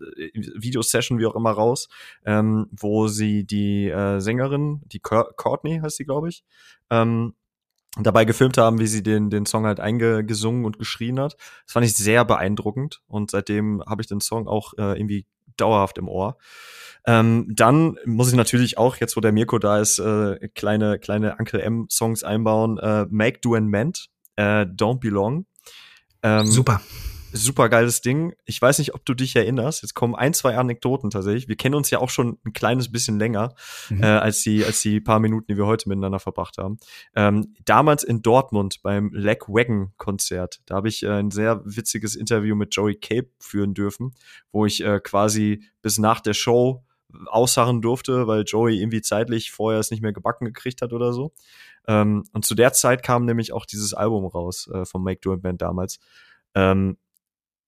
[0.61, 1.89] Videosession, wie auch immer, raus,
[2.25, 6.45] ähm, wo sie die äh, Sängerin, die Courtney heißt sie, glaube ich,
[6.91, 7.35] ähm,
[7.99, 11.37] dabei gefilmt haben, wie sie den, den Song halt eingesungen und geschrien hat.
[11.65, 15.99] Das fand ich sehr beeindruckend und seitdem habe ich den Song auch äh, irgendwie dauerhaft
[15.99, 16.37] im Ohr.
[17.07, 21.37] Ähm, dann muss ich natürlich auch, jetzt wo der Mirko da ist, äh, kleine, kleine
[21.39, 22.79] Uncle M-Songs einbauen.
[22.79, 25.47] Äh, Make, Do and Mend, äh, Don't Belong.
[26.23, 26.81] Ähm, Super
[27.37, 28.35] super geiles Ding.
[28.45, 29.83] Ich weiß nicht, ob du dich erinnerst.
[29.83, 31.49] Jetzt kommen ein, zwei Anekdoten tatsächlich.
[31.49, 33.55] Wir kennen uns ja auch schon ein kleines bisschen länger
[33.89, 34.03] mhm.
[34.03, 36.79] äh, als die als die paar Minuten, die wir heute miteinander verbracht haben.
[37.15, 42.17] Ähm, damals in Dortmund beim Leg Wagon Konzert, da habe ich äh, ein sehr witziges
[42.17, 44.15] Interview mit Joey Cape führen dürfen,
[44.53, 46.85] wo ich äh, quasi bis nach der Show
[47.27, 51.33] ausharren durfte, weil Joey irgendwie zeitlich vorher es nicht mehr gebacken gekriegt hat oder so.
[51.87, 55.33] Ähm, und zu der Zeit kam nämlich auch dieses Album raus äh, vom Make Do
[55.33, 55.99] and Band damals.
[56.55, 56.97] Ähm,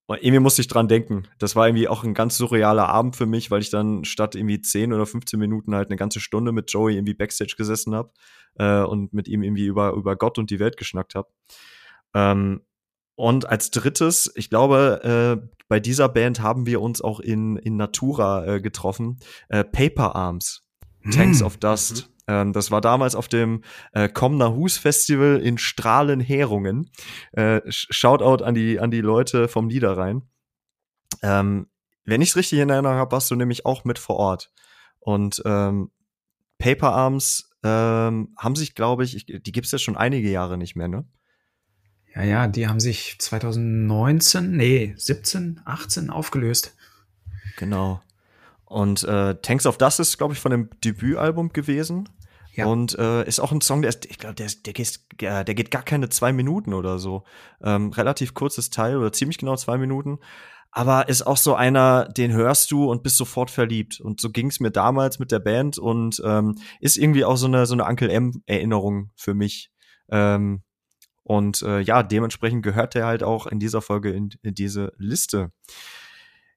[0.08, 1.28] und irgendwie musste ich dran denken.
[1.38, 4.58] Das war irgendwie auch ein ganz surrealer Abend für mich, weil ich dann statt irgendwie
[4.58, 8.10] 10 oder 15 Minuten halt eine ganze Stunde mit Joey irgendwie Backstage gesessen habe
[8.54, 11.28] äh, und mit ihm irgendwie über, über Gott und die Welt geschnackt habe.
[12.14, 12.62] Ähm,
[13.16, 17.76] und als drittes, ich glaube, äh, bei dieser Band haben wir uns auch in, in
[17.76, 19.18] Natura äh, getroffen.
[19.50, 20.62] Äh, Paper Arms,
[21.10, 21.46] Tanks hm.
[21.46, 22.08] of Dust.
[22.08, 22.17] Mhm.
[22.28, 26.90] Ähm, das war damals auf dem äh, Komner Hus Festival in Strahlenherungen.
[27.32, 30.22] Äh, Shoutout an die, an die Leute vom Niederrhein.
[31.22, 31.66] Ähm,
[32.04, 34.52] wenn ich es richtig in Erinnerung habe, warst du nämlich auch mit vor Ort.
[35.00, 35.90] Und ähm,
[36.58, 40.58] Paper Arms ähm, haben sich, glaube ich, ich, die gibt es ja schon einige Jahre
[40.58, 41.04] nicht mehr, ne?
[42.14, 46.74] Ja, ja, die haben sich 2019, nee, 17, 18 aufgelöst.
[47.56, 48.00] Genau.
[48.64, 52.08] Und äh, Tanks of Dust ist, glaube ich, von dem Debütalbum gewesen.
[52.58, 52.66] Ja.
[52.66, 55.70] Und äh, ist auch ein Song, der ist, ich glaube, der, der, geht, der geht
[55.70, 57.22] gar keine zwei Minuten oder so.
[57.62, 60.18] Ähm, relativ kurzes Teil oder ziemlich genau zwei Minuten.
[60.72, 64.00] Aber ist auch so einer, den hörst du und bist sofort verliebt.
[64.00, 67.46] Und so ging es mir damals mit der Band und ähm, ist irgendwie auch so
[67.46, 69.70] eine, so eine Uncle M-Erinnerung für mich.
[70.10, 70.64] Ähm,
[71.22, 75.52] und äh, ja, dementsprechend gehört der halt auch in dieser Folge in, in diese Liste.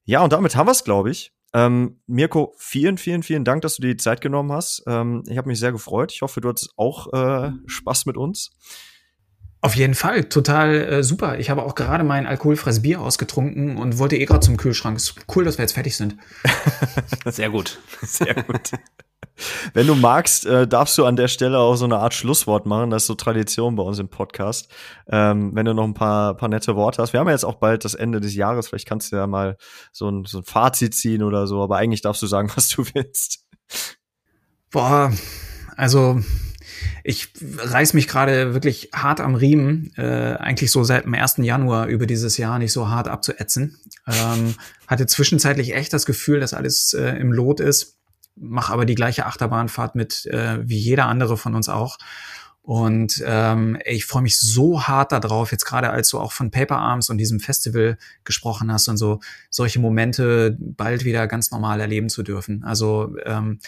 [0.04, 1.32] Ja, und damit haben wir es, glaube ich.
[1.54, 4.84] Ähm, Mirko, vielen, vielen, vielen Dank, dass du dir die Zeit genommen hast.
[4.88, 6.12] Ähm, ich habe mich sehr gefreut.
[6.14, 8.52] Ich hoffe, du hattest auch äh, Spaß mit uns.
[9.64, 11.38] Auf jeden Fall, total äh, super.
[11.38, 14.98] Ich habe auch gerade mein alkoholfreies Bier ausgetrunken und wollte eh gerade zum Kühlschrank.
[14.98, 16.16] Ist cool, dass wir jetzt fertig sind.
[17.26, 17.80] Sehr gut.
[18.02, 18.72] Sehr gut.
[19.74, 22.90] Wenn du magst, äh, darfst du an der Stelle auch so eine Art Schlusswort machen.
[22.90, 24.68] Das ist so Tradition bei uns im Podcast.
[25.08, 27.14] Ähm, wenn du noch ein paar, paar nette Worte hast.
[27.14, 28.68] Wir haben ja jetzt auch bald das Ende des Jahres.
[28.68, 29.58] Vielleicht kannst du ja mal
[29.92, 31.62] so ein, so ein Fazit ziehen oder so.
[31.62, 33.46] Aber eigentlich darfst du sagen, was du willst.
[34.72, 35.12] Boah,
[35.78, 36.20] also
[37.04, 41.38] ich reiß mich gerade wirklich hart am Riemen, äh, eigentlich so seit dem 1.
[41.38, 43.78] Januar über dieses Jahr nicht so hart abzuätzen.
[44.08, 44.56] Ähm,
[44.88, 47.98] hatte zwischenzeitlich echt das Gefühl, dass alles äh, im Lot ist
[48.36, 51.98] mache aber die gleiche Achterbahnfahrt mit äh, wie jeder andere von uns auch.
[52.64, 56.78] Und ähm, ich freue mich so hart darauf, jetzt gerade als du auch von Paper
[56.78, 62.10] Arms und diesem Festival gesprochen hast und so solche Momente bald wieder ganz normal erleben
[62.10, 62.64] zu dürfen.
[62.64, 63.60] Also ähm,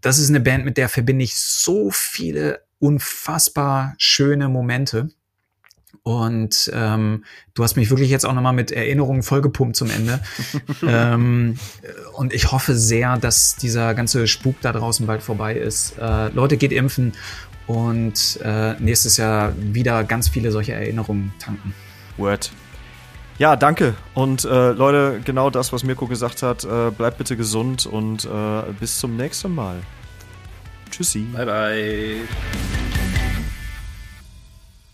[0.00, 5.10] das ist eine Band, mit der verbinde ich so viele unfassbar schöne Momente.
[6.04, 7.24] Und ähm,
[7.54, 10.20] du hast mich wirklich jetzt auch nochmal mit Erinnerungen vollgepumpt zum Ende.
[10.86, 11.58] ähm,
[12.14, 15.96] und ich hoffe sehr, dass dieser ganze Spuk da draußen bald vorbei ist.
[15.98, 17.12] Äh, Leute, geht impfen
[17.68, 21.72] und äh, nächstes Jahr wieder ganz viele solche Erinnerungen tanken.
[22.16, 22.50] Word.
[23.38, 23.94] Ja, danke.
[24.14, 28.72] Und äh, Leute, genau das, was Mirko gesagt hat, äh, bleibt bitte gesund und äh,
[28.78, 29.76] bis zum nächsten Mal.
[30.90, 31.26] Tschüssi.
[31.32, 32.91] Bye, bye.